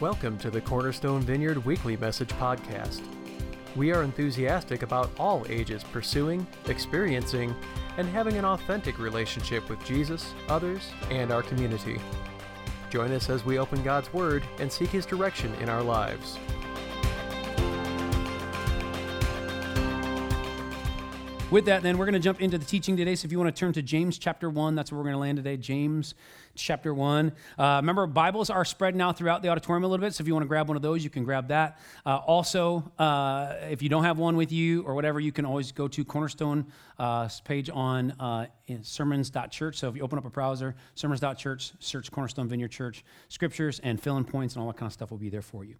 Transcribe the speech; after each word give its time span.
Welcome 0.00 0.38
to 0.38 0.50
the 0.50 0.60
Cornerstone 0.60 1.22
Vineyard 1.22 1.64
Weekly 1.64 1.96
Message 1.96 2.30
Podcast. 2.30 3.00
We 3.76 3.92
are 3.92 4.02
enthusiastic 4.02 4.82
about 4.82 5.08
all 5.20 5.46
ages 5.48 5.84
pursuing, 5.84 6.44
experiencing, 6.66 7.54
and 7.96 8.08
having 8.08 8.36
an 8.36 8.44
authentic 8.44 8.98
relationship 8.98 9.68
with 9.70 9.82
Jesus, 9.84 10.34
others, 10.48 10.90
and 11.10 11.30
our 11.30 11.44
community. 11.44 12.00
Join 12.90 13.12
us 13.12 13.30
as 13.30 13.44
we 13.44 13.56
open 13.60 13.84
God's 13.84 14.12
Word 14.12 14.42
and 14.58 14.70
seek 14.70 14.90
His 14.90 15.06
direction 15.06 15.54
in 15.60 15.68
our 15.68 15.82
lives. 15.82 16.38
With 21.52 21.66
that, 21.66 21.84
then, 21.84 21.98
we're 21.98 22.06
going 22.06 22.14
to 22.14 22.18
jump 22.18 22.42
into 22.42 22.58
the 22.58 22.64
teaching 22.64 22.96
today. 22.96 23.14
So 23.14 23.26
if 23.26 23.32
you 23.32 23.38
want 23.38 23.54
to 23.54 23.58
turn 23.58 23.72
to 23.74 23.82
James 23.82 24.18
chapter 24.18 24.50
1, 24.50 24.74
that's 24.74 24.90
where 24.90 24.98
we're 24.98 25.04
going 25.04 25.14
to 25.14 25.20
land 25.20 25.36
today. 25.36 25.56
James 25.56 26.16
chapter 26.56 26.94
1. 26.94 27.32
Uh, 27.58 27.78
remember, 27.80 28.06
Bibles 28.06 28.50
are 28.50 28.64
spread 28.64 28.94
now 28.94 29.12
throughout 29.12 29.42
the 29.42 29.48
auditorium 29.48 29.84
a 29.84 29.88
little 29.88 30.04
bit. 30.04 30.14
So 30.14 30.22
if 30.22 30.28
you 30.28 30.34
want 30.34 30.44
to 30.44 30.48
grab 30.48 30.68
one 30.68 30.76
of 30.76 30.82
those, 30.82 31.02
you 31.02 31.10
can 31.10 31.24
grab 31.24 31.48
that. 31.48 31.78
Uh, 32.06 32.16
also, 32.16 32.90
uh, 32.98 33.54
if 33.70 33.82
you 33.82 33.88
don't 33.88 34.04
have 34.04 34.18
one 34.18 34.36
with 34.36 34.52
you 34.52 34.82
or 34.82 34.94
whatever, 34.94 35.20
you 35.20 35.32
can 35.32 35.44
always 35.44 35.72
go 35.72 35.88
to 35.88 36.04
Cornerstone 36.04 36.66
uh, 36.98 37.28
page 37.44 37.70
on 37.72 38.12
uh, 38.12 38.46
sermons.church. 38.82 39.76
So 39.76 39.88
if 39.88 39.96
you 39.96 40.02
open 40.02 40.18
up 40.18 40.24
a 40.24 40.30
browser, 40.30 40.76
sermons.church, 40.94 41.72
search 41.80 42.10
Cornerstone 42.10 42.48
Vineyard 42.48 42.68
Church, 42.68 43.04
scriptures 43.28 43.80
and 43.82 44.00
fill 44.00 44.16
in 44.16 44.24
points 44.24 44.54
and 44.54 44.62
all 44.62 44.68
that 44.68 44.76
kind 44.76 44.88
of 44.88 44.92
stuff 44.92 45.10
will 45.10 45.18
be 45.18 45.28
there 45.28 45.42
for 45.42 45.64
you. 45.64 45.74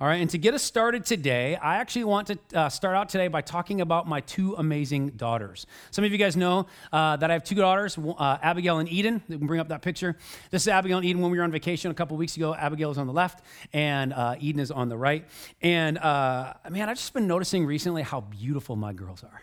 All 0.00 0.06
right, 0.06 0.20
and 0.20 0.28
to 0.30 0.38
get 0.38 0.54
us 0.54 0.62
started 0.62 1.04
today, 1.04 1.56
I 1.56 1.76
actually 1.76 2.04
want 2.04 2.26
to 2.28 2.38
uh, 2.54 2.68
start 2.68 2.96
out 2.96 3.08
today 3.08 3.28
by 3.28 3.40
talking 3.40 3.80
about 3.80 4.06
my 4.06 4.20
two 4.20 4.54
amazing 4.56 5.10
daughters. 5.10 5.66
Some 5.90 6.04
of 6.04 6.12
you 6.12 6.18
guys 6.18 6.36
know 6.36 6.66
uh, 6.92 7.16
that 7.16 7.30
I 7.30 7.32
have 7.32 7.44
two 7.44 7.54
daughters, 7.54 7.98
Abigail 8.18 8.78
and 8.78 8.88
Eden. 8.88 9.22
We 9.28 9.38
can 9.38 9.46
bring 9.46 9.60
up 9.60 9.68
that 9.68 9.82
picture. 9.82 10.17
This 10.50 10.62
is 10.62 10.68
Abigail 10.68 10.98
and 10.98 11.06
Eden 11.06 11.22
when 11.22 11.30
we 11.30 11.38
were 11.38 11.44
on 11.44 11.50
vacation 11.50 11.90
a 11.90 11.94
couple 11.94 12.16
weeks 12.16 12.36
ago. 12.36 12.54
Abigail 12.54 12.90
is 12.90 12.98
on 12.98 13.06
the 13.06 13.12
left 13.12 13.44
and 13.72 14.12
uh, 14.12 14.36
Eden 14.38 14.60
is 14.60 14.70
on 14.70 14.88
the 14.88 14.96
right. 14.96 15.24
And 15.62 15.98
uh, 15.98 16.54
man, 16.70 16.88
I've 16.88 16.96
just 16.96 17.14
been 17.14 17.26
noticing 17.26 17.66
recently 17.66 18.02
how 18.02 18.20
beautiful 18.20 18.76
my 18.76 18.92
girls 18.92 19.24
are. 19.24 19.42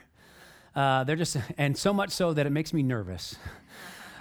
Uh, 0.75 1.03
they're 1.05 1.15
just, 1.15 1.37
and 1.57 1.77
so 1.77 1.93
much 1.93 2.11
so 2.11 2.33
that 2.33 2.45
it 2.45 2.51
makes 2.51 2.73
me 2.73 2.83
nervous 2.83 3.35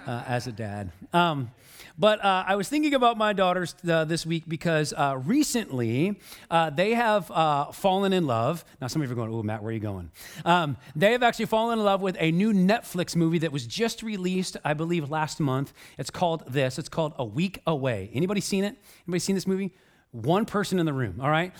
uh, 0.07 0.23
as 0.27 0.47
a 0.47 0.51
dad. 0.51 0.91
Um, 1.13 1.51
but 1.97 2.23
uh, 2.23 2.43
I 2.47 2.55
was 2.55 2.69
thinking 2.69 2.93
about 2.93 3.17
my 3.17 3.33
daughters 3.33 3.75
uh, 3.87 4.05
this 4.05 4.25
week 4.25 4.43
because 4.47 4.93
uh, 4.93 5.19
recently 5.23 6.19
uh, 6.49 6.69
they 6.69 6.93
have 6.93 7.29
uh, 7.31 7.71
fallen 7.71 8.13
in 8.13 8.27
love. 8.27 8.65
Now, 8.81 8.87
some 8.87 9.01
of 9.01 9.07
you 9.07 9.13
are 9.13 9.15
going, 9.15 9.33
Oh, 9.33 9.43
Matt, 9.43 9.61
where 9.61 9.69
are 9.69 9.73
you 9.73 9.79
going? 9.79 10.11
Um, 10.43 10.77
they 10.95 11.11
have 11.11 11.23
actually 11.23 11.45
fallen 11.45 11.79
in 11.79 11.85
love 11.85 12.01
with 12.01 12.17
a 12.19 12.31
new 12.31 12.53
Netflix 12.53 13.15
movie 13.15 13.39
that 13.39 13.51
was 13.51 13.65
just 13.65 14.03
released, 14.03 14.57
I 14.63 14.73
believe, 14.73 15.09
last 15.09 15.39
month. 15.39 15.73
It's 15.97 16.09
called 16.09 16.43
this. 16.51 16.77
It's 16.77 16.89
called 16.89 17.13
A 17.17 17.25
Week 17.25 17.59
Away. 17.65 18.09
Anybody 18.13 18.41
seen 18.41 18.63
it? 18.63 18.75
Anybody 19.07 19.19
seen 19.19 19.35
this 19.35 19.47
movie? 19.47 19.73
One 20.11 20.45
person 20.45 20.79
in 20.79 20.85
the 20.85 20.93
room, 20.93 21.19
all 21.21 21.29
right? 21.29 21.53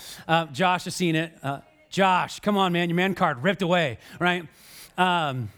Josh 0.53 0.85
has 0.85 0.95
seen 0.95 1.15
it. 1.15 1.33
Josh, 1.89 2.39
come 2.39 2.57
on, 2.57 2.73
man, 2.73 2.89
your 2.89 2.95
man 2.95 3.15
card 3.15 3.43
ripped 3.43 3.61
away, 3.61 3.99
right? 4.19 4.47
Um, 4.97 5.49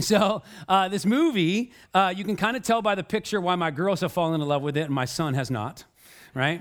so, 0.00 0.42
uh, 0.68 0.88
this 0.88 1.04
movie, 1.06 1.72
uh, 1.94 2.12
you 2.16 2.24
can 2.24 2.36
kind 2.36 2.56
of 2.56 2.62
tell 2.62 2.82
by 2.82 2.94
the 2.94 3.04
picture 3.04 3.40
why 3.40 3.54
my 3.56 3.70
girls 3.70 4.00
have 4.00 4.12
fallen 4.12 4.40
in 4.40 4.46
love 4.46 4.62
with 4.62 4.76
it 4.76 4.82
and 4.82 4.94
my 4.94 5.04
son 5.04 5.34
has 5.34 5.50
not, 5.50 5.84
right? 6.34 6.60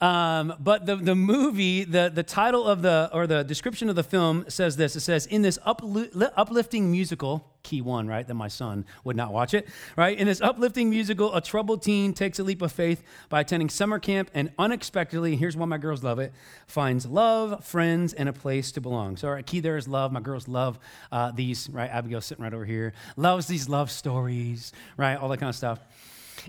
Um, 0.00 0.54
but 0.60 0.86
the, 0.86 0.94
the 0.94 1.16
movie, 1.16 1.82
the, 1.82 2.10
the 2.12 2.22
title 2.22 2.66
of 2.66 2.82
the, 2.82 3.10
or 3.12 3.26
the 3.26 3.42
description 3.42 3.88
of 3.88 3.96
the 3.96 4.04
film 4.04 4.44
says 4.48 4.76
this 4.76 4.94
it 4.94 5.00
says, 5.00 5.26
In 5.26 5.42
this 5.42 5.58
upli- 5.66 6.30
uplifting 6.36 6.90
musical, 6.90 7.44
key 7.64 7.80
one, 7.82 8.06
right? 8.06 8.26
That 8.26 8.34
my 8.34 8.46
son 8.46 8.86
would 9.02 9.16
not 9.16 9.32
watch 9.32 9.54
it, 9.54 9.66
right? 9.96 10.16
In 10.16 10.28
this 10.28 10.40
uplifting 10.40 10.88
musical, 10.88 11.34
a 11.34 11.40
troubled 11.40 11.82
teen 11.82 12.12
takes 12.12 12.38
a 12.38 12.44
leap 12.44 12.62
of 12.62 12.70
faith 12.70 13.02
by 13.28 13.40
attending 13.40 13.68
summer 13.68 13.98
camp 13.98 14.30
and 14.34 14.52
unexpectedly, 14.56 15.34
here's 15.34 15.56
why 15.56 15.66
my 15.66 15.78
girls 15.78 16.04
love 16.04 16.20
it, 16.20 16.32
finds 16.68 17.04
love, 17.04 17.64
friends, 17.64 18.12
and 18.12 18.28
a 18.28 18.32
place 18.32 18.70
to 18.72 18.80
belong. 18.80 19.16
So, 19.16 19.28
our 19.28 19.42
key 19.42 19.58
there 19.58 19.76
is 19.76 19.88
love. 19.88 20.12
My 20.12 20.20
girls 20.20 20.46
love 20.46 20.78
uh, 21.10 21.32
these, 21.32 21.68
right? 21.70 21.90
Abigail's 21.90 22.26
sitting 22.26 22.44
right 22.44 22.54
over 22.54 22.64
here, 22.64 22.92
loves 23.16 23.48
these 23.48 23.68
love 23.68 23.90
stories, 23.90 24.72
right? 24.96 25.16
All 25.16 25.28
that 25.30 25.38
kind 25.38 25.50
of 25.50 25.56
stuff. 25.56 25.80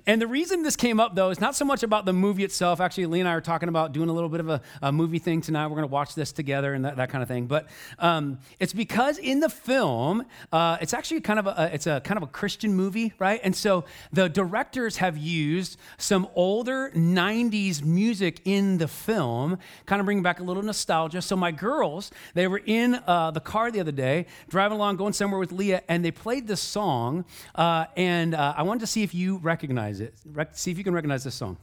And 0.06 0.22
the 0.22 0.28
reason 0.28 0.64
this 0.64 0.76
came 0.76 1.00
up, 1.00 1.16
though, 1.16 1.30
is 1.30 1.40
not 1.40 1.56
so 1.56 1.66
much 1.66 1.84
about 1.84 2.06
the 2.06 2.14
movie 2.14 2.44
itself. 2.44 2.80
Actually, 2.80 3.08
Lee 3.08 3.20
and 3.20 3.30
I 3.30 3.34
are 3.34 3.42
talking 3.42 3.70
about 3.70 3.92
doing 3.92 4.10
a 4.10 4.14
little 4.14 4.30
bit 4.30 4.40
of 4.40 4.50
a, 4.50 4.62
a 4.82 4.92
movie 4.92 5.20
thing 5.20 5.42
tonight. 5.42 5.68
We're 5.68 5.76
going 5.76 5.88
to 5.88 5.94
watch 5.94 6.16
this 6.16 6.32
together 6.32 6.74
and 6.74 6.86
that, 6.86 6.98
that 6.98 7.10
kind 7.10 7.22
of 7.22 7.28
thing. 7.28 7.48
But 7.48 7.68
um, 7.98 8.40
it's 8.60 8.74
because 8.74 9.18
in 9.18 9.40
the 9.40 9.50
film, 9.50 10.26
uh, 10.52 10.78
it's 10.82 10.94
actually 10.94 11.22
kind 11.22 11.40
of 11.40 11.48
a, 11.48 11.70
it's 11.74 11.88
a 11.88 12.02
kind 12.02 12.18
of 12.18 12.24
a 12.24 12.28
Christian 12.28 12.74
movie, 12.74 13.14
right? 13.20 13.40
And 13.44 13.56
so 13.56 13.86
the 14.12 14.30
directors 14.30 14.98
have 14.98 15.18
used 15.18 15.78
some 15.98 16.28
older 16.36 16.92
'90s 16.96 17.84
music 17.84 18.42
in 18.46 18.78
the 18.78 18.88
film, 18.88 19.58
kind 19.86 20.00
of 20.00 20.06
bringing 20.06 20.24
back 20.24 20.40
a 20.40 20.44
little 20.44 20.64
nostalgia. 20.64 21.22
So 21.22 21.36
my 21.36 21.52
girls, 21.52 22.12
they 22.34 22.48
were 22.48 22.62
in 22.66 22.96
uh, 22.96 23.32
the 23.32 23.40
car 23.40 23.72
the 23.72 23.80
other 23.80 23.92
day, 23.92 24.26
driving 24.50 24.76
along, 24.78 24.98
going 24.98 25.14
somewhere 25.14 25.40
with 25.40 25.52
Leah, 25.52 25.82
and 25.88 26.04
they 26.04 26.12
played 26.12 26.48
this 26.48 26.62
song. 26.62 27.26
Uh, 27.56 27.86
and 27.96 28.36
uh, 28.36 28.54
I 28.56 28.64
wanted 28.64 28.82
to 28.82 28.88
see 28.88 29.04
if 29.04 29.14
you 29.14 29.38
recognize 29.38 29.79
recognize 29.80 30.02
it. 30.02 30.58
See 30.58 30.72
if 30.72 30.78
you 30.78 30.84
can 30.84 30.94
recognize 30.94 31.24
this 31.24 31.36
song. 31.36 31.58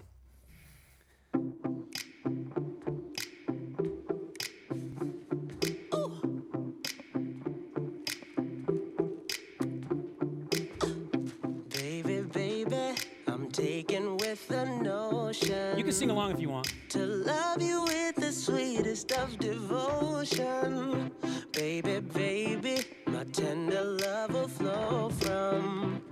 Taken 13.57 14.19
with 14.19 14.47
the 14.49 14.67
notion. 14.67 15.79
You 15.79 15.85
can 15.85 15.93
sing 15.93 16.11
along 16.11 16.33
if 16.33 16.41
you 16.41 16.51
want. 16.51 16.75
To 16.91 16.99
love 16.99 17.63
you 17.63 17.85
with 17.85 18.17
the 18.17 18.31
sweetest 18.31 19.13
of 19.13 19.39
devotion. 19.39 21.11
Baby, 21.53 22.01
baby, 22.01 22.85
my 23.07 23.25
tender 23.25 23.83
love 23.83 24.35
will 24.35 24.49
flow 24.49 25.09
from 25.09 26.03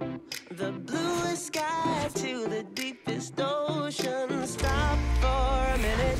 the 0.52 0.72
bluest 0.72 1.48
sky 1.48 2.08
to 2.14 2.46
the 2.46 2.62
deepest 2.72 3.38
ocean. 3.38 4.46
Stop 4.46 4.98
for 5.20 5.74
a 5.74 5.78
minute, 5.78 6.18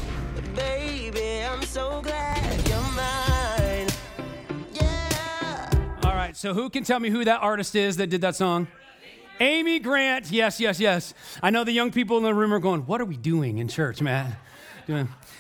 baby. 0.55 1.43
I'm 1.43 1.63
so 1.63 2.03
glad 2.03 2.69
you're 2.69 2.81
mine. 2.93 3.89
Yeah. 4.75 5.71
All 6.05 6.15
right, 6.15 6.37
so 6.37 6.53
who 6.53 6.69
can 6.69 6.85
tell 6.85 7.01
me 7.01 7.09
who 7.09 7.25
that 7.25 7.41
artist 7.41 7.75
is 7.75 7.97
that 7.97 8.11
did 8.11 8.21
that 8.21 8.37
song? 8.37 8.67
Amy 9.41 9.79
Grant. 9.79 10.31
Yes, 10.31 10.61
yes, 10.61 10.79
yes. 10.81 11.15
I 11.43 11.51
know 11.51 11.65
the 11.65 11.73
young 11.73 11.91
people 11.91 12.17
in 12.19 12.23
the 12.23 12.35
room 12.35 12.53
are 12.53 12.61
going, 12.61 12.83
What 12.83 13.01
are 13.01 13.05
we 13.05 13.17
doing 13.17 13.59
in 13.59 13.69
church, 13.69 14.01
man? 14.01 14.37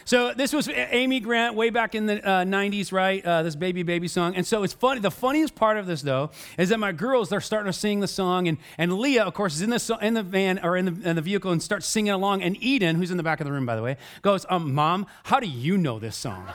So 0.06 0.32
this 0.32 0.52
was 0.52 0.68
Amy 0.68 1.20
Grant 1.20 1.54
way 1.54 1.70
back 1.70 1.94
in 1.94 2.06
the 2.06 2.26
uh, 2.26 2.44
90s, 2.44 2.92
right? 2.92 3.24
Uh, 3.24 3.42
this 3.42 3.56
baby 3.56 3.82
baby 3.82 4.08
song. 4.08 4.36
And 4.36 4.46
so 4.46 4.62
it's 4.62 4.72
funny. 4.72 5.00
The 5.00 5.10
funniest 5.10 5.54
part 5.54 5.76
of 5.76 5.86
this 5.86 6.02
though 6.02 6.30
is 6.58 6.70
that 6.70 6.78
my 6.78 6.92
girls 6.92 7.28
they're 7.28 7.40
starting 7.40 7.70
to 7.70 7.78
sing 7.78 8.00
the 8.00 8.08
song, 8.08 8.48
and 8.48 8.58
and 8.78 8.92
Leah, 8.98 9.24
of 9.24 9.34
course, 9.34 9.54
is 9.54 9.62
in 9.62 9.70
the 9.70 9.98
in 10.00 10.14
the 10.14 10.22
van 10.22 10.60
or 10.62 10.76
in 10.76 10.86
the 10.86 11.10
in 11.10 11.16
the 11.16 11.22
vehicle 11.22 11.52
and 11.52 11.62
starts 11.62 11.86
singing 11.86 12.12
along. 12.12 12.42
And 12.42 12.56
Eden, 12.62 12.96
who's 12.96 13.10
in 13.10 13.16
the 13.16 13.22
back 13.22 13.40
of 13.40 13.46
the 13.46 13.52
room 13.52 13.66
by 13.66 13.76
the 13.76 13.82
way, 13.82 13.96
goes, 14.22 14.46
um, 14.48 14.74
"Mom, 14.74 15.06
how 15.24 15.40
do 15.40 15.46
you 15.46 15.76
know 15.76 15.98
this 15.98 16.16
song?" 16.16 16.46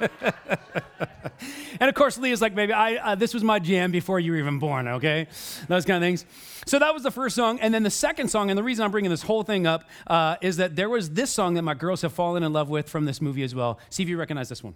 and 1.80 1.88
of 1.88 1.94
course, 1.94 2.18
Leah's 2.18 2.40
like, 2.40 2.54
baby, 2.54 2.72
I, 2.72 2.94
uh, 2.96 3.14
this 3.14 3.34
was 3.34 3.44
my 3.44 3.58
jam 3.58 3.90
before 3.90 4.20
you 4.20 4.32
were 4.32 4.38
even 4.38 4.58
born, 4.58 4.88
okay? 4.88 5.26
Those 5.68 5.84
kind 5.84 6.02
of 6.02 6.06
things. 6.06 6.24
So 6.66 6.78
that 6.78 6.94
was 6.94 7.02
the 7.02 7.10
first 7.10 7.36
song. 7.36 7.60
And 7.60 7.72
then 7.72 7.82
the 7.82 7.90
second 7.90 8.28
song, 8.28 8.50
and 8.50 8.58
the 8.58 8.62
reason 8.62 8.84
I'm 8.84 8.90
bringing 8.90 9.10
this 9.10 9.22
whole 9.22 9.42
thing 9.42 9.66
up 9.66 9.84
uh, 10.06 10.36
is 10.40 10.56
that 10.58 10.76
there 10.76 10.88
was 10.88 11.10
this 11.10 11.30
song 11.30 11.54
that 11.54 11.62
my 11.62 11.74
girls 11.74 12.02
have 12.02 12.12
fallen 12.12 12.42
in 12.42 12.52
love 12.52 12.68
with 12.68 12.88
from 12.88 13.04
this 13.04 13.20
movie 13.20 13.42
as 13.42 13.54
well. 13.54 13.78
See 13.90 14.02
if 14.02 14.08
you 14.08 14.18
recognize 14.18 14.48
this 14.48 14.62
one. 14.62 14.74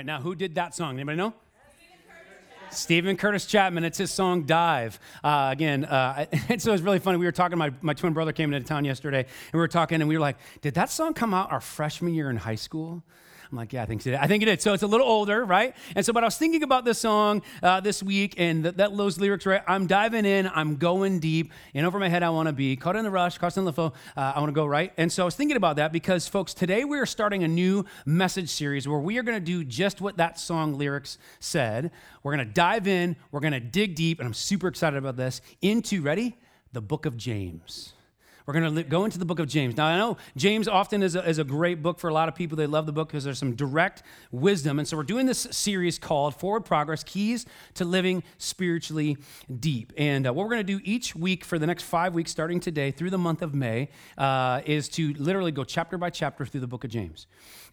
Right, 0.00 0.06
now 0.06 0.22
who 0.22 0.34
did 0.34 0.54
that 0.54 0.74
song? 0.74 0.94
Anybody 0.94 1.18
know? 1.18 1.34
Steven 2.70 3.18
Curtis 3.18 3.44
Chapman. 3.44 3.84
It's 3.84 3.98
his 3.98 4.10
song 4.10 4.44
Dive. 4.44 4.98
Uh, 5.22 5.50
again, 5.52 5.84
uh, 5.84 6.24
and 6.48 6.62
so 6.62 6.70
it 6.70 6.72
was 6.72 6.80
really 6.80 7.00
funny. 7.00 7.18
We 7.18 7.26
were 7.26 7.32
talking, 7.32 7.58
my, 7.58 7.70
my 7.82 7.92
twin 7.92 8.14
brother 8.14 8.32
came 8.32 8.50
into 8.50 8.66
town 8.66 8.86
yesterday, 8.86 9.18
and 9.18 9.52
we 9.52 9.58
were 9.58 9.68
talking, 9.68 10.00
and 10.00 10.08
we 10.08 10.16
were 10.16 10.22
like, 10.22 10.38
did 10.62 10.72
that 10.72 10.88
song 10.88 11.12
come 11.12 11.34
out 11.34 11.52
our 11.52 11.60
freshman 11.60 12.14
year 12.14 12.30
in 12.30 12.38
high 12.38 12.54
school? 12.54 13.02
I'm 13.50 13.58
like, 13.58 13.72
yeah, 13.72 13.82
I 13.82 13.86
think 13.86 14.00
so. 14.02 14.14
I 14.14 14.28
think 14.28 14.44
it 14.44 14.46
did. 14.46 14.62
So 14.62 14.74
it's 14.74 14.84
a 14.84 14.86
little 14.86 15.06
older, 15.06 15.44
right? 15.44 15.74
And 15.96 16.06
so, 16.06 16.12
but 16.12 16.22
I 16.22 16.26
was 16.26 16.36
thinking 16.36 16.62
about 16.62 16.84
this 16.84 17.00
song 17.00 17.42
uh, 17.62 17.80
this 17.80 18.00
week, 18.00 18.34
and 18.38 18.64
that, 18.64 18.76
that 18.76 18.96
those 18.96 19.18
lyrics, 19.18 19.44
right? 19.44 19.62
I'm 19.66 19.88
diving 19.88 20.24
in, 20.24 20.48
I'm 20.54 20.76
going 20.76 21.18
deep, 21.18 21.52
and 21.74 21.84
over 21.84 21.98
my 21.98 22.08
head 22.08 22.22
I 22.22 22.30
want 22.30 22.46
to 22.46 22.52
be. 22.52 22.76
Caught 22.76 22.96
in 22.96 23.04
the 23.04 23.10
rush, 23.10 23.38
caught 23.38 23.56
in 23.56 23.64
the 23.64 23.72
flow, 23.72 23.92
uh, 24.16 24.32
I 24.36 24.38
want 24.38 24.50
to 24.50 24.54
go 24.54 24.66
right. 24.66 24.92
And 24.96 25.10
so 25.10 25.22
I 25.22 25.24
was 25.24 25.34
thinking 25.34 25.56
about 25.56 25.76
that 25.76 25.92
because, 25.92 26.28
folks, 26.28 26.54
today 26.54 26.84
we 26.84 26.98
are 26.98 27.06
starting 27.06 27.42
a 27.42 27.48
new 27.48 27.84
message 28.06 28.50
series 28.50 28.86
where 28.86 29.00
we 29.00 29.18
are 29.18 29.24
going 29.24 29.38
to 29.38 29.44
do 29.44 29.64
just 29.64 30.00
what 30.00 30.18
that 30.18 30.38
song 30.38 30.78
lyrics 30.78 31.18
said. 31.40 31.90
We're 32.22 32.36
going 32.36 32.46
to 32.46 32.52
dive 32.52 32.86
in, 32.86 33.16
we're 33.32 33.40
going 33.40 33.52
to 33.52 33.60
dig 33.60 33.96
deep, 33.96 34.20
and 34.20 34.26
I'm 34.26 34.34
super 34.34 34.68
excited 34.68 34.96
about 34.96 35.16
this. 35.16 35.40
Into 35.60 36.02
ready 36.02 36.38
the 36.72 36.80
book 36.80 37.04
of 37.04 37.16
James. 37.16 37.94
We're 38.50 38.60
going 38.60 38.74
to 38.74 38.82
go 38.82 39.04
into 39.04 39.16
the 39.16 39.24
book 39.24 39.38
of 39.38 39.46
James. 39.46 39.76
Now, 39.76 39.86
I 39.86 39.96
know 39.96 40.16
James 40.36 40.66
often 40.66 41.04
is 41.04 41.14
a, 41.14 41.24
is 41.24 41.38
a 41.38 41.44
great 41.44 41.84
book 41.84 42.00
for 42.00 42.10
a 42.10 42.12
lot 42.12 42.28
of 42.28 42.34
people. 42.34 42.56
They 42.56 42.66
love 42.66 42.84
the 42.84 42.90
book 42.90 43.06
because 43.06 43.22
there's 43.22 43.38
some 43.38 43.54
direct 43.54 44.02
wisdom. 44.32 44.80
And 44.80 44.88
so 44.88 44.96
we're 44.96 45.04
doing 45.04 45.26
this 45.26 45.46
series 45.52 46.00
called 46.00 46.34
Forward 46.34 46.64
Progress 46.64 47.04
Keys 47.04 47.46
to 47.74 47.84
Living 47.84 48.24
Spiritually 48.38 49.18
Deep. 49.60 49.92
And 49.96 50.26
uh, 50.26 50.32
what 50.32 50.46
we're 50.46 50.54
going 50.54 50.66
to 50.66 50.78
do 50.78 50.80
each 50.82 51.14
week 51.14 51.44
for 51.44 51.60
the 51.60 51.66
next 51.68 51.84
five 51.84 52.12
weeks, 52.12 52.32
starting 52.32 52.58
today 52.58 52.90
through 52.90 53.10
the 53.10 53.18
month 53.18 53.40
of 53.40 53.54
May, 53.54 53.88
uh, 54.18 54.62
is 54.66 54.88
to 54.88 55.14
literally 55.14 55.52
go 55.52 55.62
chapter 55.62 55.96
by 55.96 56.10
chapter 56.10 56.44
through 56.44 56.62
the 56.62 56.66
book 56.66 56.82
of 56.82 56.90
James. 56.90 57.28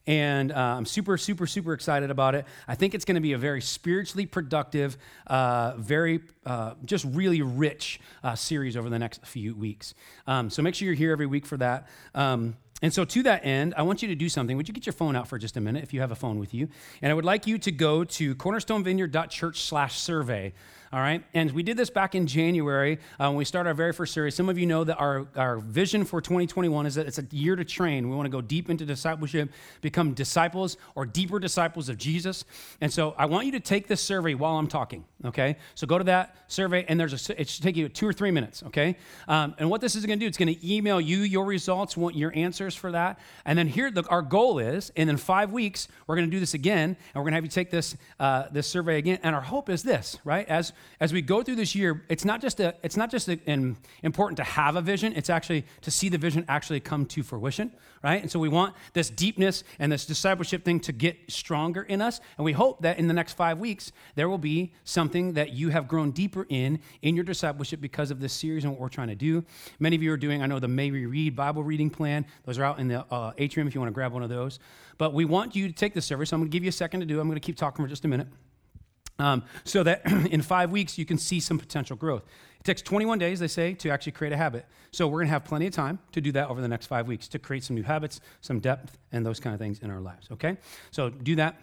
And 0.08 0.54
uh, 0.54 0.56
I'm 0.56 0.86
super, 0.86 1.18
super, 1.18 1.46
super 1.46 1.74
excited 1.74 2.10
about 2.10 2.34
it. 2.34 2.46
I 2.66 2.76
think 2.76 2.96
it's 2.96 3.04
going 3.04 3.16
to 3.16 3.22
be 3.22 3.34
a 3.34 3.38
very 3.38 3.62
spiritually 3.62 4.26
productive, 4.26 4.98
uh, 5.28 5.74
very 5.78 6.22
uh, 6.46 6.76
just 6.86 7.04
really 7.10 7.42
rich 7.42 8.00
uh, 8.24 8.34
series 8.34 8.78
over 8.78 8.90
the 8.90 8.98
next 8.98 9.26
few 9.26 9.54
weeks. 9.54 9.94
Um, 10.26 10.50
so 10.50 10.62
make 10.68 10.76
sure 10.76 10.86
you're 10.86 10.96
here 10.96 11.14
every 11.14 11.26
week 11.26 11.46
for 11.46 11.56
that. 11.56 11.88
Um, 12.14 12.58
and 12.82 12.92
so, 12.94 13.04
to 13.06 13.24
that 13.24 13.44
end, 13.44 13.74
I 13.76 13.82
want 13.82 14.04
you 14.04 14.08
to 14.10 14.16
do 14.16 14.30
something. 14.30 14.56
Would 14.56 14.68
you 14.68 14.74
get 14.74 14.86
your 14.86 14.94
phone 14.94 15.16
out 15.16 15.28
for 15.28 15.40
just 15.40 15.58
a 15.58 15.62
minute 15.62 15.84
if 15.84 15.94
you 15.94 16.02
have 16.02 16.12
a 16.12 16.16
phone 16.16 16.38
with 16.38 16.54
you? 16.54 16.70
And 17.02 17.12
I 17.12 17.16
would 17.16 17.26
like 17.26 17.48
you 17.48 17.58
to 17.58 17.72
go 17.72 18.04
to 18.04 18.36
cornerstonevineyard.church/survey. 18.36 20.54
All 20.94 21.02
right. 21.02 21.22
And 21.34 21.52
we 21.52 21.64
did 21.64 21.76
this 21.76 21.90
back 21.90 22.16
in 22.16 22.28
January 22.28 23.00
uh, 23.20 23.28
when 23.28 23.36
we 23.36 23.46
started 23.46 23.70
our 23.70 23.74
very 23.74 23.92
first 23.92 24.14
series. 24.14 24.36
Some 24.36 24.48
of 24.48 24.58
you 24.58 24.66
know 24.66 24.86
that 24.86 24.96
our, 24.96 25.28
our 25.36 25.58
vision 25.58 26.06
for 26.06 26.22
2021 26.22 26.86
is 26.86 26.96
that 26.96 27.08
it's 27.08 27.18
a 27.18 27.26
year 27.32 27.58
to 27.58 27.66
train. 27.66 28.10
We 28.10 28.16
want 28.16 28.26
to 28.26 28.30
go 28.30 28.40
deep 28.40 28.70
into 28.70 28.86
discipleship, 28.86 29.52
become 29.82 30.14
disciples 30.14 30.78
or 30.96 31.06
deeper 31.06 31.40
disciples 31.40 31.90
of 31.90 31.98
Jesus. 31.98 32.46
And 32.80 32.92
so 32.92 33.16
I 33.18 33.26
want 33.26 33.48
you 33.48 33.52
to 33.54 33.60
take 33.60 33.88
this 33.88 34.00
survey 34.00 34.34
while 34.34 34.58
I'm 34.58 34.68
talking. 34.68 35.04
Okay. 35.26 35.58
So 35.76 35.88
go 35.88 35.98
to 35.98 36.06
that 36.06 36.38
survey, 36.48 36.86
and 36.88 36.98
there's 36.98 37.30
a, 37.30 37.42
it 37.42 37.50
should 37.50 37.64
take 37.64 37.76
you 37.76 37.90
two 37.90 38.08
or 38.08 38.14
three 38.14 38.32
minutes. 38.32 38.64
Okay. 38.64 38.96
Um, 39.28 39.56
and 39.58 39.70
what 39.70 39.82
this 39.82 39.96
is 39.96 40.06
going 40.06 40.20
to 40.20 40.24
do, 40.24 40.28
it's 40.28 40.38
going 40.38 40.56
to 40.56 40.74
email 40.74 41.02
you 41.02 41.20
your 41.20 41.44
results, 41.44 41.98
want 41.98 42.16
your 42.16 42.34
answers 42.34 42.67
for 42.76 42.92
that. 42.92 43.20
And 43.46 43.58
then 43.58 43.68
here, 43.68 43.92
our 44.10 44.22
goal 44.22 44.60
is, 44.60 44.92
and 44.96 45.10
in 45.10 45.18
five 45.18 45.52
weeks, 45.52 45.88
we're 46.06 46.16
going 46.16 46.28
to 46.28 46.36
do 46.36 46.40
this 46.40 46.54
again, 46.54 46.90
and 46.90 47.16
we're 47.16 47.24
going 47.24 47.32
to 47.32 47.38
have 47.38 47.44
you 47.44 47.50
take 47.50 47.72
this, 47.72 47.96
uh, 48.20 48.46
this 48.52 48.68
survey 48.68 48.98
again. 48.98 49.20
And 49.24 49.36
our 49.36 49.42
hope 49.42 49.70
is 49.70 49.84
this, 49.84 50.18
right? 50.24 50.48
As 50.48 50.74
as 51.00 51.14
we 51.14 51.22
go 51.22 51.44
through 51.44 51.56
this 51.56 51.76
year, 51.76 52.04
it's 52.10 52.26
not 52.26 52.42
just 52.42 52.60
a, 52.60 52.76
it's 52.84 52.98
not 52.98 53.12
just 53.12 53.28
a, 53.28 53.40
an, 53.48 53.78
important 54.04 54.38
to 54.38 54.44
have 54.44 54.76
a 54.76 54.82
vision. 54.82 55.14
It's 55.16 55.30
actually 55.30 55.66
to 55.82 55.92
see 55.92 56.10
the 56.10 56.18
vision 56.18 56.46
actually 56.48 56.80
come 56.80 57.06
to 57.08 57.24
fruition, 57.24 57.72
right? 58.04 58.22
And 58.22 58.32
so 58.32 58.40
we 58.40 58.50
want 58.50 58.76
this 58.94 59.10
deepness 59.10 59.64
and 59.80 59.92
this 59.92 60.06
discipleship 60.06 60.64
thing 60.64 60.80
to 60.82 60.92
get 60.92 61.18
stronger 61.28 61.84
in 61.84 62.02
us. 62.02 62.20
And 62.38 62.46
we 62.46 62.54
hope 62.54 62.82
that 62.82 63.00
in 63.00 63.08
the 63.08 63.14
next 63.14 63.34
five 63.34 63.58
weeks 63.58 63.92
there 64.16 64.30
will 64.30 64.38
be 64.38 64.72
something 64.84 65.34
that 65.34 65.54
you 65.54 65.70
have 65.70 65.88
grown 65.88 66.12
deeper 66.12 66.46
in 66.50 66.80
in 67.02 67.16
your 67.16 67.24
discipleship 67.24 67.82
because 67.82 68.12
of 68.12 68.20
this 68.20 68.34
series 68.34 68.64
and 68.64 68.74
what 68.74 68.80
we're 68.80 68.90
trying 68.90 69.10
to 69.10 69.16
do. 69.16 69.44
Many 69.80 69.96
of 69.96 70.04
you 70.04 70.12
are 70.12 70.18
doing, 70.18 70.42
I 70.42 70.46
know, 70.46 70.60
the 70.60 70.68
May 70.68 70.92
We 70.92 71.06
Read 71.06 71.36
Bible 71.36 71.64
reading 71.64 71.90
plan. 71.90 72.26
Those 72.46 72.60
are 72.60 72.64
out 72.64 72.80
in 72.80 72.88
the 72.88 73.06
uh, 73.14 73.34
atrium 73.38 73.68
if 73.68 73.76
you 73.76 73.82
want 73.82 73.90
to 73.90 73.96
grab 73.96 74.14
one 74.14 74.24
of 74.24 74.30
those. 74.30 74.60
But 74.98 75.14
we 75.14 75.26
want 75.26 75.56
you 75.56 75.68
to 75.68 75.74
take 75.74 75.94
this 75.94 76.06
survey. 76.06 76.26
So 76.26 76.36
I'm 76.36 76.42
going 76.42 76.50
to 76.50 76.56
give 76.56 76.64
you 76.64 76.70
a 76.70 76.74
second 76.74 77.02
to 77.02 77.06
do. 77.06 77.20
I'm 77.20 77.28
going 77.28 77.40
to 77.40 77.46
keep 77.46 77.58
talking 77.58 77.84
for 77.84 77.90
just 77.90 78.06
a 78.06 78.08
minute. 78.08 78.28
Um, 79.20 79.44
so 79.64 79.84
that 79.84 80.06
in 80.32 80.42
five 80.42 80.72
weeks 80.72 80.98
you 80.98 81.06
can 81.06 81.18
see 81.18 81.40
some 81.40 81.58
potential 81.58 81.96
growth. 81.96 82.24
It 82.60 82.64
takes 82.64 82.82
21 82.82 83.20
days, 83.20 83.40
they 83.40 83.48
say, 83.48 83.74
to 83.76 83.90
actually 83.90 84.14
create 84.14 84.34
a 84.34 84.38
habit. 84.38 84.66
So 84.92 85.08
we're 85.08 85.20
going 85.20 85.28
to 85.28 85.34
have 85.34 85.46
plenty 85.46 85.68
of 85.68 85.74
time 85.74 86.00
to 86.12 86.22
do 86.22 86.32
that 86.34 86.50
over 86.50 86.62
the 86.62 86.68
next 86.68 86.88
five 86.88 87.08
weeks 87.08 87.28
to 87.30 87.40
create 87.40 87.64
some 87.64 87.76
new 87.76 87.84
habits, 87.84 88.20
some 88.42 88.60
depth, 88.60 88.98
and 89.12 89.26
those 89.26 89.40
kind 89.40 89.54
of 89.54 89.60
things 89.60 89.80
in 89.80 89.92
our 89.92 90.02
lives. 90.02 90.28
Okay? 90.32 90.58
So 90.92 91.10
do 91.10 91.36
that. 91.36 91.60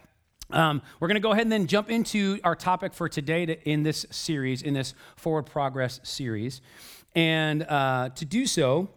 Um, 0.50 0.82
we're 1.00 1.08
going 1.08 1.16
to 1.16 1.20
go 1.20 1.32
ahead 1.32 1.42
and 1.42 1.52
then 1.52 1.66
jump 1.66 1.90
into 1.90 2.38
our 2.44 2.54
topic 2.54 2.92
for 2.92 3.08
today 3.08 3.46
to, 3.46 3.68
in 3.68 3.82
this 3.82 4.06
series, 4.10 4.62
in 4.62 4.74
this 4.74 4.94
Forward 5.16 5.46
Progress 5.46 6.00
series. 6.02 6.60
And 7.14 7.62
uh, 7.62 8.10
to 8.10 8.24
do 8.24 8.46
so, 8.46 8.88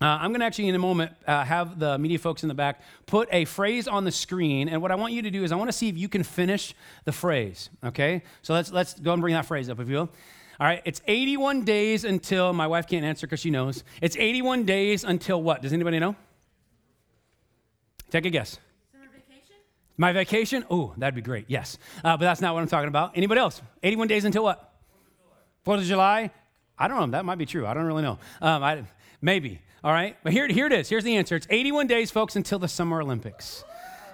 uh, 0.00 0.04
I'm 0.06 0.30
going 0.30 0.40
to 0.40 0.46
actually, 0.46 0.68
in 0.68 0.74
a 0.74 0.78
moment, 0.78 1.12
uh, 1.26 1.44
have 1.44 1.78
the 1.78 1.98
media 1.98 2.18
folks 2.18 2.42
in 2.42 2.48
the 2.48 2.54
back 2.54 2.82
put 3.06 3.28
a 3.32 3.44
phrase 3.46 3.88
on 3.88 4.04
the 4.04 4.12
screen. 4.12 4.68
And 4.68 4.80
what 4.80 4.92
I 4.92 4.94
want 4.94 5.12
you 5.12 5.22
to 5.22 5.30
do 5.30 5.42
is 5.42 5.50
I 5.50 5.56
want 5.56 5.68
to 5.68 5.76
see 5.76 5.88
if 5.88 5.98
you 5.98 6.08
can 6.08 6.22
finish 6.22 6.74
the 7.04 7.12
phrase. 7.12 7.70
Okay? 7.84 8.22
So 8.42 8.54
let's, 8.54 8.70
let's 8.70 8.94
go 8.94 9.12
and 9.12 9.20
bring 9.20 9.34
that 9.34 9.46
phrase 9.46 9.68
up, 9.68 9.80
if 9.80 9.88
you 9.88 9.96
will. 9.96 10.10
All 10.60 10.66
right, 10.66 10.82
it's 10.84 11.00
81 11.06 11.64
days 11.64 12.04
until, 12.04 12.52
my 12.52 12.66
wife 12.66 12.88
can't 12.88 13.04
answer 13.04 13.28
because 13.28 13.38
she 13.38 13.50
knows. 13.50 13.84
It's 14.02 14.16
81 14.16 14.64
days 14.64 15.04
until 15.04 15.40
what? 15.40 15.62
Does 15.62 15.72
anybody 15.72 16.00
know? 16.00 16.16
Take 18.10 18.26
a 18.26 18.30
guess. 18.30 18.58
Vacation? 18.92 19.56
My 19.96 20.12
vacation? 20.12 20.64
Oh, 20.68 20.94
that'd 20.96 21.14
be 21.14 21.22
great. 21.22 21.44
Yes. 21.46 21.78
Uh, 22.02 22.16
but 22.16 22.24
that's 22.24 22.40
not 22.40 22.54
what 22.54 22.62
I'm 22.62 22.68
talking 22.68 22.88
about. 22.88 23.16
Anybody 23.16 23.40
else? 23.40 23.62
81 23.84 24.08
days 24.08 24.24
until 24.24 24.42
what? 24.42 24.74
Fourth 25.62 25.80
of 25.80 25.86
July? 25.86 26.32
I 26.76 26.88
don't 26.88 26.98
know. 26.98 27.16
That 27.16 27.24
might 27.24 27.38
be 27.38 27.46
true. 27.46 27.64
I 27.64 27.74
don't 27.74 27.84
really 27.84 28.02
know. 28.02 28.18
Um, 28.40 28.62
I, 28.64 28.82
maybe. 29.20 29.60
All 29.84 29.92
right, 29.92 30.16
but 30.24 30.32
here, 30.32 30.48
here 30.48 30.66
it 30.66 30.72
is. 30.72 30.88
Here's 30.88 31.04
the 31.04 31.16
answer. 31.16 31.36
It's 31.36 31.46
81 31.50 31.86
days, 31.86 32.10
folks, 32.10 32.34
until 32.34 32.58
the 32.58 32.66
Summer 32.66 33.00
Olympics. 33.00 33.64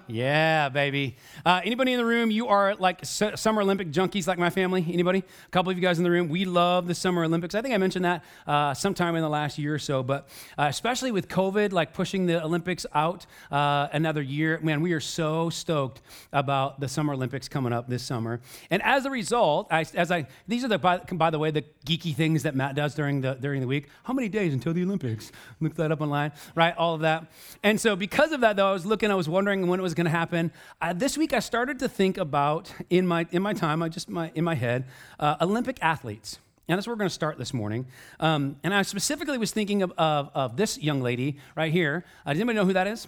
Yeah, 0.07 0.69
baby. 0.69 1.17
Uh, 1.47 1.63
anybody 1.65 1.93
in 1.93 1.99
the 1.99 2.05
room? 2.05 2.31
You 2.31 2.49
are 2.49 2.75
like 2.75 3.01
Summer 3.05 3.63
Olympic 3.63 3.91
junkies, 3.91 4.27
like 4.27 4.39
my 4.39 4.51
family. 4.51 4.85
Anybody? 4.93 5.21
A 5.21 5.51
couple 5.51 5.73
of 5.73 5.79
you 5.79 5.83
guys 5.83 5.97
in 5.97 6.05
the 6.05 6.11
room. 6.11 6.29
We 6.29 6.45
love 6.45 6.87
the 6.87 6.95
Summer 6.95 7.25
Olympics. 7.25 7.55
I 7.55 7.63
think 7.63 7.75
I 7.75 7.79
mentioned 7.79 8.05
that 8.05 8.23
uh, 8.47 8.75
sometime 8.75 9.17
in 9.17 9.23
the 9.23 9.31
last 9.31 9.59
year 9.59 9.75
or 9.75 9.79
so. 9.79 10.03
But 10.03 10.29
uh, 10.59 10.67
especially 10.69 11.11
with 11.11 11.29
COVID, 11.29 11.73
like 11.73 11.95
pushing 11.95 12.27
the 12.27 12.45
Olympics 12.45 12.85
out 12.95 13.25
uh, 13.51 13.89
another 13.93 14.21
year, 14.21 14.61
man, 14.63 14.83
we 14.83 14.93
are 14.93 15.01
so 15.01 15.49
stoked 15.49 16.03
about 16.35 16.81
the 16.81 16.89
Summer 16.89 17.15
Olympics 17.15 17.49
coming 17.49 17.73
up 17.73 17.89
this 17.89 18.03
summer. 18.03 18.41
And 18.71 18.83
as 18.83 19.07
a 19.07 19.11
result, 19.11 19.69
I, 19.71 19.87
as 19.95 20.11
I 20.11 20.27
these 20.47 20.65
are 20.65 20.69
the 20.69 20.79
by, 20.79 20.99
by, 20.99 21.31
the 21.31 21.39
way 21.39 21.51
the 21.51 21.65
geeky 21.87 22.15
things 22.15 22.43
that 22.43 22.55
Matt 22.55 22.75
does 22.75 22.95
during 22.95 23.23
the 23.23 23.35
during 23.35 23.63
the 23.63 23.67
week. 23.67 23.89
How 24.03 24.13
many 24.13 24.29
days 24.29 24.53
until 24.53 24.75
the 24.75 24.83
Olympics? 24.83 25.33
Look 25.61 25.77
that 25.77 25.91
up 25.91 26.03
online, 26.03 26.33
right? 26.55 26.77
All 26.77 26.95
of 26.95 27.01
that. 27.01 27.33
And 27.63 27.81
so 27.81 27.97
because 27.97 28.33
of 28.33 28.43
that, 28.43 28.57
though, 28.57 28.69
I 28.69 28.73
was 28.73 28.85
looking. 28.85 29.11
I 29.11 29.15
was 29.15 29.31
wondering 29.31 29.67
when 29.67 29.81
it 29.81 29.83
was 29.83 29.94
going 29.95 30.07
to 30.07 30.11
happen. 30.11 30.53
Uh, 30.81 30.93
this 30.93 31.17
week, 31.17 31.33
I 31.33 31.41
started 31.41 31.79
to 31.81 31.89
think 31.89 32.19
about 32.19 32.73
in 32.91 33.07
my 33.07 33.27
in 33.31 33.43
my 33.43 33.53
time, 33.53 33.83
I 33.83 33.89
just 33.89 34.09
my 34.09 34.31
in 34.35 34.45
my 34.45 34.55
head, 34.55 34.85
uh, 35.19 35.37
Olympic 35.41 35.79
athletes. 35.83 36.39
And 36.67 36.79
that's 36.79 36.87
where 36.87 36.95
we're 36.95 37.01
going 37.01 37.11
to 37.11 37.15
start 37.15 37.37
this 37.37 37.53
morning. 37.53 37.87
Um, 38.21 38.57
and 38.65 38.73
I 38.73 38.83
specifically 38.83 39.37
was 39.37 39.51
thinking 39.51 39.83
of, 39.83 39.93
of, 39.99 40.31
of, 40.35 40.57
this 40.57 40.79
young 40.79 41.03
lady 41.03 41.37
right 41.55 41.71
here. 41.71 42.07
Uh, 42.25 42.33
does 42.33 42.41
anybody 42.41 42.57
know 42.57 42.65
who 42.65 42.73
that 42.73 42.87
is? 42.87 43.07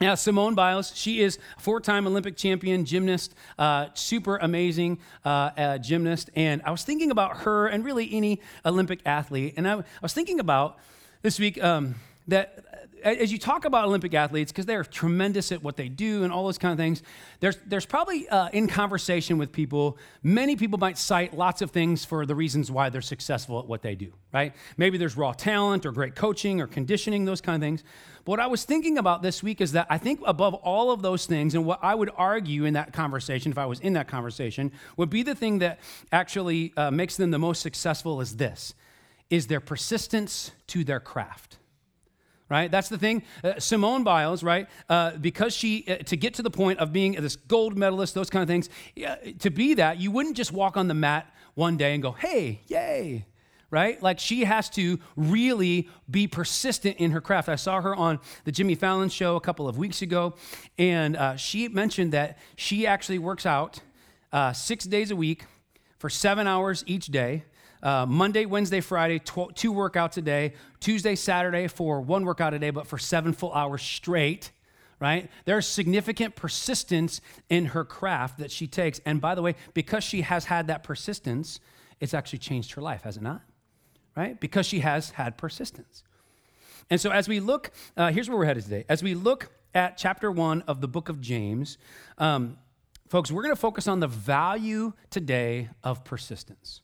Yeah, 0.00 0.14
Simone 0.14 0.54
Biles. 0.54 0.92
She 0.96 1.20
is 1.20 1.38
four-time 1.58 2.06
Olympic 2.06 2.36
champion 2.36 2.86
gymnast, 2.86 3.34
uh, 3.58 3.88
super 3.94 4.38
amazing 4.38 4.98
uh, 5.24 5.28
uh, 5.28 5.78
gymnast. 5.78 6.30
And 6.34 6.62
I 6.64 6.70
was 6.70 6.82
thinking 6.82 7.10
about 7.10 7.42
her 7.42 7.68
and 7.68 7.84
really 7.84 8.12
any 8.12 8.40
Olympic 8.64 9.00
athlete. 9.04 9.54
And 9.56 9.68
I, 9.68 9.74
I 9.74 9.84
was 10.02 10.14
thinking 10.14 10.40
about 10.40 10.78
this 11.22 11.38
week 11.38 11.62
um, 11.62 11.96
that 12.30 12.70
as 13.02 13.32
you 13.32 13.38
talk 13.38 13.64
about 13.64 13.84
Olympic 13.86 14.14
athletes, 14.14 14.52
because 14.52 14.66
they're 14.66 14.84
tremendous 14.84 15.52
at 15.52 15.62
what 15.62 15.76
they 15.76 15.88
do 15.88 16.24
and 16.24 16.32
all 16.32 16.44
those 16.44 16.58
kind 16.58 16.72
of 16.72 16.78
things, 16.78 17.02
there's, 17.40 17.56
there's 17.66 17.86
probably 17.86 18.28
uh, 18.28 18.48
in 18.50 18.66
conversation 18.66 19.38
with 19.38 19.52
people, 19.52 19.98
many 20.22 20.56
people 20.56 20.78
might 20.78 20.98
cite 20.98 21.36
lots 21.36 21.62
of 21.62 21.70
things 21.70 22.04
for 22.04 22.26
the 22.26 22.34
reasons 22.34 22.70
why 22.70 22.90
they're 22.90 23.00
successful 23.00 23.58
at 23.58 23.66
what 23.66 23.82
they 23.82 23.94
do, 23.94 24.12
right? 24.32 24.54
Maybe 24.76 24.98
there's 24.98 25.16
raw 25.16 25.32
talent 25.32 25.86
or 25.86 25.92
great 25.92 26.14
coaching 26.14 26.60
or 26.60 26.66
conditioning, 26.66 27.24
those 27.24 27.40
kind 27.40 27.62
of 27.62 27.66
things. 27.66 27.82
But 28.24 28.32
what 28.32 28.40
I 28.40 28.46
was 28.46 28.64
thinking 28.64 28.98
about 28.98 29.22
this 29.22 29.42
week 29.42 29.60
is 29.60 29.72
that 29.72 29.86
I 29.88 29.98
think 29.98 30.20
above 30.26 30.54
all 30.54 30.90
of 30.90 31.02
those 31.02 31.26
things, 31.26 31.54
and 31.54 31.64
what 31.64 31.78
I 31.82 31.94
would 31.94 32.10
argue 32.16 32.64
in 32.64 32.74
that 32.74 32.92
conversation, 32.92 33.50
if 33.50 33.58
I 33.58 33.66
was 33.66 33.80
in 33.80 33.94
that 33.94 34.08
conversation, 34.08 34.72
would 34.96 35.10
be 35.10 35.22
the 35.22 35.34
thing 35.34 35.60
that 35.60 35.80
actually 36.12 36.72
uh, 36.76 36.90
makes 36.90 37.16
them 37.16 37.30
the 37.30 37.38
most 37.38 37.62
successful 37.62 38.20
is 38.20 38.36
this, 38.36 38.74
is 39.30 39.46
their 39.46 39.60
persistence 39.60 40.50
to 40.66 40.84
their 40.84 41.00
craft 41.00 41.56
right? 42.50 42.70
That's 42.70 42.88
the 42.88 42.98
thing. 42.98 43.22
Uh, 43.42 43.58
Simone 43.58 44.04
Biles, 44.04 44.42
right? 44.42 44.68
Uh, 44.88 45.12
because 45.12 45.54
she, 45.54 45.84
uh, 45.88 45.96
to 46.04 46.16
get 46.16 46.34
to 46.34 46.42
the 46.42 46.50
point 46.50 46.80
of 46.80 46.92
being 46.92 47.12
this 47.12 47.36
gold 47.36 47.78
medalist, 47.78 48.14
those 48.14 48.28
kind 48.28 48.42
of 48.42 48.48
things, 48.48 48.68
to 49.38 49.50
be 49.50 49.74
that, 49.74 49.98
you 49.98 50.10
wouldn't 50.10 50.36
just 50.36 50.52
walk 50.52 50.76
on 50.76 50.88
the 50.88 50.94
mat 50.94 51.32
one 51.54 51.76
day 51.76 51.94
and 51.94 52.02
go, 52.02 52.12
hey, 52.12 52.60
yay, 52.66 53.24
right? 53.70 54.02
Like 54.02 54.18
she 54.18 54.44
has 54.44 54.68
to 54.70 54.98
really 55.16 55.88
be 56.10 56.26
persistent 56.26 56.96
in 56.96 57.12
her 57.12 57.20
craft. 57.20 57.48
I 57.48 57.56
saw 57.56 57.80
her 57.80 57.94
on 57.94 58.18
the 58.44 58.52
Jimmy 58.52 58.74
Fallon 58.74 59.08
show 59.08 59.36
a 59.36 59.40
couple 59.40 59.68
of 59.68 59.78
weeks 59.78 60.02
ago, 60.02 60.34
and 60.76 61.16
uh, 61.16 61.36
she 61.36 61.68
mentioned 61.68 62.12
that 62.12 62.38
she 62.56 62.86
actually 62.86 63.18
works 63.18 63.46
out 63.46 63.80
uh, 64.32 64.52
six 64.52 64.84
days 64.84 65.10
a 65.10 65.16
week 65.16 65.44
for 65.98 66.10
seven 66.10 66.46
hours 66.46 66.82
each 66.86 67.06
day 67.06 67.44
uh, 67.82 68.06
Monday, 68.06 68.44
Wednesday, 68.44 68.80
Friday, 68.80 69.18
tw- 69.18 69.54
two 69.54 69.72
workouts 69.72 70.16
a 70.16 70.22
day. 70.22 70.54
Tuesday, 70.80 71.14
Saturday 71.14 71.66
for 71.66 72.00
one 72.00 72.24
workout 72.24 72.54
a 72.54 72.58
day, 72.58 72.70
but 72.70 72.86
for 72.86 72.98
seven 72.98 73.32
full 73.32 73.52
hours 73.52 73.82
straight, 73.82 74.50
right? 74.98 75.30
There's 75.44 75.66
significant 75.66 76.36
persistence 76.36 77.20
in 77.48 77.66
her 77.66 77.84
craft 77.84 78.38
that 78.38 78.50
she 78.50 78.66
takes. 78.66 79.00
And 79.06 79.20
by 79.20 79.34
the 79.34 79.42
way, 79.42 79.54
because 79.74 80.04
she 80.04 80.22
has 80.22 80.44
had 80.44 80.66
that 80.66 80.82
persistence, 80.82 81.60
it's 82.00 82.14
actually 82.14 82.40
changed 82.40 82.72
her 82.72 82.82
life, 82.82 83.02
has 83.02 83.16
it 83.16 83.22
not? 83.22 83.42
Right? 84.16 84.38
Because 84.38 84.66
she 84.66 84.80
has 84.80 85.10
had 85.10 85.38
persistence. 85.38 86.02
And 86.90 87.00
so 87.00 87.10
as 87.10 87.28
we 87.28 87.40
look, 87.40 87.70
uh, 87.96 88.10
here's 88.10 88.28
where 88.28 88.36
we're 88.36 88.46
headed 88.46 88.64
today. 88.64 88.84
As 88.88 89.02
we 89.02 89.14
look 89.14 89.50
at 89.74 89.96
chapter 89.96 90.30
one 90.30 90.62
of 90.62 90.80
the 90.80 90.88
book 90.88 91.08
of 91.08 91.20
James, 91.20 91.78
um, 92.18 92.58
folks, 93.08 93.30
we're 93.30 93.42
going 93.42 93.54
to 93.54 93.60
focus 93.60 93.86
on 93.86 94.00
the 94.00 94.08
value 94.08 94.92
today 95.08 95.68
of 95.84 96.04
persistence. 96.04 96.82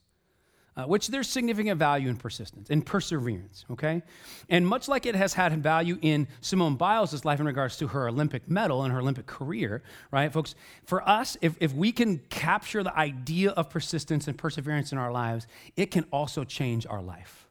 Uh, 0.77 0.85
which 0.85 1.09
there's 1.09 1.29
significant 1.29 1.79
value 1.79 2.09
in 2.09 2.17
persistence 2.17 2.69
and 2.69 2.85
perseverance, 2.85 3.65
okay? 3.71 4.03
And 4.51 4.67
much 4.67 4.89
like 4.89 5.07
it 5.07 5.15
has 5.15 5.33
had 5.33 5.63
value 5.63 5.99
in 6.03 6.29
Simone 6.43 6.77
Biles' 6.77 7.25
life 7.25 7.41
in 7.41 7.47
regards 7.47 7.79
to 7.79 7.89
her 7.89 8.09
Olympic 8.09 8.49
medal 8.51 8.83
and 8.83 8.93
her 8.93 9.01
Olympic 9.01 9.25
career, 9.25 9.83
right, 10.11 10.31
folks? 10.31 10.55
For 10.85 11.07
us, 11.09 11.39
if, 11.41 11.57
if 11.61 11.73
we 11.73 11.93
can 11.93 12.19
capture 12.29 12.83
the 12.83 12.97
idea 12.97 13.53
of 13.53 13.71
persistence 13.71 14.29
and 14.29 14.37
perseverance 14.37 14.93
in 14.93 14.99
our 14.99 15.11
lives, 15.11 15.47
it 15.77 15.91
can 15.91 16.05
also 16.13 16.45
change 16.45 16.87
our 16.87 17.01
life. 17.01 17.49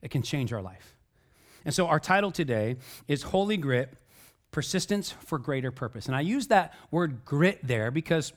It 0.00 0.12
can 0.12 0.22
change 0.22 0.52
our 0.52 0.62
life. 0.62 0.94
And 1.64 1.74
so 1.74 1.88
our 1.88 1.98
title 1.98 2.30
today 2.30 2.76
is 3.08 3.22
Holy 3.22 3.56
Grit 3.56 3.94
Persistence 4.52 5.10
for 5.10 5.38
Greater 5.40 5.72
Purpose. 5.72 6.06
And 6.06 6.14
I 6.14 6.20
use 6.20 6.46
that 6.48 6.72
word 6.92 7.24
grit 7.24 7.58
there 7.64 7.90
because 7.90 8.32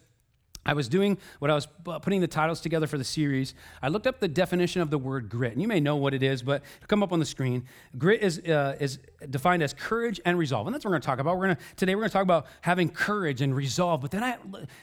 I 0.68 0.74
was 0.74 0.90
doing 0.90 1.18
what 1.40 1.50
I 1.50 1.54
was 1.56 1.66
putting 1.86 2.20
the 2.20 2.28
titles 2.28 2.60
together 2.60 2.88
for 2.88 2.98
the 2.98 3.04
series. 3.06 3.56
I 3.82 3.88
looked 3.88 4.06
up 4.06 4.20
the 4.20 4.28
definition 4.28 4.82
of 4.82 4.90
the 4.90 4.98
word 4.98 5.30
grit, 5.30 5.54
and 5.54 5.62
you 5.62 5.68
may 5.68 5.80
know 5.80 5.96
what 5.96 6.14
it 6.14 6.22
is, 6.22 6.44
but 6.44 6.62
it'll 6.76 6.88
come 6.88 7.02
up 7.02 7.14
on 7.14 7.20
the 7.20 7.26
screen. 7.26 7.64
Grit 7.98 8.22
is, 8.22 8.40
uh, 8.40 8.76
is 8.78 9.00
defined 9.30 9.64
as 9.64 9.74
courage 9.74 10.20
and 10.26 10.38
resolve, 10.38 10.68
and 10.68 10.74
that's 10.74 10.84
what 10.84 10.90
we're 10.90 10.96
going 10.96 11.04
to 11.04 11.06
talk 11.06 11.20
about. 11.20 11.38
We're 11.38 11.46
going 11.46 11.56
to 11.56 11.62
today 11.78 11.96
we're 11.96 12.02
going 12.02 12.10
to 12.10 12.14
talk 12.14 12.24
about 12.24 12.48
having 12.62 12.90
courage 12.90 13.42
and 13.42 13.56
resolve, 13.56 14.02
but 14.02 14.12
then 14.12 14.24
I 14.24 14.38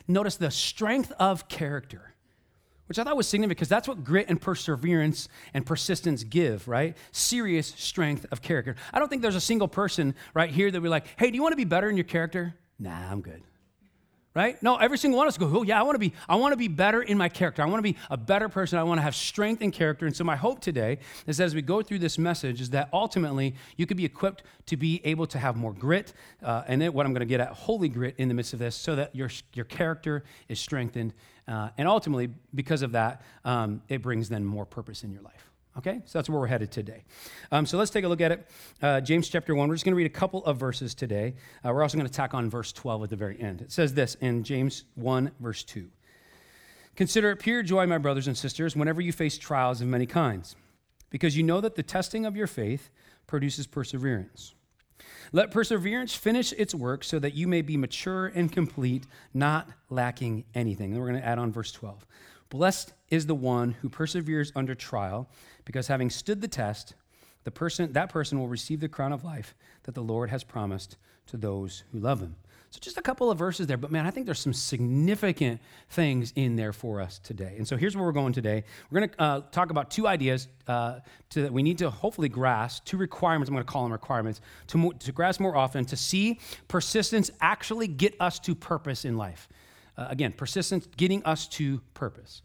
noticed 0.09 0.39
the 0.39 0.51
strength 0.51 1.13
of 1.21 1.49
character, 1.49 2.15
which 2.87 2.99
I 2.99 3.05
thought 3.05 3.19
was 3.19 3.29
significant 3.29 3.59
because 3.59 3.69
that's 3.69 3.87
what 3.87 4.05
grit 4.05 4.31
and 4.31 4.41
perseverance 4.41 5.29
and 5.53 5.67
persistence 5.67 6.25
give, 6.25 6.67
right? 6.67 6.97
Serious 7.13 7.75
strength 7.77 8.25
of 8.33 8.41
character. 8.41 8.75
I 8.91 8.99
don't 8.99 9.11
think 9.11 9.21
there's 9.21 9.37
a 9.37 9.41
single 9.41 9.69
person 9.69 10.15
right 10.33 10.51
here 10.51 10.71
that 10.71 10.81
would 10.81 10.87
be 10.87 10.91
like, 10.91 11.07
"Hey, 11.19 11.31
do 11.31 11.37
you 11.37 11.43
want 11.43 11.53
to 11.53 11.57
be 11.57 11.65
better 11.65 11.91
in 11.91 11.99
your 11.99 12.05
character?" 12.05 12.55
Nah, 12.79 13.11
I'm 13.11 13.21
good 13.21 13.43
right? 14.35 14.61
No, 14.63 14.77
every 14.77 14.99
single 14.99 15.19
one 15.19 15.29
of 15.29 15.33
us 15.33 15.39
go, 15.39 15.51
oh 15.53 15.63
yeah, 15.63 15.79
I 15.79 15.83
want 15.83 15.95
to 15.95 16.01
be, 16.01 16.13
I 16.29 16.35
want 16.37 16.53
to 16.53 16.57
be 16.57 16.67
better 16.67 17.01
in 17.01 17.17
my 17.17 17.29
character. 17.29 17.63
I 17.63 17.67
want 17.67 17.79
to 17.79 17.93
be 17.93 17.97
a 18.11 18.17
better 18.17 18.49
person. 18.49 18.79
I 18.79 18.83
want 18.83 18.99
to 18.99 19.03
have 19.03 19.15
strength 19.15 19.63
in 19.63 19.71
character. 19.71 20.07
And 20.07 20.17
so 20.17 20.25
my 20.25 20.35
hope 20.35 20.61
today 20.61 20.99
is 21.27 21.41
as 21.41 21.55
we 21.55 21.63
go 21.63 21.83
through 21.83 22.01
this 22.01 22.19
message 22.19 22.61
is 22.61 22.71
that 22.71 22.89
ultimately 22.93 23.55
you 23.77 23.87
could 23.87 23.97
be 23.97 24.05
equipped 24.05 24.43
to 24.67 24.77
be 24.77 25.01
able 25.05 25.27
to 25.29 25.39
have 25.39 25.57
more 25.57 25.73
grit. 25.73 26.13
Uh, 26.43 26.65
and 26.67 26.83
then 26.83 26.93
what 26.93 27.07
I'm 27.07 27.13
going 27.13 27.21
to 27.21 27.27
get 27.27 27.41
at, 27.41 27.51
holy 27.51 27.89
grit 27.89 28.17
in 28.19 28.29
the 28.29 28.35
midst 28.35 28.53
of 28.53 28.59
this, 28.59 28.75
so 28.75 28.97
that 28.97 29.15
your 29.15 29.31
your 29.53 29.67
character 29.67 30.25
is 30.49 30.59
strengthened. 30.59 31.15
Uh, 31.47 31.69
and 31.79 31.87
ultimately, 31.87 32.31
because 32.55 32.83
of 32.83 32.93
that, 32.93 33.23
um, 33.45 33.83
it 33.89 34.03
brings 34.03 34.29
then 34.29 34.45
more 34.45 34.65
purpose 34.65 35.05
in 35.05 35.13
your 35.13 35.23
life. 35.23 35.54
Okay, 35.77 36.01
so 36.05 36.19
that's 36.19 36.29
where 36.29 36.39
we're 36.39 36.47
headed 36.47 36.71
today. 36.71 37.03
Um, 37.51 37.67
so 37.67 37.77
let's 37.77 37.91
take 37.91 38.05
a 38.05 38.09
look 38.09 38.21
at 38.21 38.31
it. 38.31 38.49
Uh, 38.81 39.01
James 39.01 39.29
chapter 39.29 39.57
1. 39.57 39.69
We're 39.69 39.75
just 39.75 39.85
going 39.85 39.93
to 39.93 39.97
read 39.97 40.07
a 40.07 40.09
couple 40.09 40.45
of 40.45 40.57
verses 40.57 40.95
today. 40.95 41.35
Uh, 41.65 41.73
we're 41.73 41.83
also 41.83 41.99
going 41.99 42.07
to 42.07 42.13
tack 42.13 42.33
on 42.33 42.49
verse 42.49 42.73
12 42.73 43.05
at 43.05 43.11
the 43.11 43.17
very 43.17 43.41
end. 43.41 43.61
It 43.61 43.73
says 43.73 43.93
this 43.93 44.15
in 44.21 44.45
James 44.45 44.85
1, 44.95 45.33
verse 45.41 45.65
2 45.65 45.89
Consider 46.95 47.33
it 47.33 47.41
pure 47.41 47.65
joy, 47.65 47.87
my 47.89 47.99
brothers 47.99 48.29
and 48.29 48.39
sisters, 48.39 48.77
whenever 48.77 49.01
you 49.01 49.11
face 49.11 49.37
trials 49.37 49.81
of 49.81 49.89
many 49.89 50.07
kinds, 50.07 50.55
because 51.11 51.37
you 51.37 51.43
know 51.43 51.61
that 51.61 51.75
the 51.75 51.83
testing 51.83 52.25
of 52.25 52.37
your 52.37 52.47
faith 52.47 52.91
produces 53.27 53.67
perseverance. 53.67 54.55
Let 55.33 55.51
perseverance 55.51 56.15
finish 56.15 56.53
its 56.53 56.73
work 56.73 57.03
so 57.03 57.19
that 57.19 57.35
you 57.35 57.49
may 57.49 57.63
be 57.63 57.77
mature 57.77 58.27
and 58.27 58.51
complete, 58.53 59.07
not 59.33 59.69
lacking 59.91 60.45
anything. 60.55 60.93
And 60.93 61.01
we're 61.01 61.09
going 61.09 61.21
to 61.21 61.27
add 61.27 61.41
on 61.41 61.51
verse 61.51 61.73
12. 61.73 62.07
Blessed 62.55 62.93
is 63.11 63.27
the 63.27 63.35
one 63.35 63.73
who 63.83 63.89
perseveres 63.89 64.53
under 64.55 64.77
trial 64.77 65.29
because 65.65 65.89
having 65.89 66.09
stood 66.09 66.41
the 66.41 66.47
test, 66.47 66.95
the 67.43 67.51
person, 67.51 67.93
that 67.95 68.11
person 68.11 68.39
will 68.39 68.47
receive 68.47 68.79
the 68.79 68.89
crown 68.89 69.13
of 69.13 69.25
life 69.25 69.57
that 69.83 69.97
the 69.97 70.05
Lord 70.05 70.31
has 70.31 70.45
promised 70.45 70.97
to 71.27 71.37
those 71.37 71.83
who 71.91 71.99
love 71.99 72.21
him. 72.21 72.37
So, 72.71 72.79
just 72.81 72.97
a 72.97 73.03
couple 73.03 73.29
of 73.29 73.37
verses 73.39 73.67
there, 73.67 73.77
but 73.77 73.91
man, 73.91 74.07
I 74.07 74.13
think 74.13 74.27
there's 74.27 74.39
some 74.39 74.53
significant 74.53 75.61
things 75.91 76.33
in 76.37 76.55
there 76.55 76.73
for 76.73 77.01
us 77.01 77.19
today. 77.19 77.57
And 77.57 77.67
so, 77.67 77.77
here's 77.77 77.97
where 77.97 78.05
we're 78.05 78.13
going 78.13 78.33
today. 78.33 78.63
We're 78.89 79.01
going 79.01 79.11
to 79.11 79.21
uh, 79.21 79.41
talk 79.51 79.71
about 79.71 79.91
two 79.91 80.07
ideas 80.07 80.47
uh, 80.69 81.01
to, 81.31 81.43
that 81.43 81.53
we 81.53 81.65
need 81.65 81.79
to 81.79 81.91
hopefully 81.91 82.29
grasp, 82.29 82.85
two 82.85 82.99
requirements, 82.99 83.49
I'm 83.49 83.57
going 83.57 83.67
to 83.67 83.73
call 83.73 83.83
them 83.83 83.91
requirements, 83.91 84.41
to, 84.69 84.79
mo- 84.79 84.93
to 84.93 85.11
grasp 85.11 85.41
more 85.41 85.57
often, 85.57 85.85
to 85.87 85.97
see 85.97 86.39
persistence 86.69 87.33
actually 87.41 87.89
get 87.89 88.15
us 88.21 88.39
to 88.39 88.55
purpose 88.55 89.05
in 89.05 89.17
life. 89.17 89.49
Uh, 89.97 90.07
again, 90.09 90.33
persistence 90.33 90.87
getting 90.97 91.25
us 91.25 91.47
to 91.47 91.81
purpose. 91.95 92.43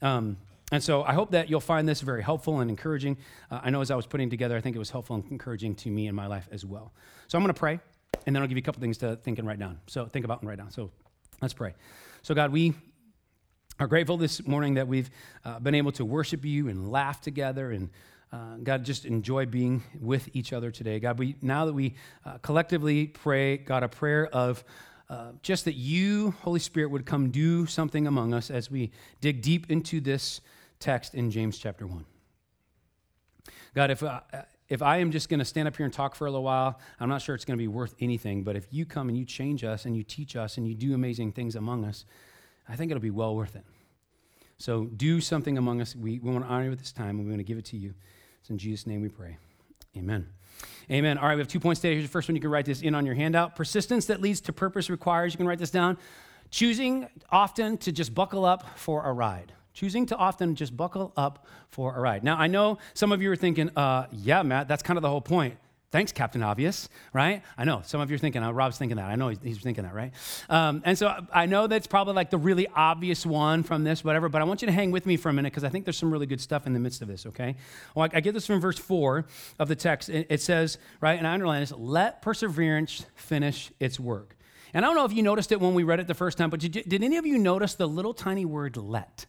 Um, 0.00 0.36
and 0.70 0.82
so 0.82 1.02
I 1.02 1.12
hope 1.12 1.32
that 1.32 1.50
you'll 1.50 1.60
find 1.60 1.86
this 1.86 2.00
very 2.00 2.22
helpful 2.22 2.60
and 2.60 2.70
encouraging. 2.70 3.18
Uh, 3.50 3.60
I 3.62 3.70
know 3.70 3.82
as 3.82 3.90
I 3.90 3.94
was 3.94 4.06
putting 4.06 4.30
together, 4.30 4.56
I 4.56 4.60
think 4.60 4.74
it 4.74 4.78
was 4.78 4.90
helpful 4.90 5.16
and 5.16 5.24
encouraging 5.30 5.74
to 5.76 5.90
me 5.90 6.06
in 6.06 6.14
my 6.14 6.26
life 6.26 6.48
as 6.50 6.64
well. 6.64 6.92
So 7.28 7.36
I'm 7.36 7.44
going 7.44 7.52
to 7.52 7.58
pray, 7.58 7.78
and 8.26 8.34
then 8.34 8.42
I'll 8.42 8.48
give 8.48 8.56
you 8.56 8.62
a 8.62 8.64
couple 8.64 8.80
things 8.80 8.98
to 8.98 9.16
think 9.16 9.38
and 9.38 9.46
write 9.46 9.58
down. 9.58 9.80
So 9.86 10.06
think 10.06 10.24
about 10.24 10.40
and 10.40 10.48
write 10.48 10.58
down. 10.58 10.70
So 10.70 10.90
let's 11.42 11.52
pray. 11.52 11.74
So, 12.22 12.34
God, 12.34 12.52
we 12.52 12.72
are 13.78 13.86
grateful 13.86 14.16
this 14.16 14.46
morning 14.46 14.74
that 14.74 14.88
we've 14.88 15.10
uh, 15.44 15.58
been 15.58 15.74
able 15.74 15.92
to 15.92 16.04
worship 16.04 16.44
you 16.44 16.68
and 16.68 16.90
laugh 16.90 17.20
together 17.20 17.72
and 17.72 17.90
uh, 18.32 18.56
God, 18.62 18.82
just 18.82 19.04
enjoy 19.04 19.44
being 19.44 19.82
with 20.00 20.30
each 20.32 20.54
other 20.54 20.70
today. 20.70 20.98
God, 20.98 21.18
we 21.18 21.36
now 21.42 21.66
that 21.66 21.74
we 21.74 21.96
uh, 22.24 22.38
collectively 22.38 23.08
pray, 23.08 23.58
God, 23.58 23.82
a 23.82 23.88
prayer 23.88 24.26
of 24.26 24.64
uh, 25.12 25.32
just 25.42 25.66
that 25.66 25.74
you, 25.74 26.30
Holy 26.40 26.58
Spirit, 26.58 26.90
would 26.90 27.04
come 27.04 27.30
do 27.30 27.66
something 27.66 28.06
among 28.06 28.32
us 28.32 28.50
as 28.50 28.70
we 28.70 28.90
dig 29.20 29.42
deep 29.42 29.70
into 29.70 30.00
this 30.00 30.40
text 30.80 31.14
in 31.14 31.30
James 31.30 31.58
chapter 31.58 31.86
1. 31.86 32.02
God, 33.74 33.90
if, 33.90 34.02
uh, 34.02 34.20
if 34.70 34.80
I 34.80 34.96
am 34.98 35.10
just 35.10 35.28
going 35.28 35.38
to 35.38 35.44
stand 35.44 35.68
up 35.68 35.76
here 35.76 35.84
and 35.84 35.92
talk 35.92 36.14
for 36.14 36.26
a 36.26 36.30
little 36.30 36.44
while, 36.44 36.80
I'm 36.98 37.10
not 37.10 37.20
sure 37.20 37.34
it's 37.34 37.44
going 37.44 37.58
to 37.58 37.62
be 37.62 37.68
worth 37.68 37.94
anything. 38.00 38.42
But 38.42 38.56
if 38.56 38.66
you 38.70 38.86
come 38.86 39.10
and 39.10 39.18
you 39.18 39.26
change 39.26 39.64
us 39.64 39.84
and 39.84 39.94
you 39.94 40.02
teach 40.02 40.34
us 40.34 40.56
and 40.56 40.66
you 40.66 40.74
do 40.74 40.94
amazing 40.94 41.32
things 41.32 41.56
among 41.56 41.84
us, 41.84 42.06
I 42.66 42.76
think 42.76 42.90
it'll 42.90 43.02
be 43.02 43.10
well 43.10 43.36
worth 43.36 43.54
it. 43.54 43.66
So 44.56 44.86
do 44.86 45.20
something 45.20 45.58
among 45.58 45.82
us. 45.82 45.94
We, 45.94 46.20
we 46.20 46.30
want 46.32 46.46
to 46.46 46.50
honor 46.50 46.64
you 46.64 46.72
at 46.72 46.78
this 46.78 46.92
time, 46.92 47.18
and 47.18 47.26
we 47.26 47.32
want 47.32 47.40
to 47.40 47.44
give 47.44 47.58
it 47.58 47.66
to 47.66 47.76
you. 47.76 47.92
It's 48.40 48.48
in 48.48 48.56
Jesus' 48.56 48.86
name 48.86 49.02
we 49.02 49.10
pray. 49.10 49.36
Amen. 49.94 50.26
Amen. 50.90 51.18
All 51.18 51.28
right, 51.28 51.34
we 51.34 51.40
have 51.40 51.48
two 51.48 51.60
points 51.60 51.80
today. 51.80 51.94
Here's 51.94 52.04
the 52.04 52.10
first 52.10 52.28
one. 52.28 52.36
You 52.36 52.42
can 52.42 52.50
write 52.50 52.66
this 52.66 52.82
in 52.82 52.94
on 52.94 53.06
your 53.06 53.14
handout. 53.14 53.56
Persistence 53.56 54.06
that 54.06 54.20
leads 54.20 54.40
to 54.42 54.52
purpose 54.52 54.90
requires, 54.90 55.32
you 55.32 55.38
can 55.38 55.46
write 55.46 55.58
this 55.58 55.70
down, 55.70 55.98
choosing 56.50 57.08
often 57.30 57.78
to 57.78 57.92
just 57.92 58.14
buckle 58.14 58.44
up 58.44 58.78
for 58.78 59.04
a 59.04 59.12
ride 59.12 59.52
choosing 59.74 60.06
to 60.06 60.16
often 60.16 60.54
just 60.54 60.76
buckle 60.76 61.12
up 61.16 61.46
for 61.70 61.96
a 61.96 62.00
ride. 62.00 62.22
Now, 62.22 62.36
I 62.36 62.46
know 62.46 62.78
some 62.94 63.12
of 63.12 63.22
you 63.22 63.30
are 63.30 63.36
thinking, 63.36 63.70
uh, 63.76 64.06
yeah, 64.12 64.42
Matt, 64.42 64.68
that's 64.68 64.82
kind 64.82 64.96
of 64.96 65.02
the 65.02 65.08
whole 65.08 65.20
point. 65.20 65.56
Thanks, 65.92 66.10
Captain 66.10 66.42
Obvious, 66.42 66.88
right? 67.12 67.42
I 67.56 67.64
know 67.64 67.82
some 67.84 68.00
of 68.00 68.10
you 68.10 68.16
are 68.16 68.18
thinking, 68.18 68.42
uh, 68.42 68.50
Rob's 68.50 68.78
thinking 68.78 68.96
that. 68.96 69.10
I 69.10 69.14
know 69.14 69.28
he's, 69.28 69.38
he's 69.42 69.58
thinking 69.58 69.84
that, 69.84 69.94
right? 69.94 70.12
Um, 70.48 70.82
and 70.84 70.98
so 70.98 71.14
I 71.32 71.46
know 71.46 71.66
that's 71.66 71.86
probably 71.86 72.14
like 72.14 72.30
the 72.30 72.38
really 72.38 72.66
obvious 72.66 73.24
one 73.24 73.62
from 73.62 73.84
this, 73.84 74.02
whatever, 74.02 74.28
but 74.28 74.40
I 74.40 74.44
want 74.44 74.62
you 74.62 74.66
to 74.66 74.72
hang 74.72 74.90
with 74.90 75.04
me 75.04 75.18
for 75.18 75.28
a 75.28 75.32
minute 75.32 75.52
because 75.52 75.64
I 75.64 75.68
think 75.68 75.84
there's 75.84 75.98
some 75.98 76.10
really 76.10 76.26
good 76.26 76.40
stuff 76.40 76.66
in 76.66 76.72
the 76.72 76.80
midst 76.80 77.02
of 77.02 77.08
this, 77.08 77.26
okay? 77.26 77.56
Well, 77.94 78.08
I, 78.12 78.16
I 78.16 78.20
get 78.20 78.32
this 78.34 78.46
from 78.46 78.58
verse 78.60 78.78
4 78.78 79.26
of 79.58 79.68
the 79.68 79.76
text. 79.76 80.08
It, 80.08 80.26
it 80.30 80.40
says, 80.40 80.78
right, 81.00 81.18
and 81.18 81.28
I 81.28 81.34
underline 81.34 81.60
this 81.60 81.72
let 81.72 82.22
perseverance 82.22 83.04
finish 83.14 83.70
its 83.78 84.00
work. 84.00 84.36
And 84.74 84.84
I 84.84 84.88
don't 84.88 84.96
know 84.96 85.04
if 85.04 85.12
you 85.12 85.22
noticed 85.22 85.52
it 85.52 85.60
when 85.60 85.74
we 85.74 85.84
read 85.84 86.00
it 86.00 86.06
the 86.06 86.14
first 86.14 86.38
time, 86.38 86.48
but 86.48 86.58
did, 86.58 86.72
did 86.72 87.04
any 87.04 87.18
of 87.18 87.26
you 87.26 87.36
notice 87.36 87.74
the 87.74 87.86
little 87.86 88.14
tiny 88.14 88.44
word 88.46 88.76
let? 88.78 89.26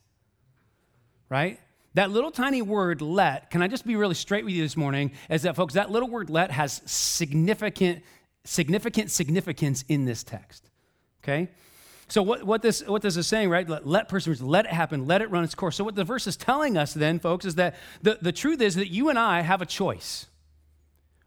right? 1.34 1.60
That 1.95 2.09
little 2.09 2.31
tiny 2.31 2.62
word 2.62 3.01
let, 3.01 3.51
can 3.51 3.62
I 3.62 3.67
just 3.67 3.85
be 3.85 3.95
really 3.95 4.15
straight 4.15 4.45
with 4.45 4.53
you 4.53 4.63
this 4.63 4.75
morning? 4.75 5.12
Is 5.29 5.43
that, 5.43 5.55
folks, 5.55 5.75
that 5.75 5.91
little 5.91 6.09
word 6.09 6.29
let 6.29 6.50
has 6.51 6.81
significant, 6.85 8.03
significant 8.45 9.12
significance 9.12 9.85
in 9.88 10.05
this 10.05 10.23
text, 10.23 10.69
okay? 11.23 11.50
So 12.07 12.21
what, 12.21 12.43
what, 12.43 12.62
this, 12.62 12.83
what 12.85 13.01
this 13.01 13.15
is 13.15 13.27
saying, 13.27 13.50
right? 13.50 13.67
Let, 13.67 13.88
let 13.88 14.09
perseverance, 14.09 14.41
let 14.41 14.65
it 14.65 14.71
happen, 14.71 15.05
let 15.05 15.21
it 15.21 15.29
run 15.29 15.43
its 15.43 15.55
course. 15.55 15.75
So 15.75 15.83
what 15.83 15.95
the 15.95 16.03
verse 16.03 16.25
is 16.25 16.35
telling 16.35 16.77
us 16.77 16.93
then, 16.93 17.19
folks, 17.19 17.45
is 17.45 17.55
that 17.55 17.75
the, 18.01 18.17
the 18.21 18.31
truth 18.31 18.59
is 18.62 18.75
that 18.75 18.89
you 18.89 19.09
and 19.09 19.19
I 19.19 19.41
have 19.41 19.62
a 19.62 19.65
choice, 19.65 20.25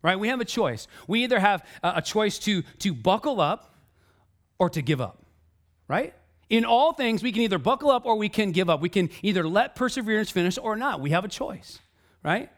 right? 0.02 0.18
We 0.18 0.28
have 0.28 0.40
a 0.40 0.44
choice. 0.44 0.88
We 1.06 1.22
either 1.22 1.38
have 1.38 1.64
a, 1.82 1.94
a 1.96 2.02
choice 2.02 2.38
to, 2.40 2.62
to 2.80 2.92
buckle 2.92 3.40
up 3.40 3.74
or 4.58 4.68
to 4.70 4.82
give 4.82 5.00
up, 5.00 5.22
right? 5.86 6.12
In 6.48 6.64
all 6.64 6.92
things, 6.92 7.22
we 7.22 7.32
can 7.32 7.42
either 7.42 7.58
buckle 7.58 7.90
up 7.90 8.06
or 8.06 8.16
we 8.16 8.28
can 8.28 8.52
give 8.52 8.70
up. 8.70 8.80
We 8.80 8.88
can 8.88 9.10
either 9.22 9.48
let 9.48 9.74
perseverance 9.74 10.30
finish 10.30 10.58
or 10.58 10.76
not. 10.76 11.00
We 11.00 11.10
have 11.10 11.24
a 11.24 11.28
choice, 11.28 11.80
right? 12.22 12.50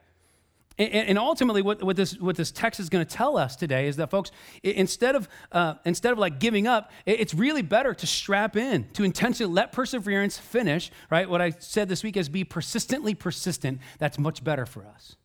And, 0.79 1.19
ultimately, 1.19 1.61
what, 1.61 1.83
what, 1.83 1.97
this, 1.97 2.17
what 2.21 2.37
this 2.37 2.53
text 2.53 2.79
is 2.79 2.89
going 2.89 3.05
to 3.05 3.13
tell 3.13 3.37
us 3.37 3.57
today 3.57 3.89
is 3.89 3.97
that, 3.97 4.13
folks, 4.13 4.31
instead 4.63 5.17
of, 5.17 5.29
uh, 5.51 5.75
instead 5.85 6.13
of 6.13 6.21
like 6.21 6.39
giving 6.39 6.69
up, 6.69 6.93
it's 7.05 7.35
really 7.35 7.63
better 7.63 7.95
to 7.95 8.07
strap 8.07 8.55
in, 8.55 8.87
to 8.93 9.03
intentionally 9.03 9.53
let 9.53 9.73
perseverance 9.73 10.39
finish, 10.39 10.93
right? 11.11 11.29
What 11.29 11.41
I 11.41 11.51
said 11.51 11.89
this 11.89 12.05
week 12.05 12.17
is 12.17 12.29
be 12.29 12.45
persistently 12.45 13.17
persistent. 13.17 13.81
That's 13.99 14.21
much 14.21 14.45
better 14.45 14.67
for 14.67 14.87
us. 14.87 15.17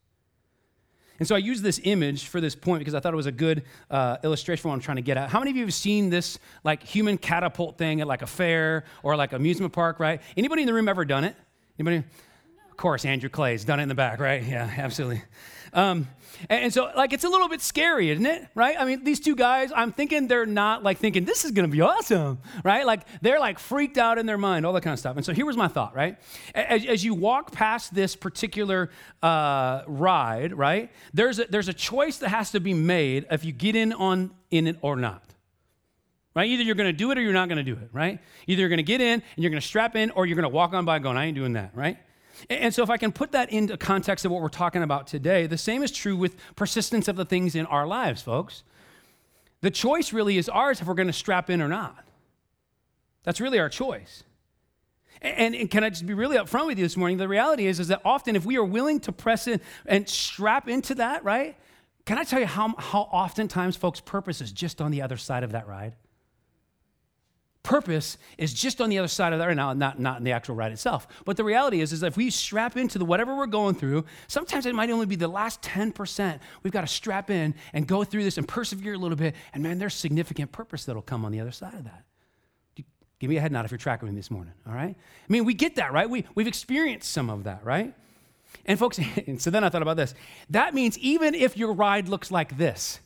And 1.19 1.27
so 1.27 1.35
I 1.35 1.37
use 1.37 1.61
this 1.61 1.79
image 1.83 2.27
for 2.27 2.41
this 2.41 2.55
point 2.55 2.79
because 2.79 2.95
I 2.95 2.99
thought 2.99 3.13
it 3.13 3.17
was 3.17 3.27
a 3.27 3.31
good 3.31 3.63
uh, 3.91 4.17
illustration 4.23 4.61
for 4.61 4.69
what 4.69 4.75
I'm 4.75 4.81
trying 4.81 4.97
to 4.97 5.03
get 5.03 5.17
at. 5.17 5.29
How 5.29 5.39
many 5.39 5.51
of 5.51 5.57
you 5.57 5.63
have 5.63 5.73
seen 5.73 6.09
this 6.09 6.39
like 6.63 6.83
human 6.83 7.17
catapult 7.17 7.77
thing 7.77 8.01
at 8.01 8.07
like 8.07 8.21
a 8.21 8.27
fair 8.27 8.85
or 9.03 9.15
like 9.15 9.33
amusement 9.33 9.73
park, 9.73 9.99
right? 9.99 10.21
Anybody 10.35 10.63
in 10.63 10.67
the 10.67 10.73
room 10.73 10.89
ever 10.89 11.05
done 11.05 11.23
it? 11.23 11.35
Anybody? 11.79 12.03
Of 12.71 12.77
course, 12.77 13.05
Andrew 13.05 13.29
Clay's 13.29 13.63
done 13.63 13.79
it 13.79 13.83
in 13.83 13.89
the 13.89 13.95
back, 13.95 14.19
right? 14.19 14.43
Yeah, 14.43 14.73
absolutely. 14.77 15.21
Um, 15.73 16.07
and, 16.49 16.73
so, 16.73 16.91
like, 16.95 17.13
it's 17.13 17.23
a 17.23 17.29
little 17.29 17.47
bit 17.47 17.61
scary, 17.61 18.09
isn't 18.09 18.25
it? 18.25 18.47
Right? 18.55 18.75
I 18.77 18.85
mean, 18.85 19.03
these 19.03 19.19
two 19.19 19.35
guys, 19.35 19.71
I'm 19.75 19.91
thinking 19.91 20.27
they're 20.27 20.45
not 20.45 20.83
like 20.83 20.97
thinking 20.97 21.25
this 21.25 21.45
is 21.45 21.51
going 21.51 21.69
to 21.69 21.71
be 21.71 21.81
awesome, 21.81 22.39
right? 22.63 22.85
Like, 22.85 23.01
they're 23.21 23.39
like 23.39 23.59
freaked 23.59 23.97
out 23.97 24.17
in 24.17 24.25
their 24.25 24.37
mind, 24.37 24.65
all 24.65 24.73
that 24.73 24.81
kind 24.81 24.93
of 24.93 24.99
stuff. 24.99 25.15
And 25.15 25.25
so, 25.25 25.33
here 25.33 25.45
was 25.45 25.57
my 25.57 25.67
thought, 25.67 25.95
right? 25.95 26.17
As, 26.53 26.85
as 26.85 27.03
you 27.03 27.13
walk 27.13 27.51
past 27.51 27.93
this 27.93 28.15
particular 28.15 28.89
uh, 29.21 29.83
ride, 29.87 30.53
right? 30.53 30.91
There's 31.13 31.39
a, 31.39 31.45
there's 31.45 31.69
a 31.69 31.73
choice 31.73 32.17
that 32.17 32.29
has 32.29 32.51
to 32.51 32.59
be 32.59 32.73
made 32.73 33.25
if 33.31 33.45
you 33.45 33.51
get 33.51 33.75
in 33.75 33.93
on 33.93 34.31
in 34.51 34.67
it 34.67 34.77
or 34.81 34.95
not 34.95 35.23
right? 36.35 36.49
Either 36.49 36.63
you're 36.63 36.75
going 36.75 36.89
to 36.89 36.97
do 36.97 37.11
it 37.11 37.17
or 37.17 37.21
you're 37.21 37.33
not 37.33 37.47
going 37.47 37.63
to 37.63 37.63
do 37.63 37.73
it, 37.73 37.89
right? 37.91 38.19
Either 38.47 38.59
you're 38.59 38.69
going 38.69 38.77
to 38.77 38.83
get 38.83 39.01
in 39.01 39.21
and 39.21 39.23
you're 39.37 39.51
going 39.51 39.61
to 39.61 39.67
strap 39.67 39.95
in 39.95 40.11
or 40.11 40.25
you're 40.25 40.35
going 40.35 40.43
to 40.43 40.49
walk 40.49 40.73
on 40.73 40.85
by 40.85 40.99
going, 40.99 41.17
I 41.17 41.25
ain't 41.25 41.35
doing 41.35 41.53
that, 41.53 41.71
right? 41.75 41.97
And 42.49 42.73
so, 42.73 42.83
if 42.83 42.89
I 42.89 42.97
can 42.97 43.11
put 43.11 43.31
that 43.31 43.51
into 43.51 43.77
context 43.77 44.25
of 44.25 44.31
what 44.31 44.41
we're 44.41 44.49
talking 44.49 44.83
about 44.83 45.07
today, 45.07 45.47
the 45.47 45.57
same 45.57 45.83
is 45.83 45.91
true 45.91 46.15
with 46.15 46.35
persistence 46.55 47.07
of 47.07 47.15
the 47.15 47.25
things 47.25 47.55
in 47.55 47.65
our 47.67 47.85
lives, 47.85 48.21
folks. 48.21 48.63
The 49.61 49.71
choice 49.71 50.11
really 50.11 50.37
is 50.37 50.49
ours 50.49 50.81
if 50.81 50.87
we're 50.87 50.93
going 50.93 51.07
to 51.07 51.13
strap 51.13 51.49
in 51.49 51.61
or 51.61 51.67
not. 51.67 52.03
That's 53.23 53.39
really 53.39 53.59
our 53.59 53.69
choice. 53.69 54.23
And, 55.21 55.55
and, 55.55 55.71
can 55.71 55.85
I 55.85 55.89
just 55.89 56.05
be 56.05 56.13
really 56.13 56.37
upfront 56.37 56.67
with 56.67 56.77
you 56.77 56.83
this 56.83 56.97
morning? 56.97 57.17
The 57.17 57.29
reality 57.29 57.65
is, 57.65 57.79
is 57.79 57.87
that 57.87 58.01
often 58.03 58.35
if 58.35 58.45
we 58.45 58.57
are 58.57 58.63
willing 58.63 58.99
to 59.01 59.13
press 59.13 59.47
in 59.47 59.61
and 59.85 60.07
strap 60.09 60.67
into 60.67 60.95
that, 60.95 61.23
right? 61.23 61.55
Can 62.05 62.17
I 62.17 62.25
tell 62.25 62.41
you 62.41 62.45
how, 62.45 62.75
how 62.77 63.01
oftentimes 63.03 63.77
folks' 63.77 64.01
purpose 64.01 64.41
is 64.41 64.51
just 64.51 64.81
on 64.81 64.91
the 64.91 65.01
other 65.01 65.15
side 65.15 65.43
of 65.43 65.53
that 65.53 65.67
ride? 65.67 65.93
Purpose 67.63 68.17
is 68.37 68.53
just 68.53 68.81
on 68.81 68.89
the 68.89 68.99
other 68.99 69.07
side 69.07 69.33
of 69.33 69.39
that 69.39 69.47
right 69.47 69.55
now, 69.55 69.71
not, 69.73 69.97
not 69.97 70.17
in 70.17 70.25
the 70.25 70.31
actual 70.31 70.55
ride 70.55 70.73
itself. 70.73 71.07
But 71.25 71.37
the 71.37 71.43
reality 71.43 71.79
is, 71.79 71.93
is 71.93 72.01
that 72.01 72.07
if 72.07 72.17
we 72.17 72.29
strap 72.29 72.75
into 72.75 72.99
the 72.99 73.05
whatever 73.05 73.35
we're 73.35 73.47
going 73.47 73.75
through, 73.75 74.05
sometimes 74.27 74.65
it 74.65 74.75
might 74.75 74.89
only 74.89 75.05
be 75.05 75.15
the 75.15 75.29
last 75.29 75.61
10%. 75.61 76.39
We've 76.61 76.73
got 76.73 76.81
to 76.81 76.87
strap 76.87 77.29
in 77.29 77.55
and 77.71 77.87
go 77.87 78.03
through 78.03 78.25
this 78.25 78.37
and 78.37 78.47
persevere 78.47 78.93
a 78.93 78.97
little 78.97 79.17
bit. 79.17 79.35
And 79.53 79.63
man, 79.63 79.79
there's 79.79 79.93
significant 79.93 80.51
purpose 80.51 80.83
that'll 80.85 81.01
come 81.01 81.23
on 81.23 81.31
the 81.31 81.39
other 81.39 81.51
side 81.51 81.73
of 81.73 81.85
that. 81.85 82.03
Give 83.19 83.29
me 83.29 83.37
a 83.37 83.41
head 83.41 83.53
nod 83.53 83.63
if 83.63 83.71
you're 83.71 83.77
tracking 83.77 84.09
me 84.09 84.15
this 84.15 84.29
morning, 84.29 84.53
all 84.67 84.73
right? 84.73 84.97
I 84.97 85.31
mean, 85.31 85.45
we 85.45 85.53
get 85.53 85.75
that, 85.77 85.93
right? 85.93 86.09
We, 86.09 86.25
we've 86.35 86.47
experienced 86.47 87.09
some 87.09 87.29
of 87.29 87.45
that, 87.45 87.63
right? 87.63 87.93
And 88.65 88.77
folks, 88.77 88.99
and 89.27 89.41
so 89.41 89.49
then 89.49 89.63
I 89.63 89.69
thought 89.69 89.81
about 89.81 89.95
this. 89.95 90.13
That 90.49 90.73
means 90.73 90.97
even 90.99 91.33
if 91.33 91.55
your 91.55 91.71
ride 91.71 92.09
looks 92.09 92.31
like 92.31 92.57
this, 92.57 92.99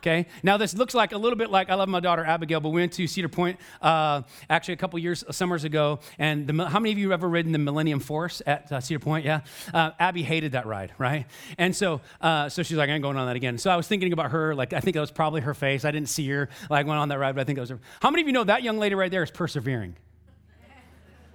Okay. 0.00 0.26
Now 0.42 0.56
this 0.56 0.74
looks 0.74 0.94
like 0.94 1.12
a 1.12 1.18
little 1.18 1.36
bit 1.36 1.50
like 1.50 1.68
I 1.68 1.74
love 1.74 1.90
my 1.90 2.00
daughter 2.00 2.24
Abigail, 2.24 2.60
but 2.60 2.70
we 2.70 2.80
went 2.80 2.94
to 2.94 3.06
Cedar 3.06 3.28
Point 3.28 3.60
uh, 3.82 4.22
actually 4.48 4.74
a 4.74 4.76
couple 4.78 4.98
years 4.98 5.22
uh, 5.22 5.32
summers 5.32 5.64
ago. 5.64 6.00
And 6.18 6.46
the, 6.46 6.68
how 6.68 6.80
many 6.80 6.92
of 6.92 6.98
you 6.98 7.10
have 7.10 7.20
ever 7.20 7.28
ridden 7.28 7.52
the 7.52 7.58
Millennium 7.58 8.00
Force 8.00 8.40
at 8.46 8.72
uh, 8.72 8.80
Cedar 8.80 8.98
Point? 8.98 9.26
Yeah. 9.26 9.42
Uh, 9.74 9.90
Abby 9.98 10.22
hated 10.22 10.52
that 10.52 10.64
ride, 10.64 10.92
right? 10.96 11.26
And 11.58 11.76
so 11.76 12.00
uh, 12.22 12.48
so 12.48 12.62
she's 12.62 12.78
like, 12.78 12.88
I 12.88 12.94
ain't 12.94 13.02
going 13.02 13.18
on 13.18 13.26
that 13.26 13.36
again. 13.36 13.58
So 13.58 13.70
I 13.70 13.76
was 13.76 13.86
thinking 13.86 14.14
about 14.14 14.30
her. 14.30 14.54
Like 14.54 14.72
I 14.72 14.80
think 14.80 14.94
that 14.94 15.00
was 15.00 15.10
probably 15.10 15.42
her 15.42 15.52
face. 15.52 15.84
I 15.84 15.90
didn't 15.90 16.08
see 16.08 16.26
her 16.30 16.48
like 16.70 16.86
went 16.86 16.98
on 16.98 17.10
that 17.10 17.18
ride, 17.18 17.34
but 17.34 17.42
I 17.42 17.44
think 17.44 17.58
it 17.58 17.60
was 17.60 17.70
her. 17.70 17.80
How 18.00 18.10
many 18.10 18.22
of 18.22 18.26
you 18.26 18.32
know 18.32 18.44
that 18.44 18.62
young 18.62 18.78
lady 18.78 18.94
right 18.94 19.10
there 19.10 19.22
is 19.22 19.30
persevering? 19.30 19.96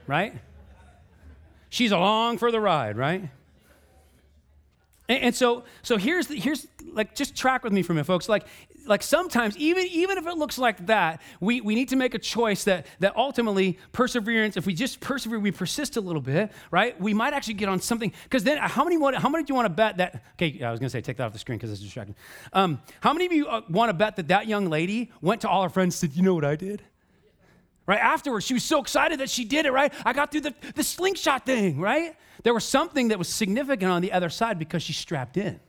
Right. 0.07 0.34
She's 1.69 1.91
along 1.91 2.39
for 2.39 2.51
the 2.51 2.60
ride, 2.60 2.98
right? 2.98 3.29
And, 5.07 5.24
and, 5.24 5.36
so, 5.36 5.63
so 5.81 5.98
here's, 5.98 6.27
the, 6.27 6.36
here's 6.36 6.65
like, 6.95 7.13
just 7.13 7.35
track 7.35 7.63
with 7.63 7.73
me 7.73 7.81
for 7.81 7.93
a 7.93 7.95
minute, 7.95 8.05
folks. 8.05 8.27
Like, 8.27 8.45
like 8.85 9.03
sometimes, 9.03 9.57
even, 9.57 9.85
even 9.87 10.17
if 10.17 10.25
it 10.25 10.37
looks 10.37 10.57
like 10.57 10.85
that, 10.87 11.21
we, 11.39 11.61
we 11.61 11.75
need 11.75 11.89
to 11.89 11.95
make 11.95 12.13
a 12.13 12.19
choice 12.19 12.63
that, 12.63 12.87
that 12.99 13.15
ultimately 13.15 13.77
perseverance, 13.91 14.57
if 14.57 14.65
we 14.65 14.73
just 14.73 14.99
persevere, 14.99 15.39
we 15.39 15.51
persist 15.51 15.97
a 15.97 16.01
little 16.01 16.21
bit, 16.21 16.51
right? 16.71 16.99
We 16.99 17.13
might 17.13 17.33
actually 17.33 17.55
get 17.55 17.69
on 17.69 17.79
something. 17.81 18.13
Because 18.23 18.43
then, 18.43 18.57
how 18.57 18.83
many, 18.83 18.97
want, 18.97 19.15
how 19.17 19.29
many 19.29 19.43
do 19.43 19.51
you 19.51 19.55
want 19.55 19.65
to 19.65 19.73
bet 19.73 19.97
that? 19.97 20.23
Okay, 20.33 20.63
I 20.63 20.71
was 20.71 20.79
to 20.79 20.89
say, 20.89 21.01
take 21.01 21.17
that 21.17 21.25
off 21.25 21.33
the 21.33 21.39
screen 21.39 21.57
because 21.57 21.71
it's 21.71 21.81
distracting. 21.81 22.15
Um, 22.53 22.81
how 23.01 23.13
many 23.13 23.25
of 23.25 23.33
you 23.33 23.47
uh, 23.47 23.61
want 23.69 23.89
to 23.89 23.93
bet 23.93 24.15
that 24.15 24.29
that 24.29 24.47
young 24.47 24.69
lady 24.69 25.11
went 25.21 25.41
to 25.41 25.49
all 25.49 25.63
her 25.63 25.69
friends 25.69 26.01
and 26.01 26.11
said, 26.11 26.17
You 26.17 26.23
know 26.23 26.33
what 26.33 26.45
I 26.45 26.55
did? 26.55 26.81
Right 27.87 27.99
afterwards, 27.99 28.45
she 28.45 28.53
was 28.53 28.63
so 28.63 28.81
excited 28.81 29.19
that 29.19 29.29
she 29.29 29.45
did 29.45 29.65
it, 29.65 29.71
right? 29.71 29.93
I 30.03 30.13
got 30.13 30.31
through 30.31 30.41
the, 30.41 30.55
the 30.74 30.83
slingshot 30.83 31.46
thing, 31.46 31.79
right? 31.79 32.15
There 32.43 32.53
was 32.53 32.63
something 32.63 33.09
that 33.09 33.20
was 33.20 33.29
significant 33.29 33.91
on 33.91 34.01
the 34.01 34.11
other 34.11 34.29
side 34.29 34.57
because 34.57 34.81
she 34.81 34.93
strapped 34.93 35.37
in, 35.37 35.59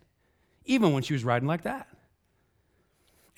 even 0.67 0.93
when 0.93 1.03
she 1.03 1.13
was 1.13 1.25
riding 1.25 1.49
like 1.49 1.63
that. 1.63 1.89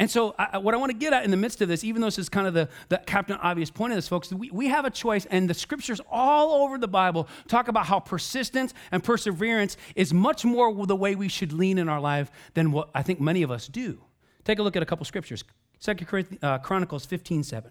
And 0.01 0.09
so, 0.09 0.35
I, 0.39 0.59
what 0.59 0.75
I 0.75 0.77
want 0.77 0.93
to 0.93 0.97
get 0.97 1.13
at 1.13 1.25
in 1.25 1.33
the 1.33 1.37
midst 1.37 1.61
of 1.61 1.69
this, 1.69 1.83
even 1.83 2.01
though 2.01 2.07
this 2.07 2.21
is 2.21 2.29
kind 2.29 2.47
of 2.47 2.55
the, 2.55 2.69
the 2.89 2.99
captain 2.99 3.37
obvious 3.43 3.69
point 3.69 3.93
of 3.93 3.97
this, 3.97 4.07
folks, 4.07 4.33
we, 4.33 4.49
we 4.53 4.69
have 4.69 4.85
a 4.85 4.91
choice, 4.91 5.27
and 5.27 5.51
the 5.51 5.55
scriptures 5.55 6.01
all 6.09 6.63
over 6.63 6.79
the 6.79 6.87
Bible 6.87 7.27
talk 7.49 7.67
about 7.67 7.87
how 7.87 7.99
persistence 7.99 8.73
and 8.93 9.03
perseverance 9.03 9.77
is 9.97 10.15
much 10.15 10.45
more 10.45 10.87
the 10.87 10.95
way 10.95 11.17
we 11.17 11.27
should 11.27 11.53
lean 11.53 11.79
in 11.79 11.89
our 11.89 12.01
life 12.01 12.31
than 12.55 12.71
what 12.71 12.91
I 12.95 13.03
think 13.03 13.21
many 13.21 13.43
of 13.43 13.51
us 13.51 13.67
do. 13.67 14.01
Take 14.45 14.61
a 14.61 14.63
look 14.63 14.77
at 14.77 14.85
a 14.85 14.87
couple 14.87 15.05
scriptures. 15.05 15.43
Second 15.81 16.39
uh, 16.43 16.59
Chronicles 16.59 17.05
15 17.05 17.43
7 17.43 17.71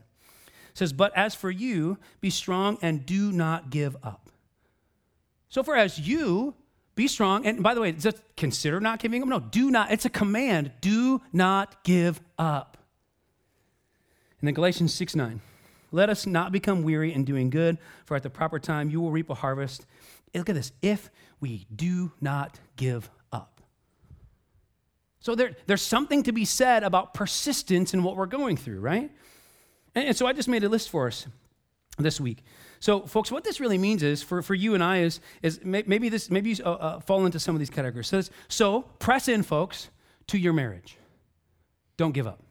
says, 0.74 0.92
But 0.92 1.16
as 1.16 1.34
for 1.34 1.50
you, 1.50 1.98
be 2.20 2.30
strong 2.30 2.78
and 2.82 3.06
do 3.06 3.32
not 3.32 3.70
give 3.70 3.96
up. 4.04 4.30
So 5.48 5.64
for 5.64 5.76
as 5.76 5.98
you 5.98 6.56
be 6.98 7.08
strong, 7.08 7.46
and 7.46 7.64
by 7.64 7.74
the 7.74 7.80
way, 7.80 7.94
just 7.94 8.22
consider 8.36 8.82
not 8.82 9.00
giving 9.00 9.22
up? 9.22 9.30
No, 9.30 9.40
do 9.40 9.72
not. 9.72 9.92
It's 9.92 10.04
a 10.04 10.10
command. 10.10 10.72
Do 10.82 11.22
not 11.32 11.84
give 11.84 12.20
up. 12.38 12.78
And 14.42 14.48
then 14.48 14.54
Galatians 14.54 14.94
6 14.94 15.16
9. 15.16 15.40
Let 15.94 16.10
us 16.10 16.26
not 16.26 16.52
become 16.52 16.84
weary 16.84 17.14
in 17.14 17.24
doing 17.24 17.50
good, 17.50 17.78
for 18.06 18.18
at 18.18 18.24
the 18.24 18.30
proper 18.30 18.60
time 18.60 18.90
you 18.90 19.00
will 19.00 19.12
reap 19.12 19.30
a 19.30 19.36
harvest. 19.36 19.86
Look 20.34 20.50
at 20.50 20.56
this. 20.56 20.74
If 20.82 21.10
we 21.40 21.66
do 21.74 22.12
not 22.20 22.60
give 22.76 23.10
up. 23.32 23.62
So 25.22 25.36
there, 25.36 25.56
there's 25.66 25.82
something 25.82 26.24
to 26.24 26.32
be 26.32 26.46
said 26.46 26.84
about 26.84 27.14
persistence 27.14 27.94
in 27.94 28.04
what 28.04 28.18
we're 28.18 28.26
going 28.26 28.58
through, 28.58 28.80
right? 28.80 29.10
And, 29.96 30.08
and 30.10 30.18
so 30.18 30.28
I 30.28 30.34
just 30.34 30.50
made 30.50 30.64
a 30.64 30.70
list 30.70 30.90
for 30.90 31.08
us 31.08 31.28
this 31.98 32.20
week. 32.20 32.44
So, 32.80 33.02
folks, 33.02 33.32
what 33.32 33.44
this 33.44 33.60
really 33.60 33.78
means 33.78 34.04
is 34.04 34.22
for, 34.22 34.42
for 34.42 34.54
you 34.54 34.74
and 34.74 34.84
I 34.84 35.00
is, 35.00 35.20
is 35.42 35.60
maybe 35.64 36.10
this 36.10 36.30
maybe 36.30 36.52
you 36.52 36.64
uh, 36.64 36.70
uh, 36.70 37.00
fall 37.00 37.26
into 37.26 37.40
some 37.40 37.56
of 37.56 37.60
these 37.60 37.70
categories. 37.70 38.08
So, 38.08 38.22
so 38.48 38.82
press 39.00 39.28
in, 39.28 39.44
folks, 39.44 39.90
to 40.28 40.38
your 40.38 40.54
marriage. 40.54 40.98
Don't 41.98 42.12
give 42.12 42.28
up. 42.28 42.44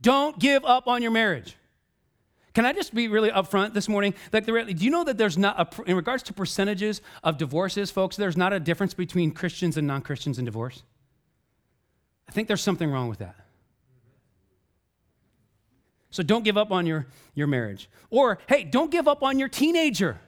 Don't 0.00 0.38
give 0.38 0.64
up 0.64 0.88
on 0.88 1.02
your 1.02 1.10
marriage. 1.10 1.56
Can 2.54 2.66
I 2.66 2.72
just 2.72 2.94
be 2.94 3.08
really 3.08 3.30
upfront 3.30 3.72
this 3.72 3.88
morning? 3.88 4.14
Like, 4.32 4.44
the, 4.44 4.52
do 4.52 4.84
you 4.84 4.90
know 4.90 5.04
that 5.04 5.16
there's 5.16 5.38
not, 5.38 5.58
a, 5.58 5.90
in 5.90 5.96
regards 5.96 6.22
to 6.24 6.34
percentages 6.34 7.00
of 7.22 7.38
divorces, 7.38 7.90
folks, 7.90 8.16
there's 8.16 8.36
not 8.36 8.52
a 8.52 8.60
difference 8.60 8.92
between 8.92 9.30
Christians 9.30 9.76
and 9.76 9.86
non 9.86 10.02
Christians 10.02 10.38
in 10.38 10.44
divorce? 10.44 10.82
I 12.28 12.32
think 12.32 12.48
there's 12.48 12.60
something 12.62 12.90
wrong 12.90 13.08
with 13.08 13.20
that. 13.20 13.36
So 16.12 16.22
don't 16.22 16.44
give 16.44 16.56
up 16.56 16.70
on 16.70 16.86
your, 16.86 17.06
your 17.34 17.48
marriage. 17.48 17.88
Or, 18.10 18.38
hey, 18.46 18.64
don't 18.64 18.90
give 18.90 19.08
up 19.08 19.22
on 19.22 19.38
your 19.38 19.48
teenager. 19.48 20.20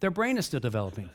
Their 0.00 0.10
brain 0.10 0.38
is 0.38 0.46
still 0.46 0.60
developing. 0.60 1.10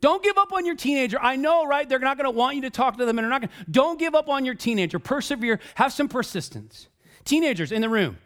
Don't 0.00 0.22
give 0.22 0.38
up 0.38 0.52
on 0.52 0.64
your 0.64 0.76
teenager. 0.76 1.18
I 1.20 1.36
know, 1.36 1.66
right? 1.66 1.88
They're 1.88 1.98
not 1.98 2.16
going 2.16 2.24
to 2.24 2.30
want 2.30 2.56
you 2.56 2.62
to 2.62 2.70
talk 2.70 2.96
to 2.98 3.04
them 3.04 3.18
and 3.18 3.24
they're 3.24 3.30
not 3.30 3.42
going. 3.42 3.50
Don't 3.70 3.98
give 3.98 4.14
up 4.14 4.28
on 4.28 4.44
your 4.44 4.54
teenager. 4.54 4.98
Persevere. 4.98 5.60
Have 5.74 5.92
some 5.92 6.08
persistence. 6.08 6.88
Teenagers 7.24 7.72
in 7.72 7.82
the 7.82 7.88
room. 7.88 8.18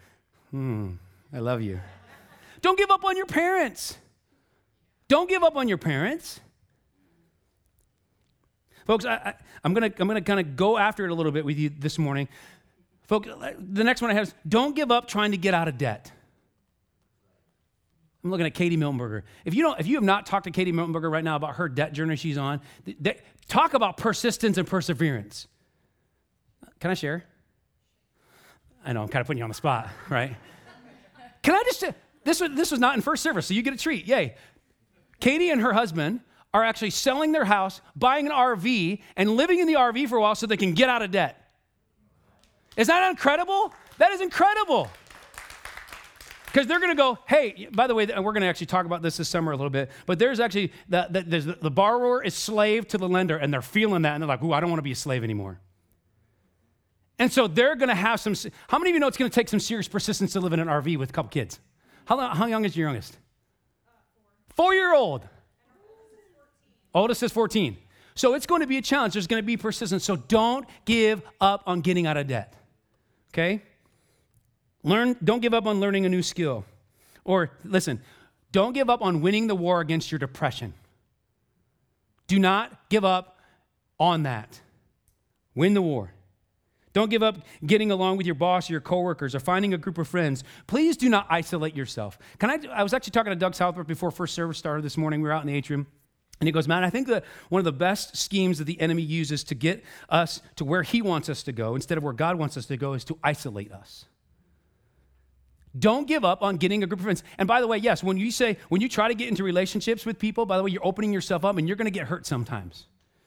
Hmm, 0.51 0.93
I 1.33 1.39
love 1.39 1.63
you. 1.63 1.81
Don't 2.61 2.79
give 2.79 2.91
up 2.91 3.05
on 3.05 3.17
your 3.17 3.27
parents. 3.27 3.97
Don't 5.09 5.29
give 5.29 5.43
up 5.43 5.57
on 5.57 5.69
your 5.69 5.79
parents. 5.79 6.41
Folks, 8.85 9.05
I, 9.05 9.35
am 9.65 9.73
going 9.73 9.91
to 9.91 10.01
I'm 10.01 10.09
gonna 10.09 10.21
kind 10.21 10.41
of 10.41 10.57
go 10.57 10.77
after 10.77 11.05
it 11.05 11.11
a 11.11 11.15
little 11.15 11.33
bit 11.33 11.45
with 11.45 11.59
you 11.59 11.71
this 11.71 11.99
morning. 11.99 12.29
Folks, 13.07 13.29
uh, 13.29 13.53
the 13.59 13.85
next 13.85 14.03
one 14.03 14.11
I 14.11 14.15
have 14.15 14.25
is 14.25 14.35
don't 14.47 14.75
give 14.75 14.91
up 14.91 15.09
trying 15.09 15.33
to 15.33 15.37
get 15.37 15.55
out 15.55 15.69
of 15.69 15.79
debt. 15.79 16.13
I'm 18.23 18.31
looking 18.31 18.47
at 18.47 18.55
Katie 18.55 18.77
Miltenberger. 18.77 19.23
If 19.45 19.55
you 19.55 19.63
don't, 19.63 19.79
if 19.79 19.87
you 19.87 19.97
have 19.97 20.05
not 20.05 20.25
talked 20.25 20.45
to 20.45 20.51
Katie 20.51 20.73
Miltenberger 20.73 21.11
right 21.11 21.25
now 21.25 21.37
about 21.37 21.57
her 21.57 21.69
debt 21.69 21.93
journey 21.93 22.17
she's 22.17 22.39
on, 22.39 22.63
they, 22.85 23.21
talk 23.49 23.75
about 23.75 23.99
persistence 23.99 24.57
and 24.57 24.67
perseverance. 24.67 25.47
Can 26.81 26.91
I 26.91 26.95
share? 26.95 27.25
I 28.85 28.93
know 28.95 29.03
I'm 29.03 29.09
kind 29.09 29.21
of 29.21 29.27
putting 29.27 29.39
you 29.39 29.45
on 29.45 29.51
the 29.51 29.55
spot, 29.55 29.89
right? 30.09 30.35
Can 31.43 31.55
I 31.55 31.63
just 31.67 31.85
this 32.25 32.41
was 32.41 32.51
this 32.55 32.71
was 32.71 32.81
not 32.81 32.95
in 32.95 33.03
first 33.03 33.23
service, 33.23 33.47
so 33.47 33.55
you 33.55 33.63
get 33.63 33.75
a 33.75 33.79
treat. 33.79 34.07
Yay. 34.07 34.35
Katie 35.21 35.51
and 35.51 35.61
her 35.61 35.73
husband 35.73 36.21
are 36.55 36.63
actually 36.63 36.91
selling 36.91 37.33
their 37.33 37.45
house, 37.45 37.81
buying 37.97 38.27
an 38.27 38.33
RV, 38.33 39.03
and 39.17 39.31
living 39.31 39.59
in 39.59 39.67
the 39.67 39.75
RV 39.75 40.09
for 40.09 40.17
a 40.17 40.21
while 40.21 40.37
so 40.37 40.47
they 40.47 40.57
can 40.57 40.73
get 40.73 40.89
out 40.89 41.03
of 41.03 41.11
debt. 41.11 41.51
Is 42.77 42.87
that 42.87 43.11
incredible? 43.11 43.75
That 43.99 44.13
is 44.13 44.21
incredible. 44.21 44.89
Because 46.47 46.69
they're 46.69 46.79
going 46.79 46.93
to 46.93 46.97
go, 46.97 47.19
hey, 47.27 47.69
by 47.73 47.89
the 47.89 47.95
way, 47.97 48.07
we're 48.07 48.33
going 48.33 48.43
to 48.43 48.47
actually 48.47 48.69
talk 48.69 48.87
about 48.87 49.03
this 49.03 49.17
this 49.17 49.29
summer 49.29 49.51
a 49.51 49.57
little 49.57 49.71
bit, 49.71 49.91
but 50.07 50.21
there's 50.21 50.39
actually, 50.39 50.73
the, 50.89 51.09
the, 51.11 51.59
the 51.61 51.71
borrower 51.71 52.23
is 52.23 52.35
slave 52.35 52.87
to 52.89 52.99
the 52.99 53.09
lender, 53.09 53.37
and 53.37 53.53
they're 53.53 53.61
feeling 53.61 54.03
that, 54.03 54.15
and 54.15 54.23
they're 54.23 54.29
like, 54.29 54.43
ooh, 54.43 54.53
I 54.53 54.61
don't 54.61 54.71
want 54.71 54.79
to 54.79 54.85
be 54.85 54.93
a 54.93 54.97
slave 54.97 55.25
anymore. 55.25 55.59
And 57.19 57.33
so 57.33 57.49
they're 57.49 57.75
going 57.75 57.89
to 57.89 57.95
have 57.95 58.21
some. 58.21 58.35
How 58.69 58.79
many 58.79 58.91
of 58.91 58.95
you 58.95 59.01
know 59.01 59.07
it's 59.09 59.17
going 59.17 59.31
to 59.31 59.35
take 59.35 59.49
some 59.49 59.61
serious 59.61 59.87
persistence 59.87 60.33
to 60.33 60.41
live 60.41 60.53
in 60.53 60.61
an 60.61 60.69
RV 60.69 60.97
with 60.99 61.11
a 61.11 61.13
couple 61.13 61.31
kids? 61.31 61.61
How, 62.07 62.17
how 62.35 62.47
young 62.47 62.65
is 62.65 62.77
your 62.77 62.89
youngest? 62.89 63.17
Four 64.55 64.75
year 64.75 64.95
old. 64.95 65.29
Oldest 66.95 67.23
is 67.23 67.33
14. 67.33 67.77
So 68.15 68.35
it's 68.35 68.47
going 68.47 68.61
to 68.61 68.67
be 68.67 68.79
a 68.79 68.83
challenge. 68.83 69.15
There's 69.15 69.27
going 69.27 69.43
to 69.43 69.47
be 69.47 69.57
persistence. 69.57 70.05
So 70.05 70.17
don't 70.17 70.67
give 70.85 71.23
up 71.41 71.65
on 71.67 71.81
getting 71.81 72.07
out 72.07 72.17
of 72.17 72.29
debt. 72.29 72.55
Okay? 73.33 73.63
Learn, 74.85 75.17
don't 75.25 75.41
give 75.41 75.55
up 75.55 75.67
on 75.67 75.81
learning 75.81 76.07
a 76.07 76.09
new 76.09 76.23
skill. 76.23 76.65
Or 77.25 77.51
listen, 77.65 78.01
don't 78.53 78.73
give 78.73 78.89
up 78.89 79.03
on 79.03 79.21
winning 79.21 79.49
the 79.49 79.57
war 79.57 79.81
against 79.81 80.13
your 80.13 80.19
depression. 80.21 80.75
Do 82.29 82.39
not 82.39 82.89
give 82.89 83.05
up 83.05 83.39
on 83.99 84.23
that. 84.23 84.61
Win 85.55 85.75
the 85.75 85.83
war. 85.83 86.13
Don't 86.93 87.11
give 87.11 87.25
up 87.25 87.39
getting 87.67 87.91
along 87.91 88.19
with 88.19 88.27
your 88.27 88.37
boss 88.37 88.71
or 88.71 88.75
your 88.75 88.81
coworkers 88.81 89.35
or 89.35 89.41
finding 89.41 89.75
a 89.75 89.79
group 89.79 89.99
of 89.99 90.07
friends. 90.07 90.45
Please 90.69 90.97
do 90.97 91.09
not 91.09 91.27
isolate 91.29 91.77
yourself. 91.77 92.17
Can 92.39 92.51
I? 92.51 92.61
I 92.73 92.83
was 92.85 92.95
actually 92.95 93.11
talking 93.11 93.33
to 93.33 93.37
Doug 93.37 93.57
Southworth 93.57 93.89
before 93.89 94.13
first 94.13 94.35
service 94.35 94.59
started 94.59 94.85
this 94.85 94.97
morning. 94.97 95.21
We 95.21 95.29
were 95.29 95.35
out 95.35 95.43
in 95.43 95.49
the 95.49 95.55
atrium. 95.55 95.89
And 96.41 96.49
he 96.49 96.53
goes, 96.53 96.67
Man, 96.67 96.85
I 96.85 96.91
think 96.91 97.09
that 97.09 97.25
one 97.49 97.61
of 97.61 97.65
the 97.65 97.73
best 97.73 98.17
schemes 98.17 98.59
that 98.59 98.65
the 98.65 98.81
enemy 98.81 99.03
uses 99.03 99.45
to 99.45 99.55
get 99.55 99.85
us 100.09 100.43
to 100.57 100.65
where 100.65 100.83
he 100.83 101.01
wants 101.01 101.29
us 101.29 101.43
to 101.45 101.53
go 101.53 101.75
instead 101.75 101.97
of 101.97 102.05
where 102.05 102.13
God 102.13 102.37
wants 102.37 102.57
us 102.57 102.67
to 102.67 102.77
go 102.77 102.95
is 102.95 103.05
to 103.05 103.19
isolate 103.23 103.73
us. 103.73 104.07
Don't 105.77 106.07
give 106.07 106.25
up 106.25 106.43
on 106.43 106.57
getting 106.57 106.85
a 106.85 106.87
group 106.87 107.01
of 107.01 107.05
friends. 107.05 107.25
And 107.37 107.49
by 107.49 107.61
the 107.61 107.67
way, 107.67 107.79
yes, 107.79 108.03
when 108.03 108.17
you 108.17 108.31
say, 108.31 108.59
when 108.69 108.81
you 108.81 108.89
try 108.89 109.09
to 109.09 109.15
get 109.15 109.29
into 109.29 109.43
relationships 109.43 110.07
with 110.07 110.19
people, 110.19 110.47
by 110.47 110.57
the 110.57 110.63
way, 110.63 110.71
you're 110.71 110.87
opening 110.87 111.13
yourself 111.13 111.45
up 111.45 111.57
and 111.57 111.67
you're 111.67 111.77
going 111.77 111.87
to 111.87 111.91
get 111.91 112.07
hurt 112.07 112.27
sometimes. 112.27 112.87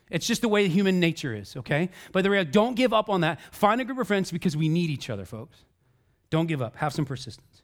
It's 0.09 0.25
just 0.25 0.41
the 0.41 0.47
way 0.47 0.69
human 0.69 1.01
nature 1.01 1.35
is, 1.35 1.57
okay? 1.57 1.89
But 2.13 2.23
the 2.23 2.29
reality, 2.29 2.51
don't 2.51 2.75
give 2.75 2.93
up 2.93 3.09
on 3.09 3.21
that. 3.21 3.41
Find 3.51 3.81
a 3.81 3.85
group 3.85 3.99
of 3.99 4.07
friends 4.07 4.31
because 4.31 4.55
we 4.55 4.69
need 4.69 4.89
each 4.89 5.09
other, 5.09 5.25
folks. 5.25 5.57
Don't 6.29 6.47
give 6.47 6.61
up. 6.61 6.77
Have 6.77 6.93
some 6.93 7.05
persistence. 7.05 7.56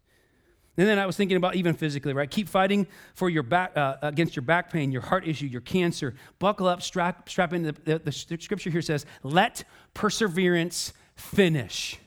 And 0.76 0.88
then 0.88 0.98
I 0.98 1.06
was 1.06 1.16
thinking 1.16 1.38
about 1.38 1.56
even 1.56 1.76
physically, 1.76 2.14
right? 2.14 2.30
Keep 2.30 2.50
fighting 2.50 2.88
for 3.14 3.30
your 3.30 3.44
back 3.44 3.78
uh, 3.78 3.98
against 4.02 4.36
your 4.36 4.44
back 4.44 4.72
pain, 4.72 4.92
your 4.92 5.04
heart 5.04 5.28
issue, 5.28 5.46
your 5.46 5.62
cancer. 5.62 6.16
Buckle 6.40 6.68
up, 6.68 6.82
strap, 6.82 7.30
strap 7.30 7.54
in. 7.54 7.64
The, 7.64 7.76
the, 7.84 8.00
the 8.00 8.12
scripture 8.12 8.72
here 8.72 8.82
says, 8.82 9.06
"Let 9.22 9.66
perseverance 9.94 10.94
finish." 11.16 12.00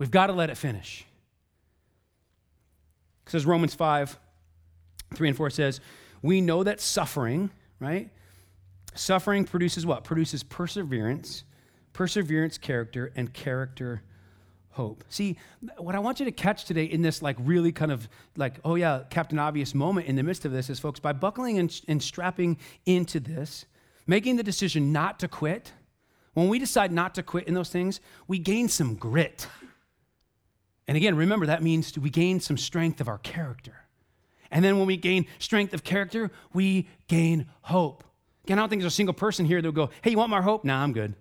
We've 0.00 0.10
got 0.10 0.28
to 0.28 0.32
let 0.32 0.48
it 0.48 0.56
finish. 0.56 1.04
It 3.26 3.30
says 3.30 3.44
Romans 3.44 3.74
5, 3.74 4.18
3 5.14 5.28
and 5.28 5.36
4 5.36 5.50
says, 5.50 5.80
We 6.22 6.40
know 6.40 6.64
that 6.64 6.80
suffering, 6.80 7.50
right? 7.78 8.08
Suffering 8.94 9.44
produces 9.44 9.84
what? 9.84 10.02
Produces 10.02 10.42
perseverance, 10.42 11.44
perseverance, 11.92 12.56
character, 12.56 13.12
and 13.14 13.32
character, 13.34 14.02
hope. 14.80 15.04
See, 15.10 15.36
what 15.76 15.94
I 15.94 15.98
want 15.98 16.20
you 16.20 16.24
to 16.24 16.32
catch 16.32 16.64
today 16.64 16.84
in 16.84 17.02
this, 17.02 17.20
like, 17.20 17.36
really 17.38 17.70
kind 17.70 17.92
of 17.92 18.08
like, 18.34 18.54
oh 18.64 18.76
yeah, 18.76 19.02
Captain 19.10 19.38
Obvious 19.38 19.74
moment 19.74 20.06
in 20.06 20.16
the 20.16 20.22
midst 20.22 20.46
of 20.46 20.52
this 20.52 20.70
is, 20.70 20.80
folks, 20.80 20.98
by 20.98 21.12
buckling 21.12 21.58
and, 21.58 21.80
and 21.86 22.02
strapping 22.02 22.56
into 22.86 23.20
this, 23.20 23.66
making 24.06 24.36
the 24.36 24.42
decision 24.42 24.90
not 24.90 25.18
to 25.18 25.28
quit, 25.28 25.74
when 26.32 26.48
we 26.48 26.58
decide 26.58 26.92
not 26.92 27.14
to 27.16 27.22
quit 27.22 27.46
in 27.46 27.52
those 27.52 27.68
things, 27.68 28.00
we 28.26 28.38
gain 28.38 28.68
some 28.68 28.94
grit. 28.94 29.46
And 30.88 30.96
again, 30.96 31.14
remember 31.14 31.44
that 31.44 31.62
means 31.62 31.98
we 31.98 32.08
gain 32.08 32.40
some 32.40 32.56
strength 32.56 33.02
of 33.02 33.08
our 33.08 33.18
character. 33.18 33.74
And 34.50 34.64
then 34.64 34.78
when 34.78 34.86
we 34.86 34.96
gain 34.96 35.26
strength 35.38 35.74
of 35.74 35.84
character, 35.84 36.30
we 36.54 36.88
gain 37.06 37.48
hope. 37.60 38.02
Again, 38.44 38.58
I 38.58 38.62
don't 38.62 38.70
think 38.70 38.80
there's 38.80 38.94
a 38.94 38.96
single 38.96 39.12
person 39.12 39.44
here 39.44 39.60
that 39.60 39.68
will 39.68 39.86
go, 39.86 39.90
hey, 40.00 40.12
you 40.12 40.16
want 40.16 40.30
more 40.30 40.40
hope? 40.40 40.64
Nah, 40.64 40.82
I'm 40.82 40.94
good. 40.94 41.14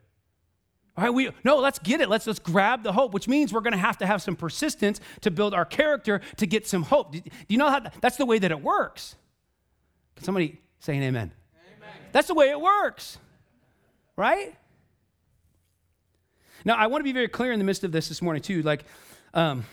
All 0.98 1.04
right, 1.06 1.14
we 1.14 1.30
no, 1.44 1.58
let's 1.58 1.80
get 1.80 2.02
it. 2.02 2.10
Let's 2.10 2.28
let's 2.28 2.40
grab 2.40 2.84
the 2.84 2.92
hope, 2.92 3.14
which 3.14 3.28
means 3.28 3.54
we're 3.54 3.62
going 3.62 3.74
to 3.74 3.80
have 3.80 3.98
to 4.00 4.06
have 4.06 4.22
some 4.22 4.36
persistence 4.36 5.00
to 5.22 5.32
build 5.32 5.54
our 5.54 5.66
character 5.66 6.22
to 6.38 6.46
get 6.46 6.68
some 6.68 6.84
hope. 6.84 7.14
Do, 7.14 7.22
do 7.22 7.32
you 7.48 7.58
know 7.58 7.70
how 7.70 7.82
that's 8.02 8.18
the 8.18 8.26
way 8.26 8.40
that 8.40 8.52
it 8.52 8.62
works? 8.62 9.16
Can 10.16 10.26
somebody 10.26 10.60
say 10.80 10.98
an 10.98 11.04
amen? 11.04 11.32
amen? 11.78 11.90
That's 12.12 12.28
the 12.28 12.34
way 12.34 12.50
it 12.50 12.60
works. 12.60 13.18
Right? 14.18 14.56
Now, 16.66 16.76
I 16.76 16.88
want 16.88 17.00
to 17.00 17.06
be 17.06 17.14
very 17.14 17.30
clear 17.30 17.54
in 17.54 17.60
the 17.60 17.66
midst 17.66 17.86
of 17.86 17.94
this 17.94 18.10
this 18.10 18.22
morning 18.22 18.42
too. 18.42 18.62
Like 18.64 18.84
um, 19.34 19.64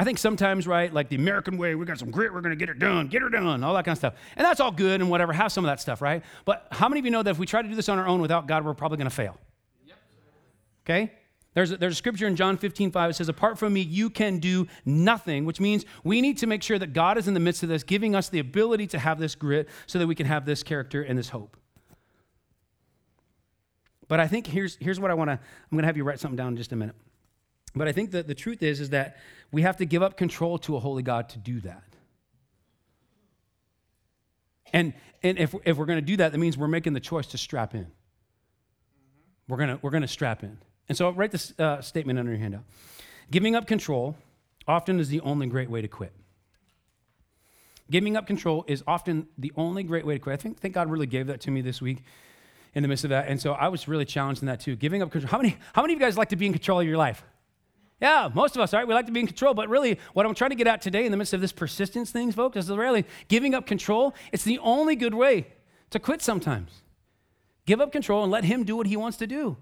I 0.00 0.04
think 0.04 0.16
sometimes, 0.16 0.66
right, 0.66 0.90
like 0.90 1.10
the 1.10 1.16
American 1.16 1.58
way, 1.58 1.74
we 1.74 1.84
got 1.84 1.98
some 1.98 2.10
grit, 2.10 2.32
we're 2.32 2.40
going 2.40 2.56
to 2.56 2.56
get 2.56 2.70
it 2.70 2.78
done, 2.78 3.08
get 3.08 3.20
her 3.20 3.28
done, 3.28 3.62
all 3.62 3.74
that 3.74 3.84
kind 3.84 3.92
of 3.92 3.98
stuff. 3.98 4.14
And 4.34 4.46
that's 4.46 4.58
all 4.58 4.72
good 4.72 5.02
and 5.02 5.10
whatever, 5.10 5.34
have 5.34 5.52
some 5.52 5.62
of 5.62 5.70
that 5.70 5.78
stuff, 5.78 6.00
right? 6.00 6.22
But 6.46 6.66
how 6.70 6.88
many 6.88 7.00
of 7.00 7.04
you 7.04 7.10
know 7.10 7.22
that 7.22 7.32
if 7.32 7.38
we 7.38 7.44
try 7.44 7.60
to 7.60 7.68
do 7.68 7.74
this 7.74 7.90
on 7.90 7.98
our 7.98 8.06
own 8.06 8.22
without 8.22 8.46
God, 8.46 8.64
we're 8.64 8.72
probably 8.72 8.96
going 8.96 9.10
to 9.10 9.14
fail? 9.14 9.36
Okay? 10.90 11.12
There's 11.54 11.72
a, 11.72 11.76
there's 11.76 11.92
a 11.94 11.96
scripture 11.96 12.26
in 12.26 12.36
John 12.36 12.56
15, 12.56 12.90
5. 12.90 13.10
It 13.10 13.14
says, 13.14 13.28
Apart 13.28 13.58
from 13.58 13.72
me, 13.72 13.80
you 13.80 14.10
can 14.10 14.38
do 14.38 14.66
nothing, 14.84 15.44
which 15.44 15.60
means 15.60 15.84
we 16.04 16.20
need 16.20 16.38
to 16.38 16.46
make 16.46 16.62
sure 16.62 16.78
that 16.78 16.92
God 16.92 17.18
is 17.18 17.28
in 17.28 17.34
the 17.34 17.40
midst 17.40 17.62
of 17.62 17.68
this, 17.68 17.82
giving 17.82 18.14
us 18.14 18.28
the 18.28 18.38
ability 18.38 18.86
to 18.88 18.98
have 18.98 19.18
this 19.18 19.34
grit 19.34 19.68
so 19.86 19.98
that 19.98 20.06
we 20.06 20.14
can 20.14 20.26
have 20.26 20.46
this 20.46 20.62
character 20.62 21.02
and 21.02 21.18
this 21.18 21.28
hope. 21.28 21.56
But 24.08 24.20
I 24.20 24.26
think 24.26 24.46
here's, 24.46 24.76
here's 24.76 24.98
what 24.98 25.10
I 25.10 25.14
want 25.14 25.28
to, 25.28 25.34
I'm 25.34 25.70
going 25.72 25.82
to 25.82 25.86
have 25.86 25.96
you 25.96 26.04
write 26.04 26.18
something 26.18 26.36
down 26.36 26.48
in 26.48 26.56
just 26.56 26.72
a 26.72 26.76
minute. 26.76 26.96
But 27.74 27.86
I 27.86 27.92
think 27.92 28.10
that 28.12 28.26
the 28.26 28.34
truth 28.34 28.62
is, 28.62 28.80
is 28.80 28.90
that 28.90 29.16
we 29.52 29.62
have 29.62 29.76
to 29.76 29.86
give 29.86 30.02
up 30.02 30.16
control 30.16 30.58
to 30.58 30.76
a 30.76 30.80
holy 30.80 31.04
God 31.04 31.28
to 31.30 31.38
do 31.38 31.60
that. 31.60 31.84
And, 34.72 34.94
and 35.22 35.38
if, 35.38 35.54
if 35.64 35.76
we're 35.76 35.86
going 35.86 35.98
to 35.98 36.04
do 36.04 36.16
that, 36.16 36.32
that 36.32 36.38
means 36.38 36.56
we're 36.56 36.68
making 36.68 36.92
the 36.92 37.00
choice 37.00 37.26
to 37.28 37.38
strap 37.38 37.74
in. 37.74 37.86
We're 39.48 39.56
going 39.56 39.70
to 39.70 39.78
we're 39.82 39.90
going 39.90 40.02
to 40.02 40.08
strap 40.08 40.44
in. 40.44 40.58
And 40.90 40.96
so 40.96 41.08
write 41.10 41.30
this 41.30 41.54
uh, 41.56 41.80
statement 41.80 42.18
under 42.18 42.32
your 42.32 42.40
handout. 42.40 42.64
Giving 43.30 43.54
up 43.54 43.68
control 43.68 44.16
often 44.66 44.98
is 44.98 45.08
the 45.08 45.20
only 45.20 45.46
great 45.46 45.70
way 45.70 45.80
to 45.80 45.86
quit. 45.86 46.12
Giving 47.88 48.16
up 48.16 48.26
control 48.26 48.64
is 48.66 48.82
often 48.88 49.28
the 49.38 49.52
only 49.56 49.84
great 49.84 50.04
way 50.04 50.14
to 50.14 50.18
quit. 50.18 50.32
I 50.32 50.36
think, 50.36 50.58
think 50.58 50.74
God 50.74 50.90
really 50.90 51.06
gave 51.06 51.28
that 51.28 51.40
to 51.42 51.52
me 51.52 51.60
this 51.60 51.80
week 51.80 52.02
in 52.74 52.82
the 52.82 52.88
midst 52.88 53.04
of 53.04 53.10
that. 53.10 53.28
And 53.28 53.40
so 53.40 53.52
I 53.52 53.68
was 53.68 53.86
really 53.86 54.04
challenged 54.04 54.42
in 54.42 54.46
that 54.46 54.58
too. 54.58 54.74
Giving 54.74 55.00
up 55.00 55.12
control. 55.12 55.30
How 55.30 55.38
many, 55.38 55.56
how 55.74 55.82
many 55.82 55.94
of 55.94 56.00
you 56.00 56.04
guys 56.04 56.18
like 56.18 56.30
to 56.30 56.36
be 56.36 56.46
in 56.46 56.52
control 56.52 56.80
of 56.80 56.86
your 56.88 56.96
life? 56.96 57.22
Yeah, 58.00 58.28
most 58.34 58.56
of 58.56 58.60
us, 58.62 58.72
right? 58.72 58.84
We 58.84 58.92
like 58.92 59.06
to 59.06 59.12
be 59.12 59.20
in 59.20 59.28
control, 59.28 59.54
but 59.54 59.68
really, 59.68 59.96
what 60.14 60.26
I'm 60.26 60.34
trying 60.34 60.50
to 60.50 60.56
get 60.56 60.66
at 60.66 60.82
today 60.82 61.04
in 61.04 61.12
the 61.12 61.16
midst 61.16 61.34
of 61.34 61.40
this 61.40 61.52
persistence 61.52 62.10
thing, 62.10 62.32
folks, 62.32 62.56
is 62.56 62.68
really 62.68 63.04
giving 63.28 63.54
up 63.54 63.64
control. 63.64 64.12
It's 64.32 64.42
the 64.42 64.58
only 64.58 64.96
good 64.96 65.14
way 65.14 65.46
to 65.90 66.00
quit 66.00 66.20
sometimes. 66.20 66.82
Give 67.64 67.80
up 67.80 67.92
control 67.92 68.24
and 68.24 68.32
let 68.32 68.42
Him 68.42 68.64
do 68.64 68.74
what 68.74 68.88
He 68.88 68.96
wants 68.96 69.18
to 69.18 69.28
do. 69.28 69.56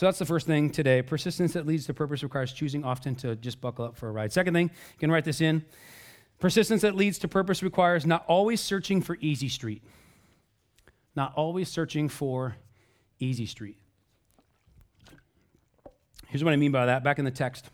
So 0.00 0.06
that's 0.06 0.18
the 0.18 0.24
first 0.24 0.46
thing 0.46 0.70
today. 0.70 1.02
Persistence 1.02 1.52
that 1.52 1.66
leads 1.66 1.84
to 1.84 1.92
purpose 1.92 2.22
requires 2.22 2.54
choosing 2.54 2.84
often 2.84 3.14
to 3.16 3.36
just 3.36 3.60
buckle 3.60 3.84
up 3.84 3.98
for 3.98 4.08
a 4.08 4.10
ride. 4.10 4.32
Second 4.32 4.54
thing, 4.54 4.70
you 4.70 4.98
can 4.98 5.10
write 5.10 5.26
this 5.26 5.42
in. 5.42 5.62
Persistence 6.38 6.80
that 6.80 6.94
leads 6.94 7.18
to 7.18 7.28
purpose 7.28 7.62
requires 7.62 8.06
not 8.06 8.24
always 8.26 8.62
searching 8.62 9.02
for 9.02 9.18
easy 9.20 9.50
street. 9.50 9.82
Not 11.14 11.34
always 11.34 11.68
searching 11.68 12.08
for 12.08 12.56
easy 13.18 13.44
street. 13.44 13.76
Here's 16.28 16.42
what 16.42 16.54
I 16.54 16.56
mean 16.56 16.72
by 16.72 16.86
that. 16.86 17.04
Back 17.04 17.18
in 17.18 17.26
the 17.26 17.30
text, 17.30 17.68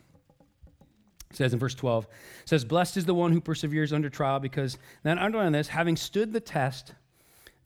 it 1.31 1.37
says 1.37 1.53
in 1.53 1.61
verse 1.61 1.77
12, 1.77 2.07
it 2.07 2.49
says, 2.49 2.65
Blessed 2.65 2.97
is 2.97 3.05
the 3.05 3.15
one 3.15 3.31
who 3.31 3.41
perseveres 3.41 3.93
under 3.93 4.11
trial, 4.11 4.41
because 4.41 4.79
then 5.05 5.21
underline 5.21 5.53
this, 5.53 5.69
having 5.69 5.95
stood 5.95 6.33
the 6.33 6.41
test, 6.41 6.93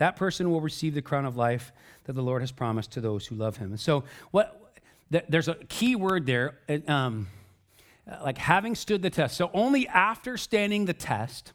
that 0.00 0.16
person 0.16 0.50
will 0.50 0.62
receive 0.62 0.94
the 0.94 1.02
crown 1.02 1.26
of 1.26 1.36
life 1.36 1.72
that 2.04 2.14
the 2.14 2.22
Lord 2.22 2.40
has 2.40 2.50
promised 2.50 2.90
to 2.92 3.02
those 3.02 3.26
who 3.26 3.34
love 3.34 3.58
him. 3.58 3.68
And 3.70 3.78
so, 3.78 4.04
what 4.30 4.74
there's 5.10 5.46
a 5.46 5.56
key 5.68 5.94
word 5.94 6.24
there, 6.24 6.54
um, 6.88 7.28
like 8.22 8.38
having 8.38 8.74
stood 8.74 9.02
the 9.02 9.10
test. 9.10 9.36
So, 9.36 9.50
only 9.52 9.86
after 9.86 10.38
standing 10.38 10.86
the 10.86 10.94
test, 10.94 11.52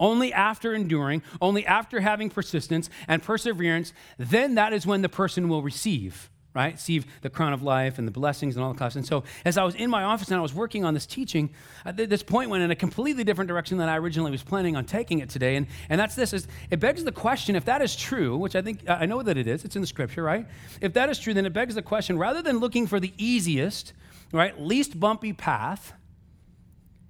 only 0.00 0.32
after 0.32 0.72
enduring, 0.72 1.22
only 1.42 1.66
after 1.66 2.00
having 2.00 2.30
persistence 2.30 2.88
and 3.06 3.22
perseverance, 3.22 3.92
then 4.16 4.54
that 4.54 4.72
is 4.72 4.86
when 4.86 5.02
the 5.02 5.10
person 5.10 5.50
will 5.50 5.62
receive 5.62 6.30
right? 6.54 6.74
Receive 6.74 7.06
the 7.22 7.30
crown 7.30 7.52
of 7.52 7.62
life 7.62 7.98
and 7.98 8.06
the 8.06 8.12
blessings 8.12 8.56
and 8.56 8.64
all 8.64 8.72
the 8.72 8.78
class. 8.78 8.96
And 8.96 9.06
so, 9.06 9.24
as 9.44 9.56
I 9.56 9.64
was 9.64 9.74
in 9.74 9.88
my 9.88 10.04
office 10.04 10.28
and 10.28 10.36
I 10.36 10.40
was 10.40 10.52
working 10.52 10.84
on 10.84 10.94
this 10.94 11.06
teaching, 11.06 11.50
uh, 11.86 11.92
this 11.92 12.22
point 12.22 12.50
went 12.50 12.62
in 12.62 12.70
a 12.70 12.76
completely 12.76 13.24
different 13.24 13.48
direction 13.48 13.78
than 13.78 13.88
I 13.88 13.96
originally 13.96 14.30
was 14.30 14.42
planning 14.42 14.76
on 14.76 14.84
taking 14.84 15.20
it 15.20 15.30
today. 15.30 15.56
And, 15.56 15.66
and 15.88 15.98
that's 16.00 16.14
this: 16.14 16.32
is 16.32 16.46
it 16.70 16.80
begs 16.80 17.04
the 17.04 17.12
question 17.12 17.56
if 17.56 17.64
that 17.64 17.80
is 17.80 17.96
true, 17.96 18.36
which 18.36 18.54
I 18.54 18.62
think 18.62 18.88
I 18.88 19.06
know 19.06 19.22
that 19.22 19.36
it 19.36 19.46
is. 19.46 19.64
It's 19.64 19.76
in 19.76 19.82
the 19.82 19.88
scripture, 19.88 20.22
right? 20.22 20.46
If 20.80 20.92
that 20.94 21.08
is 21.08 21.18
true, 21.18 21.34
then 21.34 21.46
it 21.46 21.52
begs 21.52 21.74
the 21.74 21.82
question: 21.82 22.18
rather 22.18 22.42
than 22.42 22.58
looking 22.58 22.86
for 22.86 23.00
the 23.00 23.12
easiest, 23.16 23.92
right, 24.32 24.60
least 24.60 25.00
bumpy 25.00 25.32
path, 25.32 25.94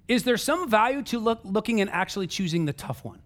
is 0.07 0.23
there 0.23 0.37
some 0.37 0.69
value 0.69 1.01
to 1.03 1.19
look, 1.19 1.41
looking 1.43 1.81
and 1.81 1.89
actually 1.89 2.27
choosing 2.27 2.65
the 2.65 2.73
tough 2.73 3.03
one? 3.03 3.21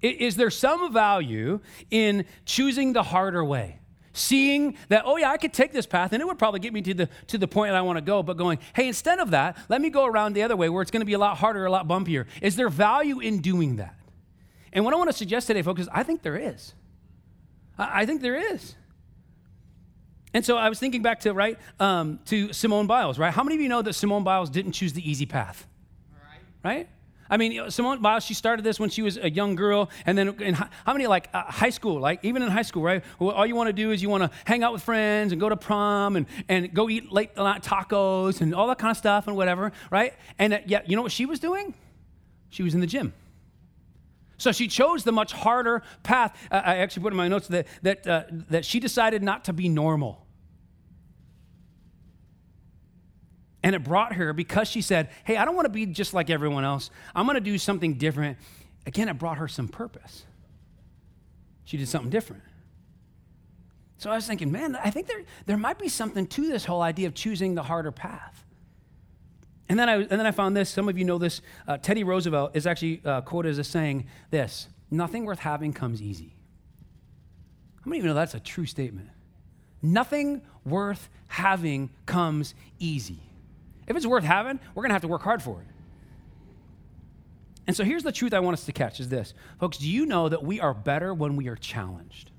Is 0.00 0.36
there 0.36 0.50
some 0.50 0.92
value 0.92 1.60
in 1.90 2.26
choosing 2.44 2.92
the 2.92 3.02
harder 3.02 3.42
way? 3.42 3.80
Seeing 4.14 4.78
that, 4.88 5.02
oh 5.04 5.18
yeah, 5.18 5.30
I 5.30 5.36
could 5.36 5.52
take 5.52 5.72
this 5.72 5.84
path 5.84 6.12
and 6.12 6.22
it 6.22 6.24
would 6.24 6.38
probably 6.38 6.60
get 6.60 6.72
me 6.72 6.80
to 6.82 6.94
the, 6.94 7.08
to 7.26 7.36
the 7.36 7.48
point 7.48 7.72
that 7.72 7.76
I 7.76 7.82
want 7.82 7.98
to 7.98 8.02
go, 8.02 8.22
but 8.22 8.38
going, 8.38 8.58
hey, 8.74 8.88
instead 8.88 9.18
of 9.18 9.32
that, 9.32 9.58
let 9.68 9.82
me 9.82 9.90
go 9.90 10.06
around 10.06 10.32
the 10.32 10.42
other 10.42 10.56
way 10.56 10.70
where 10.70 10.80
it's 10.80 10.90
going 10.90 11.02
to 11.02 11.06
be 11.06 11.12
a 11.12 11.18
lot 11.18 11.36
harder, 11.36 11.66
a 11.66 11.70
lot 11.70 11.86
bumpier. 11.86 12.26
Is 12.40 12.56
there 12.56 12.70
value 12.70 13.20
in 13.20 13.40
doing 13.40 13.76
that? 13.76 13.96
And 14.72 14.84
what 14.84 14.94
I 14.94 14.96
want 14.96 15.10
to 15.10 15.16
suggest 15.16 15.48
today, 15.48 15.62
folks, 15.62 15.82
is 15.82 15.88
I 15.92 16.04
think 16.04 16.22
there 16.22 16.36
is. 16.36 16.72
I, 17.76 18.02
I 18.02 18.06
think 18.06 18.22
there 18.22 18.36
is. 18.36 18.74
And 20.32 20.44
so 20.44 20.56
I 20.56 20.68
was 20.68 20.78
thinking 20.80 21.02
back 21.02 21.20
to, 21.20 21.32
right, 21.32 21.58
um, 21.78 22.18
to 22.26 22.52
Simone 22.52 22.86
Biles, 22.86 23.18
right? 23.18 23.32
How 23.32 23.44
many 23.44 23.56
of 23.56 23.60
you 23.60 23.68
know 23.68 23.82
that 23.82 23.92
Simone 23.92 24.24
Biles 24.24 24.50
didn't 24.50 24.72
choose 24.72 24.92
the 24.92 25.08
easy 25.08 25.26
path? 25.26 25.66
Right? 26.64 26.88
I 27.30 27.36
mean, 27.36 27.70
Simone 27.70 28.02
Biles, 28.02 28.24
she 28.24 28.34
started 28.34 28.64
this 28.64 28.78
when 28.78 28.90
she 28.90 29.02
was 29.02 29.16
a 29.16 29.30
young 29.30 29.54
girl. 29.54 29.90
And 30.04 30.16
then 30.16 30.40
in 30.40 30.54
how 30.54 30.92
many, 30.92 31.06
like 31.06 31.28
uh, 31.32 31.44
high 31.44 31.70
school, 31.70 31.98
like 31.98 32.20
even 32.22 32.42
in 32.42 32.50
high 32.50 32.62
school, 32.62 32.82
right? 32.82 33.02
All 33.18 33.46
you 33.46 33.56
want 33.56 33.68
to 33.68 33.72
do 33.72 33.90
is 33.92 34.02
you 34.02 34.10
want 34.10 34.24
to 34.24 34.30
hang 34.44 34.62
out 34.62 34.72
with 34.72 34.82
friends 34.82 35.32
and 35.32 35.40
go 35.40 35.48
to 35.48 35.56
prom 35.56 36.16
and, 36.16 36.26
and 36.48 36.72
go 36.72 36.88
eat 36.88 37.10
late 37.12 37.36
night 37.36 37.62
tacos 37.62 38.40
and 38.40 38.54
all 38.54 38.66
that 38.68 38.78
kind 38.78 38.90
of 38.90 38.96
stuff 38.96 39.26
and 39.26 39.36
whatever, 39.36 39.72
right? 39.90 40.14
And 40.38 40.54
uh, 40.54 40.58
yeah, 40.66 40.82
you 40.86 40.96
know 40.96 41.02
what 41.02 41.12
she 41.12 41.26
was 41.26 41.40
doing? 41.40 41.74
She 42.50 42.62
was 42.62 42.74
in 42.74 42.80
the 42.80 42.86
gym. 42.86 43.12
So 44.36 44.52
she 44.52 44.68
chose 44.68 45.04
the 45.04 45.12
much 45.12 45.32
harder 45.32 45.82
path. 46.02 46.36
Uh, 46.50 46.60
I 46.64 46.76
actually 46.76 47.04
put 47.04 47.12
in 47.12 47.16
my 47.16 47.28
notes 47.28 47.48
that, 47.48 47.66
that, 47.82 48.06
uh, 48.06 48.24
that 48.50 48.64
she 48.64 48.80
decided 48.80 49.22
not 49.22 49.44
to 49.44 49.52
be 49.52 49.68
normal. 49.68 50.23
And 53.64 53.74
it 53.74 53.82
brought 53.82 54.12
her 54.12 54.34
because 54.34 54.68
she 54.68 54.82
said, 54.82 55.08
Hey, 55.24 55.38
I 55.38 55.46
don't 55.46 55.56
want 55.56 55.64
to 55.64 55.70
be 55.70 55.86
just 55.86 56.12
like 56.12 56.28
everyone 56.28 56.64
else. 56.64 56.90
I'm 57.16 57.24
going 57.24 57.36
to 57.36 57.40
do 57.40 57.56
something 57.56 57.94
different. 57.94 58.36
Again, 58.86 59.08
it 59.08 59.18
brought 59.18 59.38
her 59.38 59.48
some 59.48 59.68
purpose. 59.68 60.26
She 61.64 61.78
did 61.78 61.88
something 61.88 62.10
different. 62.10 62.42
So 63.96 64.10
I 64.10 64.16
was 64.16 64.26
thinking, 64.26 64.52
man, 64.52 64.76
I 64.76 64.90
think 64.90 65.06
there, 65.06 65.22
there 65.46 65.56
might 65.56 65.78
be 65.78 65.88
something 65.88 66.26
to 66.26 66.46
this 66.46 66.66
whole 66.66 66.82
idea 66.82 67.06
of 67.06 67.14
choosing 67.14 67.54
the 67.54 67.62
harder 67.62 67.90
path. 67.90 68.44
And 69.70 69.78
then 69.78 69.88
I, 69.88 69.94
and 69.94 70.10
then 70.10 70.26
I 70.26 70.30
found 70.30 70.54
this. 70.54 70.68
Some 70.68 70.90
of 70.90 70.98
you 70.98 71.06
know 71.06 71.16
this. 71.16 71.40
Uh, 71.66 71.78
Teddy 71.78 72.04
Roosevelt 72.04 72.54
is 72.54 72.66
actually 72.66 73.00
uh, 73.02 73.22
quoted 73.22 73.58
as 73.58 73.66
saying 73.66 74.06
this 74.30 74.68
Nothing 74.90 75.24
worth 75.24 75.38
having 75.38 75.72
comes 75.72 76.02
easy. 76.02 76.36
How 77.82 77.88
many 77.88 78.00
of 78.00 78.04
you 78.04 78.08
know 78.10 78.14
that's 78.14 78.34
a 78.34 78.40
true 78.40 78.66
statement? 78.66 79.08
Nothing 79.80 80.42
worth 80.66 81.08
having 81.28 81.88
comes 82.04 82.54
easy. 82.78 83.22
If 83.86 83.96
it's 83.96 84.06
worth 84.06 84.24
having, 84.24 84.58
we're 84.74 84.82
going 84.82 84.90
to 84.90 84.94
have 84.94 85.02
to 85.02 85.08
work 85.08 85.22
hard 85.22 85.42
for 85.42 85.60
it. 85.60 85.66
And 87.66 87.74
so 87.74 87.84
here's 87.84 88.02
the 88.02 88.12
truth 88.12 88.34
I 88.34 88.40
want 88.40 88.54
us 88.54 88.64
to 88.66 88.72
catch 88.72 89.00
is 89.00 89.08
this. 89.08 89.32
Folks, 89.58 89.78
do 89.78 89.88
you 89.88 90.06
know 90.06 90.28
that 90.28 90.42
we 90.42 90.60
are 90.60 90.74
better 90.74 91.14
when 91.14 91.36
we 91.36 91.48
are 91.48 91.56
challenged? 91.56 92.30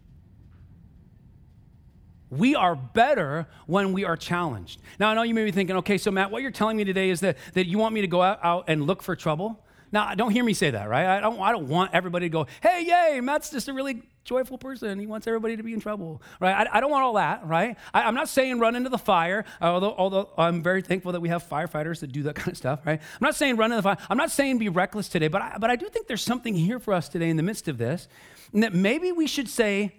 We 2.29 2.55
are 2.55 2.75
better 2.75 3.47
when 3.65 3.93
we 3.93 4.03
are 4.03 4.17
challenged. 4.17 4.81
Now, 4.99 5.09
I 5.09 5.13
know 5.13 5.23
you 5.23 5.33
may 5.33 5.45
be 5.45 5.51
thinking, 5.51 5.77
okay, 5.77 5.97
so 5.97 6.11
Matt, 6.11 6.31
what 6.31 6.41
you're 6.41 6.51
telling 6.51 6.77
me 6.77 6.83
today 6.83 7.09
is 7.09 7.21
that, 7.21 7.37
that 7.53 7.67
you 7.67 7.77
want 7.77 7.93
me 7.93 8.01
to 8.01 8.07
go 8.07 8.21
out, 8.21 8.39
out 8.43 8.65
and 8.67 8.85
look 8.85 9.01
for 9.01 9.15
trouble. 9.15 9.63
Now, 9.95 10.13
don't 10.13 10.31
hear 10.31 10.43
me 10.43 10.53
say 10.53 10.71
that, 10.71 10.89
right? 10.89 11.05
I 11.05 11.21
don't, 11.21 11.39
I 11.39 11.53
don't 11.53 11.69
want 11.69 11.91
everybody 11.93 12.25
to 12.25 12.29
go, 12.29 12.47
hey, 12.61 12.83
yay, 12.85 13.21
Matt's 13.21 13.49
just 13.49 13.69
a 13.69 13.73
really 13.73 14.03
joyful 14.25 14.57
person. 14.57 14.99
He 14.99 15.07
wants 15.07 15.25
everybody 15.25 15.55
to 15.55 15.63
be 15.63 15.73
in 15.73 15.79
trouble, 15.79 16.21
right? 16.41 16.67
I, 16.67 16.77
I 16.77 16.81
don't 16.81 16.91
want 16.91 17.05
all 17.05 17.13
that, 17.13 17.47
right? 17.47 17.77
I, 17.93 18.01
am 18.01 18.13
not 18.13 18.27
saying 18.27 18.59
run 18.59 18.75
into 18.75 18.89
the 18.89 18.97
fire, 18.97 19.45
although, 19.61 19.95
although 19.97 20.31
I'm 20.37 20.61
very 20.61 20.81
thankful 20.81 21.13
that 21.13 21.21
we 21.21 21.29
have 21.29 21.47
firefighters 21.47 22.01
that 22.01 22.11
do 22.11 22.23
that 22.23 22.35
kind 22.35 22.49
of 22.49 22.57
stuff, 22.57 22.81
right? 22.85 22.99
I'm 22.99 23.25
not 23.25 23.35
saying 23.35 23.55
run 23.55 23.71
into 23.71 23.77
the 23.77 23.83
fire. 23.83 23.97
I'm 24.09 24.17
not 24.17 24.31
saying 24.31 24.57
be 24.57 24.67
reckless 24.67 25.07
today, 25.07 25.29
but 25.29 25.41
I, 25.41 25.57
but 25.61 25.69
I 25.69 25.77
do 25.77 25.87
think 25.87 26.07
there's 26.07 26.21
something 26.21 26.55
here 26.55 26.79
for 26.79 26.93
us 26.93 27.07
today 27.07 27.29
in 27.29 27.37
the 27.37 27.43
midst 27.43 27.69
of 27.69 27.77
this, 27.77 28.09
and 28.51 28.63
that 28.63 28.73
maybe 28.73 29.13
we 29.13 29.27
should 29.27 29.47
say 29.47 29.95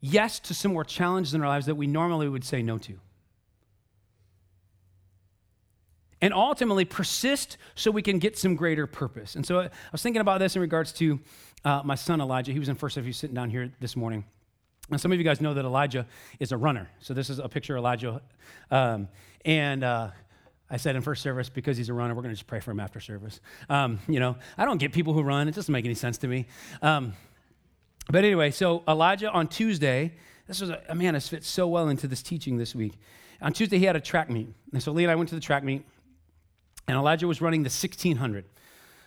yes 0.00 0.38
to 0.38 0.54
some 0.54 0.74
more 0.74 0.84
challenges 0.84 1.34
in 1.34 1.42
our 1.42 1.48
lives 1.48 1.66
that 1.66 1.74
we 1.74 1.88
normally 1.88 2.28
would 2.28 2.44
say 2.44 2.62
no 2.62 2.78
to. 2.78 3.00
And 6.22 6.34
ultimately 6.34 6.84
persist 6.84 7.56
so 7.74 7.90
we 7.90 8.02
can 8.02 8.18
get 8.18 8.36
some 8.36 8.56
greater 8.56 8.86
purpose. 8.86 9.36
And 9.36 9.46
so 9.46 9.60
I 9.60 9.70
was 9.92 10.02
thinking 10.02 10.20
about 10.20 10.38
this 10.38 10.56
in 10.56 10.62
regards 10.62 10.92
to 10.94 11.20
uh, 11.64 11.82
my 11.84 11.94
son 11.94 12.20
Elijah. 12.20 12.52
He 12.52 12.58
was 12.58 12.68
in 12.68 12.76
first 12.76 12.94
service 12.94 13.16
sitting 13.16 13.34
down 13.34 13.50
here 13.50 13.72
this 13.80 13.96
morning. 13.96 14.24
Now, 14.90 14.96
some 14.96 15.12
of 15.12 15.18
you 15.18 15.24
guys 15.24 15.40
know 15.40 15.54
that 15.54 15.64
Elijah 15.64 16.06
is 16.40 16.52
a 16.52 16.56
runner. 16.56 16.90
So 17.00 17.14
this 17.14 17.30
is 17.30 17.38
a 17.38 17.48
picture 17.48 17.76
of 17.76 17.80
Elijah. 17.80 18.20
Um, 18.70 19.08
and 19.44 19.84
uh, 19.84 20.10
I 20.68 20.76
said 20.76 20.96
in 20.96 21.02
first 21.02 21.22
service, 21.22 21.48
because 21.48 21.76
he's 21.76 21.88
a 21.88 21.94
runner, 21.94 22.14
we're 22.14 22.22
going 22.22 22.34
to 22.34 22.38
just 22.38 22.48
pray 22.48 22.60
for 22.60 22.72
him 22.72 22.80
after 22.80 22.98
service. 22.98 23.40
Um, 23.68 24.00
you 24.08 24.18
know, 24.18 24.36
I 24.58 24.64
don't 24.64 24.78
get 24.78 24.92
people 24.92 25.12
who 25.12 25.22
run. 25.22 25.48
It 25.48 25.54
doesn't 25.54 25.72
make 25.72 25.84
any 25.84 25.94
sense 25.94 26.18
to 26.18 26.28
me. 26.28 26.46
Um, 26.82 27.12
but 28.10 28.24
anyway, 28.24 28.50
so 28.50 28.82
Elijah 28.88 29.30
on 29.30 29.46
Tuesday, 29.46 30.12
this 30.48 30.60
was, 30.60 30.70
a, 30.70 30.94
man, 30.94 31.14
this 31.14 31.28
fits 31.28 31.48
so 31.48 31.68
well 31.68 31.88
into 31.88 32.08
this 32.08 32.22
teaching 32.22 32.56
this 32.56 32.74
week. 32.74 32.98
On 33.42 33.52
Tuesday, 33.52 33.78
he 33.78 33.84
had 33.84 33.94
a 33.96 34.00
track 34.00 34.28
meet. 34.28 34.48
And 34.72 34.82
so 34.82 34.90
Lee 34.90 35.04
and 35.04 35.10
I 35.10 35.14
went 35.14 35.28
to 35.28 35.34
the 35.36 35.40
track 35.40 35.62
meet, 35.62 35.84
and 36.90 36.98
Elijah 36.98 37.28
was 37.28 37.40
running 37.40 37.62
the 37.62 37.68
1600, 37.68 38.44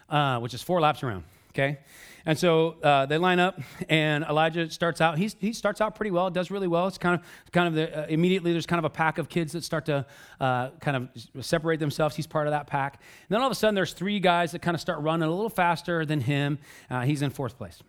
uh, 0.08 0.40
which 0.40 0.54
is 0.54 0.62
four 0.62 0.80
laps 0.80 1.04
around, 1.04 1.26
okay? 1.50 1.80
And 2.26 2.40
so 2.40 2.78
uh, 2.82 3.06
they 3.08 3.18
line 3.18 3.40
up, 3.40 3.60
and 3.90 4.24
Elijah 4.24 4.70
starts 4.70 5.02
out. 5.02 5.18
He's, 5.18 5.36
he 5.38 5.52
starts 5.52 5.82
out 5.82 5.94
pretty 5.94 6.12
well, 6.12 6.30
does 6.30 6.50
really 6.50 6.70
well. 6.70 6.88
It's 6.88 6.98
kind 6.98 7.20
of, 7.20 7.52
kind 7.52 7.68
of 7.68 7.74
the, 7.74 8.04
uh, 8.04 8.08
immediately 8.08 8.54
there's 8.54 8.66
kind 8.66 8.80
of 8.80 8.86
a 8.86 8.90
pack 8.90 9.18
of 9.18 9.28
kids 9.28 9.52
that 9.52 9.66
start 9.66 9.86
to 9.88 10.06
uh, 10.40 10.70
kind 10.80 10.96
of 10.96 11.46
separate 11.46 11.82
themselves. 11.82 12.16
He's 12.16 12.26
part 12.26 12.48
of 12.48 12.52
that 12.52 12.68
pack. 12.68 13.02
And 13.28 13.36
then 13.36 13.42
all 13.42 13.48
of 13.48 13.52
a 13.52 13.56
sudden, 13.56 13.76
there's 13.76 13.92
three 13.92 14.22
guys 14.22 14.54
that 14.54 14.62
kind 14.62 14.76
of 14.76 14.80
start 14.80 15.02
running 15.02 15.28
a 15.28 15.32
little 15.32 15.50
faster 15.50 16.06
than 16.06 16.22
him. 16.22 16.60
Uh, 16.90 17.02
he's 17.02 17.22
in 17.22 17.32
fourth 17.32 17.58
place. 17.58 17.84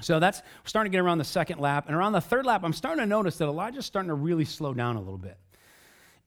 So 0.00 0.18
that's 0.18 0.40
starting 0.64 0.90
to 0.90 0.96
get 0.96 1.04
around 1.04 1.18
the 1.18 1.24
second 1.24 1.60
lap. 1.60 1.88
And 1.88 1.94
around 1.94 2.12
the 2.12 2.22
third 2.22 2.46
lap, 2.46 2.62
I'm 2.64 2.72
starting 2.72 3.02
to 3.02 3.06
notice 3.06 3.36
that 3.36 3.48
Elijah's 3.48 3.84
starting 3.84 4.08
to 4.08 4.14
really 4.14 4.46
slow 4.46 4.72
down 4.72 4.96
a 4.96 5.00
little 5.00 5.18
bit. 5.18 5.36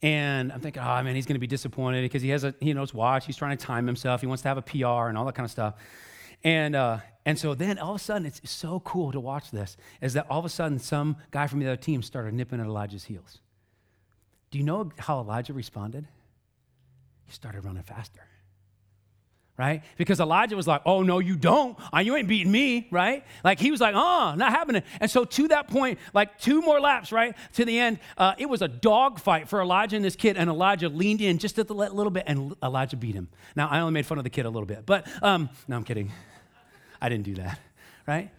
And 0.03 0.51
I'm 0.51 0.59
thinking, 0.61 0.81
oh 0.81 1.03
man, 1.03 1.15
he's 1.15 1.25
going 1.25 1.35
to 1.35 1.39
be 1.39 1.47
disappointed 1.47 2.01
because 2.01 2.21
he 2.21 2.29
has 2.29 2.43
a 2.43 2.55
he 2.59 2.73
knows 2.73 2.93
watch. 2.93 3.25
He's 3.25 3.37
trying 3.37 3.55
to 3.57 3.63
time 3.63 3.85
himself. 3.85 4.21
He 4.21 4.27
wants 4.27 4.41
to 4.43 4.47
have 4.47 4.57
a 4.57 4.61
PR 4.61 5.09
and 5.09 5.17
all 5.17 5.25
that 5.25 5.35
kind 5.35 5.45
of 5.45 5.51
stuff. 5.51 5.75
And, 6.43 6.75
uh, 6.75 6.99
and 7.25 7.37
so 7.37 7.53
then 7.53 7.77
all 7.77 7.91
of 7.91 8.01
a 8.01 8.03
sudden, 8.03 8.25
it's 8.25 8.41
so 8.49 8.79
cool 8.79 9.11
to 9.11 9.19
watch 9.19 9.51
this, 9.51 9.77
is 10.01 10.13
that 10.13 10.25
all 10.29 10.39
of 10.39 10.45
a 10.45 10.49
sudden 10.49 10.79
some 10.79 11.17
guy 11.29 11.47
from 11.47 11.59
the 11.59 11.67
other 11.67 11.75
team 11.75 12.01
started 12.01 12.33
nipping 12.33 12.59
at 12.59 12.65
Elijah's 12.65 13.03
heels. 13.03 13.39
Do 14.49 14.57
you 14.57 14.63
know 14.63 14.91
how 14.97 15.19
Elijah 15.19 15.53
responded? 15.53 16.07
He 17.25 17.31
started 17.31 17.63
running 17.63 17.83
faster. 17.83 18.21
Right? 19.57 19.83
Because 19.97 20.19
Elijah 20.19 20.55
was 20.55 20.65
like, 20.65 20.81
oh, 20.87 21.03
no, 21.03 21.19
you 21.19 21.35
don't. 21.35 21.77
Uh, 21.93 21.99
you 21.99 22.15
ain't 22.15 22.27
beating 22.27 22.51
me, 22.51 22.87
right? 22.89 23.23
Like 23.43 23.59
he 23.59 23.69
was 23.69 23.79
like, 23.79 23.93
oh, 23.95 24.33
not 24.35 24.51
happening. 24.51 24.81
And 24.99 25.11
so 25.11 25.23
to 25.23 25.49
that 25.49 25.67
point, 25.67 25.99
like 26.13 26.39
two 26.39 26.61
more 26.61 26.79
laps, 26.79 27.11
right? 27.11 27.35
To 27.53 27.65
the 27.65 27.77
end, 27.77 27.99
uh, 28.17 28.33
it 28.39 28.47
was 28.47 28.63
a 28.63 28.67
dogfight 28.67 29.49
for 29.49 29.61
Elijah 29.61 29.97
and 29.97 30.03
this 30.03 30.15
kid. 30.15 30.35
And 30.35 30.49
Elijah 30.49 30.89
leaned 30.89 31.21
in 31.21 31.37
just 31.37 31.59
a 31.59 31.63
little 31.63 32.09
bit 32.09 32.23
and 32.25 32.55
Elijah 32.63 32.97
beat 32.97 33.13
him. 33.13 33.27
Now, 33.55 33.67
I 33.67 33.81
only 33.81 33.93
made 33.93 34.07
fun 34.07 34.17
of 34.17 34.23
the 34.23 34.31
kid 34.31 34.45
a 34.45 34.49
little 34.49 34.65
bit, 34.65 34.85
but 34.85 35.07
um, 35.21 35.49
no, 35.67 35.75
I'm 35.75 35.83
kidding. 35.83 36.11
I 37.01 37.09
didn't 37.09 37.25
do 37.25 37.35
that, 37.35 37.59
right? 38.07 38.31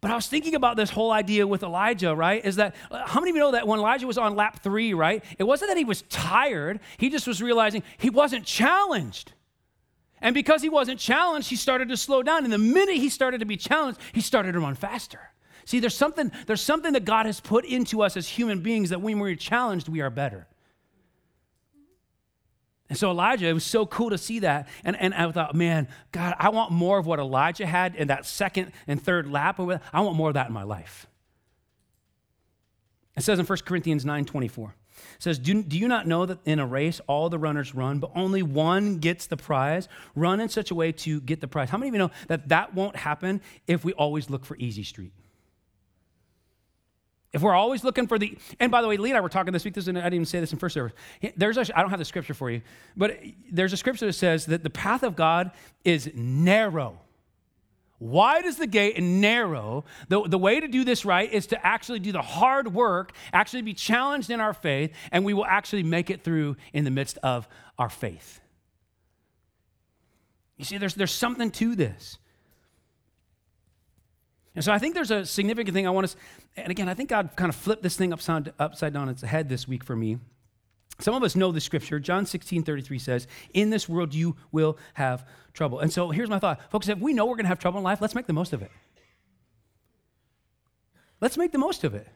But 0.00 0.10
I 0.10 0.14
was 0.14 0.26
thinking 0.26 0.54
about 0.54 0.76
this 0.76 0.90
whole 0.90 1.12
idea 1.12 1.46
with 1.46 1.62
Elijah, 1.62 2.14
right? 2.14 2.44
Is 2.44 2.56
that 2.56 2.74
uh, 2.90 3.06
how 3.06 3.20
many 3.20 3.30
of 3.30 3.36
you 3.36 3.42
know 3.42 3.52
that 3.52 3.66
when 3.66 3.78
Elijah 3.78 4.06
was 4.06 4.16
on 4.16 4.34
lap 4.34 4.62
three, 4.62 4.94
right? 4.94 5.22
It 5.38 5.44
wasn't 5.44 5.70
that 5.70 5.76
he 5.76 5.84
was 5.84 6.02
tired, 6.02 6.80
he 6.96 7.10
just 7.10 7.26
was 7.26 7.42
realizing 7.42 7.82
he 7.98 8.08
wasn't 8.08 8.46
challenged. 8.46 9.32
And 10.20 10.34
because 10.34 10.62
he 10.62 10.68
wasn't 10.68 11.00
challenged, 11.00 11.48
he 11.48 11.56
started 11.56 11.88
to 11.88 11.96
slow 11.96 12.22
down. 12.22 12.44
And 12.44 12.52
the 12.52 12.58
minute 12.58 12.96
he 12.96 13.08
started 13.08 13.38
to 13.38 13.46
be 13.46 13.56
challenged, 13.56 14.00
he 14.12 14.20
started 14.20 14.52
to 14.52 14.60
run 14.60 14.74
faster. 14.74 15.20
See, 15.64 15.80
there's 15.80 15.94
something, 15.94 16.32
there's 16.46 16.60
something 16.60 16.92
that 16.92 17.04
God 17.04 17.26
has 17.26 17.40
put 17.40 17.64
into 17.64 18.02
us 18.02 18.16
as 18.16 18.28
human 18.28 18.60
beings 18.60 18.90
that 18.90 19.00
when 19.00 19.18
we're 19.18 19.36
challenged, 19.36 19.88
we 19.88 20.00
are 20.00 20.10
better. 20.10 20.46
And 22.88 22.98
so 22.98 23.10
Elijah, 23.10 23.46
it 23.46 23.52
was 23.52 23.64
so 23.64 23.86
cool 23.86 24.10
to 24.10 24.18
see 24.18 24.40
that. 24.40 24.68
And, 24.84 24.96
and 24.96 25.14
I 25.14 25.30
thought, 25.30 25.54
man, 25.54 25.86
God, 26.10 26.34
I 26.38 26.48
want 26.48 26.72
more 26.72 26.98
of 26.98 27.06
what 27.06 27.20
Elijah 27.20 27.64
had 27.64 27.94
in 27.94 28.08
that 28.08 28.26
second 28.26 28.72
and 28.88 29.00
third 29.00 29.30
lap. 29.30 29.60
I 29.60 30.00
want 30.00 30.16
more 30.16 30.28
of 30.28 30.34
that 30.34 30.48
in 30.48 30.52
my 30.52 30.64
life. 30.64 31.06
It 33.16 33.22
says 33.22 33.38
in 33.38 33.46
1 33.46 33.58
Corinthians 33.64 34.04
9 34.04 34.24
24, 34.24 34.74
it 35.16 35.22
says, 35.22 35.38
do, 35.38 35.62
do 35.62 35.78
you 35.78 35.88
not 35.88 36.06
know 36.06 36.26
that 36.26 36.38
in 36.44 36.58
a 36.58 36.66
race 36.66 37.00
all 37.06 37.28
the 37.28 37.38
runners 37.38 37.74
run, 37.74 37.98
but 37.98 38.10
only 38.14 38.42
one 38.42 38.98
gets 38.98 39.26
the 39.26 39.36
prize? 39.36 39.88
Run 40.14 40.40
in 40.40 40.48
such 40.48 40.70
a 40.70 40.74
way 40.74 40.92
to 40.92 41.20
get 41.20 41.40
the 41.40 41.48
prize. 41.48 41.70
How 41.70 41.78
many 41.78 41.88
of 41.88 41.94
you 41.94 41.98
know 41.98 42.10
that 42.28 42.48
that 42.48 42.74
won't 42.74 42.96
happen 42.96 43.40
if 43.66 43.84
we 43.84 43.92
always 43.94 44.30
look 44.30 44.44
for 44.44 44.56
easy 44.56 44.82
street? 44.82 45.12
If 47.32 47.42
we're 47.42 47.54
always 47.54 47.84
looking 47.84 48.08
for 48.08 48.18
the, 48.18 48.36
and 48.58 48.72
by 48.72 48.82
the 48.82 48.88
way, 48.88 48.96
Lee 48.96 49.10
and 49.10 49.16
I 49.16 49.20
were 49.20 49.28
talking 49.28 49.52
this 49.52 49.64
week. 49.64 49.74
This, 49.74 49.86
I 49.86 49.92
didn't 49.92 50.14
even 50.14 50.26
say 50.26 50.40
this 50.40 50.52
in 50.52 50.58
first 50.58 50.74
service. 50.74 50.92
There's 51.36 51.58
a, 51.58 51.78
I 51.78 51.80
don't 51.80 51.90
have 51.90 52.00
the 52.00 52.04
scripture 52.04 52.34
for 52.34 52.50
you, 52.50 52.60
but 52.96 53.20
there's 53.52 53.72
a 53.72 53.76
scripture 53.76 54.06
that 54.06 54.14
says 54.14 54.46
that 54.46 54.64
the 54.64 54.70
path 54.70 55.04
of 55.04 55.14
God 55.14 55.52
is 55.84 56.10
narrow. 56.14 56.98
Wide 58.00 58.46
is 58.46 58.56
the 58.56 58.66
gate 58.66 58.96
and 58.96 59.20
narrow. 59.20 59.84
The, 60.08 60.26
the 60.26 60.38
way 60.38 60.58
to 60.58 60.66
do 60.66 60.84
this 60.84 61.04
right 61.04 61.30
is 61.30 61.46
to 61.48 61.66
actually 61.66 62.00
do 62.00 62.12
the 62.12 62.22
hard 62.22 62.72
work, 62.72 63.12
actually 63.30 63.60
be 63.60 63.74
challenged 63.74 64.30
in 64.30 64.40
our 64.40 64.54
faith, 64.54 64.92
and 65.12 65.22
we 65.22 65.34
will 65.34 65.44
actually 65.44 65.82
make 65.82 66.08
it 66.08 66.24
through 66.24 66.56
in 66.72 66.84
the 66.84 66.90
midst 66.90 67.18
of 67.22 67.46
our 67.78 67.90
faith. 67.90 68.40
You 70.56 70.64
see, 70.64 70.78
there's, 70.78 70.94
there's 70.94 71.12
something 71.12 71.50
to 71.52 71.76
this. 71.76 72.16
And 74.54 74.64
so 74.64 74.72
I 74.72 74.78
think 74.78 74.94
there's 74.94 75.10
a 75.10 75.26
significant 75.26 75.74
thing 75.74 75.86
I 75.86 75.90
want 75.90 76.08
to, 76.08 76.16
and 76.56 76.70
again, 76.70 76.88
I 76.88 76.94
think 76.94 77.10
God 77.10 77.30
kind 77.36 77.50
of 77.50 77.54
flipped 77.54 77.82
this 77.82 77.96
thing 77.96 78.14
upside, 78.14 78.52
upside 78.58 78.94
down 78.94 79.10
its 79.10 79.22
head 79.22 79.50
this 79.50 79.68
week 79.68 79.84
for 79.84 79.94
me. 79.94 80.18
Some 81.00 81.14
of 81.14 81.22
us 81.22 81.34
know 81.34 81.50
the 81.50 81.60
scripture. 81.60 81.98
John 81.98 82.26
16, 82.26 82.62
33 82.62 82.98
says, 82.98 83.26
In 83.54 83.70
this 83.70 83.88
world 83.88 84.14
you 84.14 84.36
will 84.52 84.78
have 84.94 85.26
trouble. 85.52 85.80
And 85.80 85.92
so 85.92 86.10
here's 86.10 86.30
my 86.30 86.38
thought. 86.38 86.60
Folks, 86.70 86.88
if 86.88 86.98
we 86.98 87.12
know 87.12 87.26
we're 87.26 87.36
going 87.36 87.44
to 87.44 87.48
have 87.48 87.58
trouble 87.58 87.78
in 87.78 87.84
life, 87.84 88.00
let's 88.00 88.14
make 88.14 88.26
the 88.26 88.32
most 88.32 88.52
of 88.52 88.62
it. 88.62 88.70
let's 91.20 91.36
make 91.36 91.52
the 91.52 91.58
most 91.58 91.84
of 91.84 91.94
it. 91.94 92.06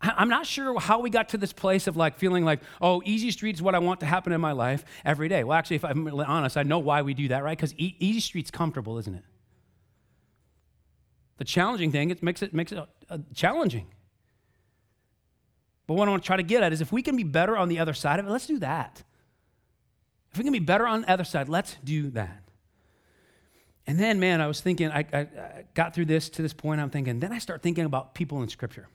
I'm 0.00 0.28
not 0.28 0.46
sure 0.46 0.78
how 0.80 0.98
we 0.98 1.10
got 1.10 1.28
to 1.30 1.38
this 1.38 1.52
place 1.52 1.86
of 1.86 1.96
like 1.96 2.18
feeling 2.18 2.44
like, 2.44 2.60
oh, 2.80 3.02
easy 3.04 3.30
street 3.30 3.54
is 3.54 3.62
what 3.62 3.76
I 3.76 3.78
want 3.78 4.00
to 4.00 4.06
happen 4.06 4.32
in 4.32 4.40
my 4.40 4.50
life 4.50 4.84
every 5.04 5.28
day. 5.28 5.44
Well, 5.44 5.56
actually, 5.56 5.76
if 5.76 5.84
I'm 5.84 6.04
really 6.04 6.24
honest, 6.24 6.56
I 6.56 6.64
know 6.64 6.80
why 6.80 7.02
we 7.02 7.14
do 7.14 7.28
that, 7.28 7.44
right? 7.44 7.56
Because 7.56 7.72
easy 7.76 8.18
street's 8.18 8.50
comfortable, 8.50 8.98
isn't 8.98 9.14
it? 9.14 9.24
The 11.36 11.44
challenging 11.44 11.92
thing, 11.92 12.10
it 12.10 12.22
makes 12.22 12.42
it 12.42 12.52
makes 12.52 12.72
it 12.72 12.78
uh, 13.08 13.18
challenging. 13.32 13.86
But 15.92 15.98
what 15.98 16.08
I 16.08 16.10
want 16.12 16.22
to 16.22 16.26
try 16.26 16.38
to 16.38 16.42
get 16.42 16.62
at 16.62 16.72
is 16.72 16.80
if 16.80 16.90
we 16.90 17.02
can 17.02 17.16
be 17.16 17.22
better 17.22 17.54
on 17.54 17.68
the 17.68 17.78
other 17.78 17.92
side 17.92 18.18
of 18.18 18.26
it, 18.26 18.30
let's 18.30 18.46
do 18.46 18.58
that. 18.60 19.02
If 20.30 20.38
we 20.38 20.44
can 20.44 20.54
be 20.54 20.58
better 20.58 20.86
on 20.86 21.02
the 21.02 21.10
other 21.10 21.24
side, 21.24 21.50
let's 21.50 21.76
do 21.84 22.08
that. 22.12 22.42
And 23.86 24.00
then, 24.00 24.18
man, 24.18 24.40
I 24.40 24.46
was 24.46 24.62
thinking, 24.62 24.90
I, 24.90 25.04
I, 25.12 25.18
I 25.18 25.64
got 25.74 25.94
through 25.94 26.06
this 26.06 26.30
to 26.30 26.40
this 26.40 26.54
point, 26.54 26.80
I'm 26.80 26.88
thinking, 26.88 27.20
then 27.20 27.30
I 27.30 27.38
start 27.38 27.60
thinking 27.60 27.84
about 27.84 28.14
people 28.14 28.42
in 28.42 28.48
Scripture. 28.48 28.88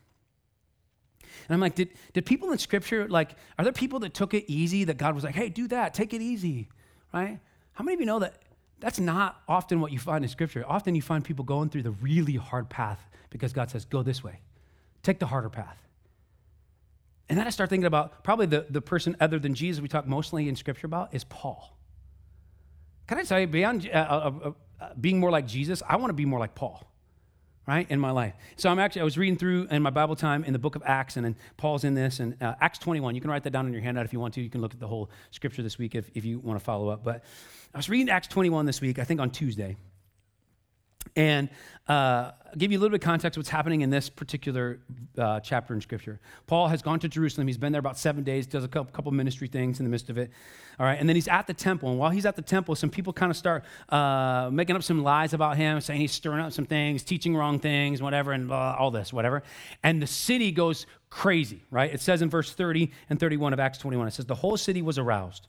And 1.48 1.54
I'm 1.54 1.60
like, 1.60 1.76
did, 1.76 1.90
did 2.14 2.26
people 2.26 2.52
in 2.52 2.58
Scripture, 2.58 3.08
like, 3.08 3.36
are 3.60 3.64
there 3.64 3.74
people 3.74 4.00
that 4.00 4.16
took 4.16 4.34
it 4.34 4.46
easy 4.48 4.84
that 4.86 4.98
God 4.98 5.14
was 5.14 5.24
like, 5.24 5.36
hey, 5.36 5.50
do 5.50 5.68
that, 5.68 5.94
take 5.94 6.16
it 6.16 6.22
easy, 6.24 6.68
right? 7.14 7.40
How 7.74 7.84
many 7.84 7.94
of 7.94 8.00
you 8.00 8.08
know 8.08 8.18
that 8.18 8.42
that's 8.80 9.00
not 9.00 9.40
often 9.48 9.82
what 9.82 9.92
you 9.92 10.00
find 10.00 10.26
in 10.26 10.32
Scripture? 10.32 10.66
Often 10.68 10.96
you 10.96 11.04
find 11.04 11.24
people 11.24 11.46
going 11.46 11.70
through 11.70 11.84
the 11.84 11.92
really 11.92 12.38
hard 12.38 12.70
path 12.72 13.08
because 13.30 13.54
God 13.54 13.70
says, 13.70 13.86
go 13.86 14.02
this 14.02 14.24
way, 14.24 14.40
take 15.04 15.20
the 15.20 15.28
harder 15.28 15.50
path. 15.50 15.78
And 17.30 17.38
then 17.38 17.46
I 17.46 17.50
start 17.50 17.70
thinking 17.70 17.86
about 17.86 18.24
probably 18.24 18.46
the, 18.46 18.66
the 18.70 18.82
person 18.82 19.18
other 19.20 19.40
than 19.40 19.54
Jesus 19.54 19.82
we 19.82 19.88
talk 19.88 20.08
mostly 20.08 20.48
in 20.48 20.56
Scripture 20.56 20.88
about 20.88 21.14
is 21.14 21.24
Paul. 21.26 21.78
Can 23.08 23.18
I 23.18 23.24
tell 23.24 23.40
you, 23.40 23.48
beyond 23.48 23.90
uh, 23.94 23.98
uh, 23.98 24.32
uh, 24.44 24.52
uh, 24.80 24.90
being 25.00 25.20
more 25.20 25.32
like 25.32 25.48
Jesus, 25.48 25.82
I 25.88 25.96
want 25.96 26.10
to 26.10 26.14
be 26.14 26.26
more 26.26 26.40
like 26.40 26.56
Paul, 26.56 26.86
right, 27.66 27.90
in 27.90 28.00
my 28.00 28.12
life. 28.12 28.34
So 28.58 28.70
I'm 28.70 28.80
actually, 28.80 29.02
I 29.02 29.04
was 29.06 29.18
reading 29.18 29.38
through 29.38 29.68
in 29.72 29.82
my 29.82 29.90
Bible 29.90 30.16
time 30.16 30.44
in 30.44 30.52
the 30.52 30.60
book 30.60 30.76
of 30.76 30.84
Acts, 30.86 31.16
and 31.16 31.36
Paul's 31.56 31.86
in 31.86 31.96
this, 31.96 32.20
and 32.20 32.42
uh, 32.42 32.56
Acts 32.60 32.80
21. 32.80 33.16
You 33.16 33.22
can 33.22 33.30
write 33.30 33.44
that 33.44 33.52
down 33.52 33.66
in 33.66 33.74
your 33.74 33.82
handout 33.82 34.06
if 34.06 34.12
you 34.12 34.20
want 34.20 34.34
to. 34.36 34.42
You 34.42 34.50
can 34.50 34.62
look 34.62 34.74
at 34.74 34.80
the 34.80 34.88
whole 34.88 35.10
scripture 35.32 35.64
this 35.64 35.78
week 35.78 35.96
if, 35.96 36.10
if 36.16 36.26
you 36.26 36.40
want 36.40 36.60
to 36.60 36.64
follow 36.64 36.90
up. 36.90 37.04
But 37.04 37.24
I 37.74 37.78
was 37.78 37.90
reading 37.90 38.10
Acts 38.10 38.28
21 38.28 38.66
this 38.66 38.82
week, 38.82 39.00
I 39.00 39.06
think 39.06 39.22
on 39.22 39.32
Tuesday. 39.32 39.78
And 41.18 41.50
uh, 41.88 42.32
give 42.58 42.72
you 42.72 42.78
a 42.78 42.80
little 42.80 42.92
bit 42.92 43.02
of 43.02 43.06
context 43.06 43.38
what's 43.38 43.50
happening 43.50 43.82
in 43.82 43.90
this 43.90 44.08
particular 44.08 44.80
uh, 45.18 45.40
chapter 45.40 45.74
in 45.74 45.82
Scripture. 45.82 46.20
Paul 46.46 46.68
has 46.68 46.82
gone 46.82 47.00
to 47.00 47.10
Jerusalem. 47.10 47.48
He's 47.48 47.58
been 47.58 47.72
there 47.72 47.80
about 47.80 47.98
seven 47.98 48.24
days, 48.24 48.46
does 48.46 48.64
a 48.64 48.68
couple, 48.68 49.12
ministry 49.12 49.48
things 49.48 49.80
in 49.80 49.86
the 49.86 49.90
midst 49.90 50.10
of 50.10 50.18
it. 50.18 50.30
All 50.80 50.86
right, 50.86 51.00
and 51.00 51.10
then 51.10 51.16
he's 51.16 51.28
at 51.28 51.48
the 51.48 51.54
temple. 51.54 51.90
And 51.90 51.98
while 51.98 52.12
he's 52.12 52.26
at 52.26 52.36
the 52.36 52.42
temple, 52.42 52.76
some 52.76 52.90
people 52.92 53.14
kind 53.14 53.32
of 53.32 53.38
start 53.38 53.64
uh, 53.90 54.50
making 54.52 54.76
up 54.76 54.84
some 54.84 55.02
lies 55.02 55.34
about 55.34 55.58
him, 55.58 55.82
saying 55.82 56.00
he's 56.00 56.12
stirring 56.12 56.42
up 56.42 56.52
some 56.52 56.66
things, 56.66 57.04
teaching 57.04 57.36
wrong 57.36 57.58
things, 57.58 58.02
whatever, 58.02 58.32
and 58.32 58.52
uh, 58.52 58.76
all 58.78 58.92
this, 58.92 59.12
whatever. 59.12 59.42
And 59.82 60.00
the 60.00 60.08
city 60.08 60.52
goes 60.52 60.86
crazy, 61.10 61.64
right? 61.72 61.92
It 61.92 62.02
says 62.02 62.22
in 62.22 62.30
verse 62.30 62.54
30 62.54 62.92
and 63.10 63.20
31 63.20 63.54
of 63.54 63.60
Acts 63.60 63.80
21, 63.80 64.08
it 64.08 64.14
says, 64.14 64.26
The 64.26 64.36
whole 64.36 64.58
city 64.58 64.84
was 64.84 65.00
aroused, 65.00 65.48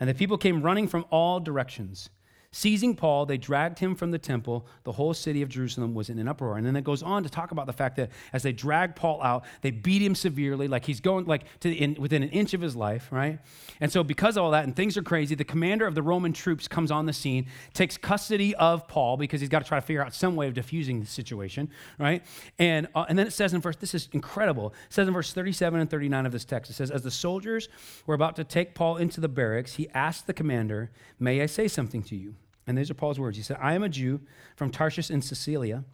and 0.00 0.08
the 0.08 0.14
people 0.14 0.38
came 0.38 0.62
running 0.62 0.88
from 0.88 1.04
all 1.10 1.38
directions. 1.38 2.08
Seizing 2.54 2.94
Paul, 2.94 3.24
they 3.24 3.38
dragged 3.38 3.78
him 3.78 3.94
from 3.94 4.10
the 4.10 4.18
temple. 4.18 4.66
The 4.84 4.92
whole 4.92 5.14
city 5.14 5.40
of 5.40 5.48
Jerusalem 5.48 5.94
was 5.94 6.10
in 6.10 6.18
an 6.18 6.28
uproar. 6.28 6.58
And 6.58 6.66
then 6.66 6.76
it 6.76 6.84
goes 6.84 7.02
on 7.02 7.22
to 7.22 7.30
talk 7.30 7.50
about 7.50 7.64
the 7.64 7.72
fact 7.72 7.96
that 7.96 8.10
as 8.34 8.42
they 8.42 8.52
drag 8.52 8.94
Paul 8.94 9.22
out, 9.22 9.46
they 9.62 9.70
beat 9.70 10.02
him 10.02 10.14
severely, 10.14 10.68
like 10.68 10.84
he's 10.84 11.00
going 11.00 11.24
like 11.24 11.44
to 11.60 11.72
in, 11.72 11.94
within 11.94 12.22
an 12.22 12.28
inch 12.28 12.52
of 12.52 12.60
his 12.60 12.76
life, 12.76 13.08
right? 13.10 13.38
And 13.80 13.90
so 13.90 14.04
because 14.04 14.36
of 14.36 14.44
all 14.44 14.50
that, 14.50 14.64
and 14.64 14.76
things 14.76 14.98
are 14.98 15.02
crazy, 15.02 15.34
the 15.34 15.44
commander 15.44 15.86
of 15.86 15.94
the 15.94 16.02
Roman 16.02 16.34
troops 16.34 16.68
comes 16.68 16.90
on 16.90 17.06
the 17.06 17.14
scene, 17.14 17.46
takes 17.72 17.96
custody 17.96 18.54
of 18.56 18.86
Paul 18.86 19.16
because 19.16 19.40
he's 19.40 19.48
got 19.48 19.60
to 19.60 19.64
try 19.68 19.80
to 19.80 19.86
figure 19.86 20.04
out 20.04 20.12
some 20.12 20.36
way 20.36 20.46
of 20.46 20.52
diffusing 20.52 21.00
the 21.00 21.06
situation, 21.06 21.70
right? 21.98 22.22
And 22.58 22.86
uh, 22.94 23.06
and 23.08 23.18
then 23.18 23.26
it 23.26 23.32
says 23.32 23.54
in 23.54 23.62
verse, 23.62 23.76
this 23.76 23.94
is 23.94 24.10
incredible. 24.12 24.74
It 24.88 24.92
says 24.92 25.08
in 25.08 25.14
verse 25.14 25.32
37 25.32 25.80
and 25.80 25.88
39 25.88 26.26
of 26.26 26.32
this 26.32 26.44
text, 26.44 26.70
it 26.70 26.74
says, 26.74 26.90
as 26.90 27.00
the 27.00 27.10
soldiers 27.10 27.70
were 28.04 28.14
about 28.14 28.36
to 28.36 28.44
take 28.44 28.74
Paul 28.74 28.98
into 28.98 29.22
the 29.22 29.28
barracks, 29.28 29.76
he 29.76 29.88
asked 29.94 30.26
the 30.26 30.34
commander, 30.34 30.90
"May 31.18 31.40
I 31.40 31.46
say 31.46 31.66
something 31.66 32.02
to 32.02 32.14
you?" 32.14 32.34
And 32.66 32.78
these 32.78 32.90
are 32.90 32.94
Paul's 32.94 33.18
words. 33.18 33.36
He 33.36 33.42
said, 33.42 33.58
I 33.60 33.74
am 33.74 33.82
a 33.82 33.88
Jew 33.88 34.20
from 34.56 34.70
Tarsus 34.70 35.10
in 35.10 35.20
Cilicia, 35.22 35.84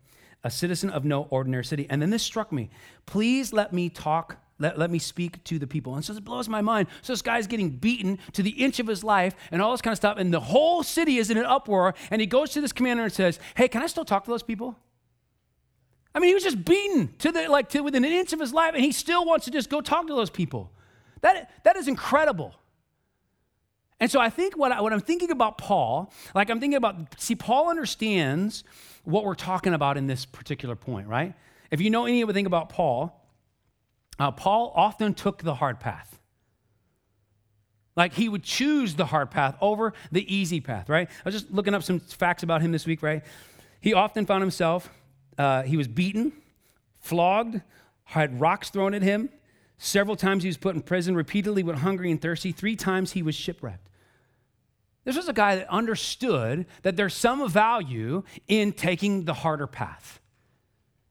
a 0.45 0.51
citizen 0.51 0.91
of 0.91 1.05
no 1.05 1.23
ordinary 1.31 1.65
city. 1.65 1.87
And 1.89 2.01
then 2.01 2.11
this 2.11 2.23
struck 2.23 2.53
me. 2.53 2.71
Please 3.07 3.53
let 3.53 3.73
me 3.73 3.89
talk, 3.89 4.37
let, 4.59 4.79
let 4.79 4.91
me 4.91 4.99
speak 4.99 5.43
to 5.45 5.59
the 5.59 5.67
people. 5.67 5.95
And 5.95 6.05
so 6.05 6.13
it 6.13 6.25
blows 6.25 6.49
my 6.49 6.61
mind. 6.61 6.89
So 7.03 7.13
this 7.13 7.23
guy's 7.23 7.47
getting 7.47 7.71
beaten 7.71 8.19
to 8.33 8.43
the 8.43 8.51
inch 8.51 8.81
of 8.81 8.87
his 8.87 9.03
life 9.03 9.35
and 9.51 9.63
all 9.63 9.73
this 9.73 9.81
kind 9.81 9.93
of 9.93 9.99
stuff. 9.99 10.19
And 10.19 10.33
the 10.33 10.41
whole 10.41 10.83
city 10.83 11.17
is 11.17 11.31
in 11.31 11.39
an 11.39 11.47
uproar. 11.47 11.95
And 12.11 12.21
he 12.21 12.27
goes 12.27 12.51
to 12.51 12.61
this 12.61 12.73
commander 12.73 13.05
and 13.05 13.13
says, 13.13 13.41
Hey, 13.57 13.69
can 13.69 13.83
I 13.83 13.87
still 13.87 14.05
talk 14.05 14.25
to 14.25 14.31
those 14.31 14.43
people? 14.43 14.77
I 16.15 16.21
mean, 16.21 16.29
he 16.29 16.35
was 16.35 16.43
just 16.43 16.65
beaten 16.65 17.15
to 17.19 17.33
the 17.33 17.49
like 17.49 17.69
to 17.71 17.81
within 17.81 18.05
an 18.05 18.11
inch 18.11 18.33
of 18.33 18.41
his 18.41 18.53
life, 18.53 18.75
and 18.75 18.83
he 18.83 18.93
still 18.93 19.25
wants 19.25 19.45
to 19.45 19.51
just 19.51 19.71
go 19.71 19.81
talk 19.81 20.07
to 20.09 20.15
those 20.15 20.31
people. 20.31 20.73
That, 21.21 21.51
that 21.65 21.77
is 21.77 21.87
incredible. 21.87 22.55
And 24.01 24.11
so 24.11 24.21
I 24.21 24.31
think 24.31 24.57
what, 24.57 24.71
I, 24.71 24.81
what 24.81 24.93
I'm 24.93 25.01
thinking 25.01 25.31
about 25.31 25.59
Paul, 25.59 26.13
like 26.35 26.51
I'm 26.51 26.61
thinking 26.61 26.77
about, 26.77 27.21
see, 27.21 27.35
Paul 27.35 27.69
understands 27.69 28.63
what 29.05 29.25
we're 29.25 29.35
talking 29.35 29.75
about 29.75 29.97
in 29.97 30.07
this 30.07 30.25
particular 30.25 30.77
point, 30.77 31.09
right? 31.09 31.35
If 31.71 31.81
you 31.81 31.91
know 31.91 32.07
anything 32.07 32.47
about 32.47 32.69
Paul, 32.69 33.15
uh, 34.19 34.31
Paul 34.31 34.73
often 34.75 35.15
took 35.15 35.43
the 35.43 35.55
hard 35.55 35.81
path. 35.81 36.19
Like 37.97 38.15
he 38.15 38.29
would 38.29 38.45
choose 38.45 38.95
the 38.95 39.07
hard 39.07 39.33
path 39.33 39.57
over 39.61 39.93
the 40.13 40.33
easy 40.33 40.61
path, 40.61 40.89
right? 40.89 41.09
I 41.11 41.23
was 41.25 41.35
just 41.35 41.51
looking 41.51 41.75
up 41.75 41.83
some 41.83 41.99
facts 41.99 42.45
about 42.45 42.63
him 42.63 42.71
this 42.71 42.87
week, 42.87 43.03
right? 43.03 43.25
He 43.81 43.93
often 43.95 44.25
found 44.25 44.43
himself, 44.43 44.89
uh, 45.37 45.63
he 45.63 45.77
was 45.77 45.89
beaten, 45.89 46.33
flogged, 47.01 47.61
had 48.05 48.41
rocks 48.41 48.71
thrown 48.71 48.95
at 48.95 49.03
him. 49.03 49.31
Several 49.79 50.15
times 50.17 50.45
he 50.45 50.49
was 50.49 50.57
put 50.57 50.77
in 50.77 50.83
prison, 50.83 51.17
repeatedly 51.17 51.65
went 51.65 51.81
hungry 51.81 52.11
and 52.11 52.23
thirsty. 52.23 52.53
Three 52.53 52.77
times 52.77 53.13
he 53.13 53.23
was 53.23 53.35
shipwrecked. 53.35 53.88
This 55.09 55.17
was 55.17 55.27
a 55.27 55.33
guy 55.33 55.57
that 55.57 55.71
understood 55.71 56.67
that 56.83 56.99
there's 56.99 57.15
some 57.15 57.49
value 57.49 58.25
in 58.47 58.75
taking 58.75 59.25
the 59.25 59.33
harder 59.33 59.67
path. 59.67 60.21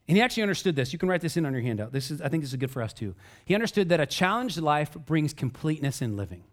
And 0.07 0.15
he 0.15 0.21
actually 0.21 0.43
understood 0.43 0.75
this. 0.75 0.93
You 0.93 0.99
can 0.99 1.09
write 1.09 1.21
this 1.21 1.35
in 1.35 1.47
on 1.47 1.51
your 1.51 1.63
handout. 1.63 1.93
This 1.93 2.11
is, 2.11 2.21
I 2.21 2.29
think 2.29 2.43
this 2.43 2.51
is 2.51 2.57
good 2.57 2.69
for 2.69 2.83
us 2.83 2.93
too. 2.93 3.15
He 3.43 3.55
understood 3.55 3.89
that 3.89 3.99
a 3.99 4.05
challenged 4.05 4.61
life 4.61 4.93
brings 4.93 5.33
completeness 5.33 6.03
in 6.03 6.15
living. 6.15 6.43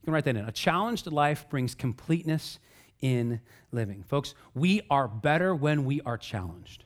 You 0.00 0.06
can 0.06 0.14
write 0.14 0.24
that 0.24 0.34
in. 0.34 0.44
A 0.44 0.50
challenged 0.50 1.06
life 1.06 1.48
brings 1.48 1.76
completeness 1.76 2.58
in 3.00 3.40
living. 3.70 4.02
Folks, 4.02 4.34
we 4.54 4.80
are 4.90 5.06
better 5.06 5.54
when 5.54 5.84
we 5.84 6.00
are 6.00 6.18
challenged. 6.18 6.82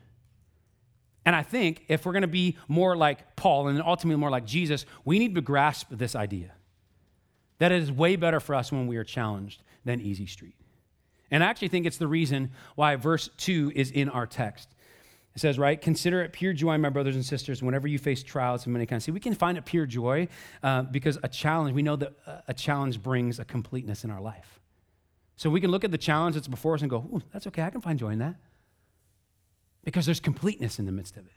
And 1.24 1.34
I 1.34 1.44
think 1.44 1.86
if 1.88 2.04
we're 2.04 2.12
going 2.12 2.20
to 2.20 2.28
be 2.28 2.58
more 2.68 2.94
like 2.94 3.36
Paul 3.36 3.68
and 3.68 3.80
ultimately 3.80 4.20
more 4.20 4.28
like 4.28 4.44
Jesus, 4.44 4.84
we 5.06 5.18
need 5.18 5.34
to 5.34 5.40
grasp 5.40 5.86
this 5.90 6.14
idea 6.14 6.52
that 7.58 7.72
it 7.72 7.82
is 7.82 7.90
way 7.90 8.16
better 8.16 8.40
for 8.40 8.54
us 8.54 8.70
when 8.70 8.86
we 8.86 8.96
are 8.96 9.04
challenged 9.04 9.62
than 9.84 10.00
easy 10.00 10.26
street. 10.26 10.56
And 11.30 11.42
I 11.42 11.48
actually 11.48 11.68
think 11.68 11.86
it's 11.86 11.96
the 11.96 12.06
reason 12.06 12.50
why 12.74 12.96
verse 12.96 13.30
2 13.38 13.72
is 13.74 13.90
in 13.90 14.08
our 14.08 14.26
text. 14.26 14.68
It 15.34 15.40
says, 15.40 15.58
right, 15.58 15.78
consider 15.78 16.22
it 16.22 16.32
pure 16.32 16.54
joy, 16.54 16.78
my 16.78 16.88
brothers 16.88 17.14
and 17.14 17.24
sisters, 17.24 17.62
whenever 17.62 17.86
you 17.86 17.98
face 17.98 18.22
trials 18.22 18.62
of 18.64 18.72
many 18.72 18.86
kinds. 18.86 19.04
See, 19.04 19.12
we 19.12 19.20
can 19.20 19.34
find 19.34 19.58
it 19.58 19.66
pure 19.66 19.84
joy 19.84 20.28
uh, 20.62 20.82
because 20.82 21.18
a 21.22 21.28
challenge, 21.28 21.74
we 21.74 21.82
know 21.82 21.96
that 21.96 22.14
a 22.48 22.54
challenge 22.54 23.02
brings 23.02 23.38
a 23.38 23.44
completeness 23.44 24.02
in 24.02 24.10
our 24.10 24.20
life. 24.20 24.60
So 25.36 25.50
we 25.50 25.60
can 25.60 25.70
look 25.70 25.84
at 25.84 25.90
the 25.90 25.98
challenge 25.98 26.36
that's 26.36 26.48
before 26.48 26.74
us 26.74 26.80
and 26.80 26.88
go, 26.88 27.20
that's 27.32 27.46
okay, 27.48 27.62
I 27.62 27.70
can 27.70 27.82
find 27.82 27.98
joy 27.98 28.10
in 28.10 28.20
that. 28.20 28.36
Because 29.84 30.06
there's 30.06 30.20
completeness 30.20 30.78
in 30.78 30.86
the 30.86 30.92
midst 30.92 31.16
of 31.18 31.26
it. 31.26 31.32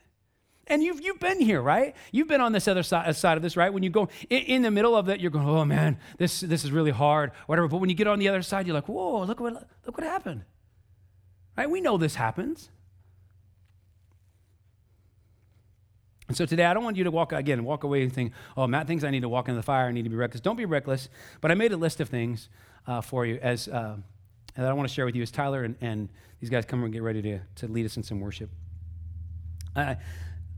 And 0.70 0.84
you've, 0.84 1.00
you've 1.00 1.18
been 1.18 1.40
here, 1.40 1.60
right? 1.60 1.96
You've 2.12 2.28
been 2.28 2.40
on 2.40 2.52
this 2.52 2.68
other 2.68 2.84
side, 2.84 3.14
side 3.16 3.36
of 3.36 3.42
this, 3.42 3.56
right? 3.56 3.72
When 3.72 3.82
you 3.82 3.90
go 3.90 4.08
in, 4.30 4.42
in, 4.42 4.62
the 4.62 4.70
middle 4.70 4.96
of 4.96 5.06
that, 5.06 5.18
you're 5.18 5.32
going, 5.32 5.48
oh 5.48 5.64
man, 5.64 5.98
this, 6.16 6.40
this 6.40 6.64
is 6.64 6.70
really 6.70 6.92
hard, 6.92 7.32
whatever. 7.46 7.66
But 7.66 7.78
when 7.78 7.90
you 7.90 7.96
get 7.96 8.06
on 8.06 8.20
the 8.20 8.28
other 8.28 8.40
side, 8.40 8.68
you're 8.68 8.74
like, 8.74 8.88
whoa, 8.88 9.24
look 9.24 9.40
what, 9.40 9.68
look 9.84 9.98
what 9.98 10.04
happened. 10.04 10.44
Right? 11.56 11.68
We 11.68 11.80
know 11.80 11.98
this 11.98 12.14
happens. 12.14 12.70
And 16.28 16.36
so 16.36 16.46
today, 16.46 16.64
I 16.64 16.72
don't 16.72 16.84
want 16.84 16.96
you 16.96 17.02
to 17.02 17.10
walk 17.10 17.32
again, 17.32 17.64
walk 17.64 17.82
away 17.82 18.04
and 18.04 18.12
think, 18.12 18.32
oh, 18.56 18.68
Matt 18.68 18.86
thinks 18.86 19.02
I 19.02 19.10
need 19.10 19.22
to 19.22 19.28
walk 19.28 19.48
in 19.48 19.56
the 19.56 19.64
fire, 19.64 19.88
I 19.88 19.92
need 19.92 20.04
to 20.04 20.08
be 20.08 20.14
reckless. 20.14 20.40
Don't 20.40 20.54
be 20.54 20.66
reckless. 20.66 21.08
But 21.40 21.50
I 21.50 21.54
made 21.54 21.72
a 21.72 21.76
list 21.76 21.98
of 21.98 22.08
things 22.08 22.48
uh, 22.86 23.00
for 23.00 23.26
you 23.26 23.40
as 23.42 23.66
uh, 23.66 23.96
that 24.54 24.66
I 24.66 24.72
want 24.72 24.88
to 24.88 24.94
share 24.94 25.04
with 25.04 25.16
you 25.16 25.22
as 25.22 25.32
Tyler 25.32 25.64
and, 25.64 25.74
and 25.80 26.08
these 26.38 26.48
guys 26.48 26.64
come 26.64 26.84
and 26.84 26.92
get 26.92 27.02
ready 27.02 27.22
to, 27.22 27.40
to 27.56 27.66
lead 27.66 27.86
us 27.86 27.96
in 27.96 28.04
some 28.04 28.20
worship. 28.20 28.50
I, 29.74 29.96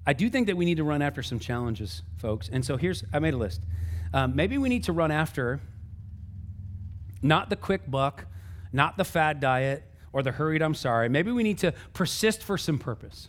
I 0.07 0.13
do 0.13 0.29
think 0.29 0.49
that 0.49 0.57
we 0.57 0.65
need 0.65 0.79
to 0.79 0.85
run 0.85 1.01
after 1.03 1.23
some 1.23 1.39
challenges, 1.39 2.03
folks. 2.19 2.49
And 2.49 2.65
so 2.65 2.77
here's, 2.77 3.05
I 3.13 3.19
made 3.19 3.35
a 3.35 3.37
list. 3.37 3.61
Um, 4.13 4.35
maybe 4.35 4.59
we 4.59 4.69
need 4.69 4.85
to 4.85 4.93
run 4.93 5.11
after 5.11 5.61
not 7.23 7.51
the 7.51 7.57
quick 7.57 7.89
buck, 7.89 8.27
not 8.73 8.97
the 8.97 9.05
fad 9.05 9.39
diet, 9.39 9.85
or 10.13 10.23
the 10.23 10.33
hurried 10.33 10.61
I'm 10.61 10.75
sorry. 10.75 11.09
Maybe 11.09 11.31
we 11.31 11.43
need 11.43 11.59
to 11.59 11.73
persist 11.93 12.43
for 12.43 12.59
some 12.59 12.79
purpose. 12.79 13.29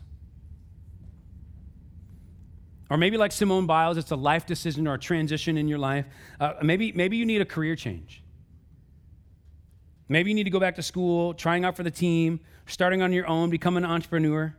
Or 2.89 2.97
maybe 2.97 3.17
like 3.17 3.31
Simone 3.31 3.65
Biles, 3.65 3.97
it's 3.97 4.11
a 4.11 4.15
life 4.15 4.45
decision 4.45 4.87
or 4.87 4.95
a 4.95 4.99
transition 4.99 5.57
in 5.57 5.67
your 5.67 5.79
life. 5.79 6.05
Uh, 6.39 6.53
maybe, 6.61 6.91
maybe 6.91 7.17
you 7.17 7.25
need 7.25 7.41
a 7.41 7.45
career 7.45 7.75
change. 7.75 8.23
Maybe 10.09 10.29
you 10.29 10.35
need 10.35 10.43
to 10.43 10.49
go 10.49 10.59
back 10.59 10.75
to 10.75 10.83
school, 10.83 11.33
trying 11.33 11.65
out 11.65 11.75
for 11.75 11.83
the 11.83 11.91
team, 11.91 12.39
starting 12.67 13.01
on 13.01 13.13
your 13.13 13.27
own, 13.27 13.49
become 13.49 13.77
an 13.77 13.85
entrepreneur. 13.85 14.55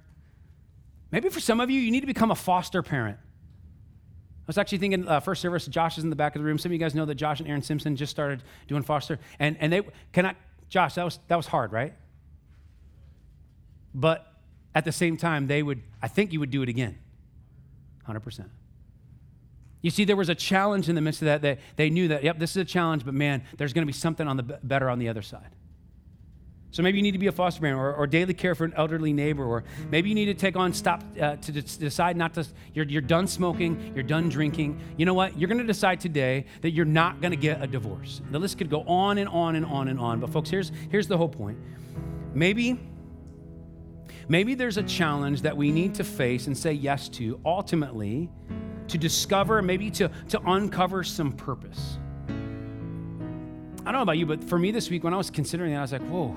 Maybe 1.14 1.28
for 1.28 1.38
some 1.38 1.60
of 1.60 1.70
you, 1.70 1.80
you 1.80 1.92
need 1.92 2.00
to 2.00 2.08
become 2.08 2.32
a 2.32 2.34
foster 2.34 2.82
parent. 2.82 3.16
I 3.20 4.46
was 4.48 4.58
actually 4.58 4.78
thinking 4.78 5.06
uh, 5.06 5.20
first 5.20 5.40
service. 5.40 5.64
Josh 5.64 5.96
is 5.96 6.02
in 6.02 6.10
the 6.10 6.16
back 6.16 6.34
of 6.34 6.40
the 6.40 6.44
room. 6.44 6.58
Some 6.58 6.70
of 6.70 6.72
you 6.72 6.80
guys 6.80 6.92
know 6.92 7.04
that 7.04 7.14
Josh 7.14 7.38
and 7.38 7.48
Aaron 7.48 7.62
Simpson 7.62 7.94
just 7.94 8.10
started 8.10 8.42
doing 8.66 8.82
foster, 8.82 9.20
and 9.38 9.56
and 9.60 9.72
they 9.72 9.82
can 10.12 10.26
I, 10.26 10.34
Josh, 10.68 10.94
that 10.94 11.04
was 11.04 11.20
that 11.28 11.36
was 11.36 11.46
hard, 11.46 11.70
right? 11.70 11.94
But 13.94 14.26
at 14.74 14.84
the 14.84 14.90
same 14.90 15.16
time, 15.16 15.46
they 15.46 15.62
would. 15.62 15.82
I 16.02 16.08
think 16.08 16.32
you 16.32 16.40
would 16.40 16.50
do 16.50 16.62
it 16.62 16.68
again, 16.68 16.98
hundred 18.02 18.24
percent. 18.24 18.50
You 19.82 19.90
see, 19.90 20.04
there 20.04 20.16
was 20.16 20.30
a 20.30 20.34
challenge 20.34 20.88
in 20.88 20.96
the 20.96 21.00
midst 21.00 21.22
of 21.22 21.26
that. 21.26 21.42
They, 21.42 21.58
they 21.76 21.90
knew 21.90 22.08
that, 22.08 22.24
yep, 22.24 22.40
this 22.40 22.50
is 22.52 22.56
a 22.56 22.64
challenge, 22.64 23.04
but 23.04 23.14
man, 23.14 23.44
there's 23.56 23.72
going 23.72 23.82
to 23.82 23.86
be 23.86 23.92
something 23.92 24.26
on 24.26 24.36
the 24.36 24.42
better 24.42 24.90
on 24.90 24.98
the 24.98 25.10
other 25.10 25.22
side. 25.22 25.50
So 26.74 26.82
maybe 26.82 26.98
you 26.98 27.02
need 27.02 27.12
to 27.12 27.18
be 27.18 27.28
a 27.28 27.32
foster 27.32 27.60
parent 27.60 27.78
or, 27.78 27.94
or 27.94 28.04
daily 28.08 28.34
care 28.34 28.56
for 28.56 28.64
an 28.64 28.74
elderly 28.76 29.12
neighbor, 29.12 29.44
or 29.44 29.62
maybe 29.92 30.08
you 30.08 30.14
need 30.16 30.24
to 30.24 30.34
take 30.34 30.56
on, 30.56 30.72
stop, 30.72 31.04
uh, 31.20 31.36
to 31.36 31.52
decide 31.52 32.16
not 32.16 32.34
to, 32.34 32.44
you're, 32.72 32.84
you're 32.86 33.00
done 33.00 33.28
smoking, 33.28 33.92
you're 33.94 34.02
done 34.02 34.28
drinking. 34.28 34.80
You 34.96 35.06
know 35.06 35.14
what? 35.14 35.38
You're 35.38 35.46
going 35.46 35.60
to 35.60 35.64
decide 35.64 36.00
today 36.00 36.46
that 36.62 36.72
you're 36.72 36.84
not 36.84 37.20
going 37.20 37.30
to 37.30 37.36
get 37.36 37.62
a 37.62 37.68
divorce. 37.68 38.22
The 38.32 38.40
list 38.40 38.58
could 38.58 38.70
go 38.70 38.82
on 38.88 39.18
and 39.18 39.28
on 39.28 39.54
and 39.54 39.64
on 39.64 39.86
and 39.86 40.00
on. 40.00 40.18
But 40.18 40.30
folks, 40.30 40.50
here's, 40.50 40.72
here's 40.90 41.06
the 41.06 41.16
whole 41.16 41.28
point. 41.28 41.58
Maybe, 42.34 42.80
maybe 44.26 44.56
there's 44.56 44.76
a 44.76 44.82
challenge 44.82 45.42
that 45.42 45.56
we 45.56 45.70
need 45.70 45.94
to 45.94 46.02
face 46.02 46.48
and 46.48 46.58
say 46.58 46.72
yes 46.72 47.08
to 47.10 47.38
ultimately 47.44 48.28
to 48.88 48.98
discover, 48.98 49.62
maybe 49.62 49.92
to, 49.92 50.10
to 50.30 50.40
uncover 50.40 51.04
some 51.04 51.30
purpose. 51.30 51.98
I 52.26 53.92
don't 53.92 53.92
know 53.92 54.02
about 54.02 54.18
you, 54.18 54.26
but 54.26 54.42
for 54.42 54.58
me 54.58 54.72
this 54.72 54.90
week, 54.90 55.04
when 55.04 55.14
I 55.14 55.16
was 55.16 55.30
considering 55.30 55.70
that, 55.70 55.78
I 55.78 55.82
was 55.82 55.92
like, 55.92 56.02
whoa 56.08 56.36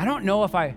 I 0.00 0.06
don't 0.06 0.24
know 0.24 0.44
if 0.44 0.54
I, 0.54 0.76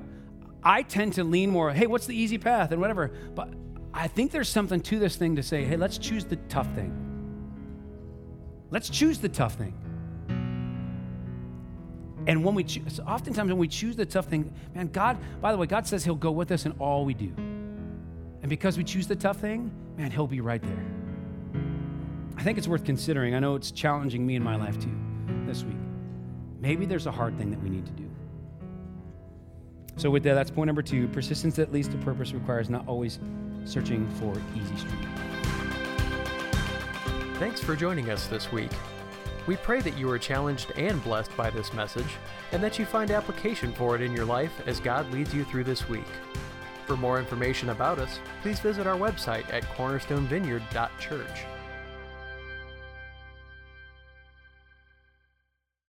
I 0.61 0.81
tend 0.81 1.13
to 1.13 1.23
lean 1.23 1.49
more, 1.49 1.71
hey, 1.71 1.87
what's 1.87 2.07
the 2.07 2.15
easy 2.15 2.37
path 2.37 2.73
and 2.73 2.81
whatever. 2.81 3.13
But 3.33 3.53
I 3.93 4.09
think 4.09 4.31
there's 4.31 4.49
something 4.49 4.81
to 4.81 4.99
this 4.99 5.15
thing 5.15 5.37
to 5.37 5.43
say, 5.43 5.63
hey, 5.63 5.77
let's 5.77 5.97
choose 5.97 6.25
the 6.25 6.35
tough 6.49 6.67
thing. 6.75 6.93
Let's 8.69 8.89
choose 8.89 9.19
the 9.19 9.29
tough 9.29 9.53
thing. 9.53 9.73
And 12.27 12.43
when 12.43 12.53
we 12.53 12.65
choose, 12.65 12.99
oftentimes 12.99 13.47
when 13.47 13.57
we 13.57 13.69
choose 13.69 13.95
the 13.95 14.05
tough 14.05 14.25
thing, 14.25 14.53
man, 14.75 14.89
God, 14.89 15.17
by 15.39 15.53
the 15.53 15.57
way, 15.57 15.67
God 15.67 15.87
says 15.87 16.03
He'll 16.03 16.15
go 16.15 16.31
with 16.31 16.51
us 16.51 16.65
in 16.65 16.73
all 16.73 17.05
we 17.05 17.13
do. 17.13 17.31
And 17.37 18.49
because 18.49 18.77
we 18.77 18.83
choose 18.83 19.07
the 19.07 19.15
tough 19.15 19.37
thing, 19.37 19.71
man, 19.95 20.11
He'll 20.11 20.27
be 20.27 20.41
right 20.41 20.61
there. 20.61 20.85
I 22.35 22.43
think 22.43 22.57
it's 22.57 22.67
worth 22.67 22.83
considering. 22.83 23.35
I 23.35 23.39
know 23.39 23.55
it's 23.55 23.71
challenging 23.71 24.27
me 24.27 24.35
in 24.35 24.43
my 24.43 24.57
life 24.57 24.77
too 24.77 24.97
this 25.45 25.63
week. 25.63 25.77
Maybe 26.59 26.85
there's 26.85 27.07
a 27.07 27.11
hard 27.11 27.37
thing 27.37 27.51
that 27.51 27.63
we 27.63 27.69
need 27.69 27.85
to 27.85 27.93
do. 27.93 28.02
So, 29.97 30.09
with 30.09 30.23
that, 30.23 30.33
that's 30.33 30.51
point 30.51 30.67
number 30.67 30.81
two. 30.81 31.07
Persistence 31.09 31.55
that 31.55 31.71
leads 31.71 31.87
to 31.89 31.97
purpose 31.97 32.33
requires 32.33 32.69
not 32.69 32.87
always 32.87 33.19
searching 33.65 34.09
for 34.15 34.33
easy 34.55 34.77
street. 34.77 35.07
Thanks 37.37 37.61
for 37.61 37.75
joining 37.75 38.09
us 38.09 38.27
this 38.27 38.51
week. 38.51 38.71
We 39.45 39.57
pray 39.57 39.81
that 39.81 39.97
you 39.97 40.09
are 40.09 40.19
challenged 40.19 40.71
and 40.77 41.03
blessed 41.03 41.35
by 41.35 41.49
this 41.49 41.73
message, 41.73 42.07
and 42.51 42.63
that 42.63 42.79
you 42.79 42.85
find 42.85 43.11
application 43.11 43.73
for 43.73 43.95
it 43.95 44.01
in 44.01 44.13
your 44.13 44.25
life 44.25 44.53
as 44.65 44.79
God 44.79 45.11
leads 45.11 45.33
you 45.33 45.43
through 45.43 45.65
this 45.65 45.89
week. 45.89 46.07
For 46.85 46.95
more 46.95 47.19
information 47.19 47.69
about 47.69 47.99
us, 47.99 48.19
please 48.41 48.59
visit 48.59 48.87
our 48.87 48.97
website 48.97 49.51
at 49.53 49.63
cornerstonevineyard.church. 49.75 51.52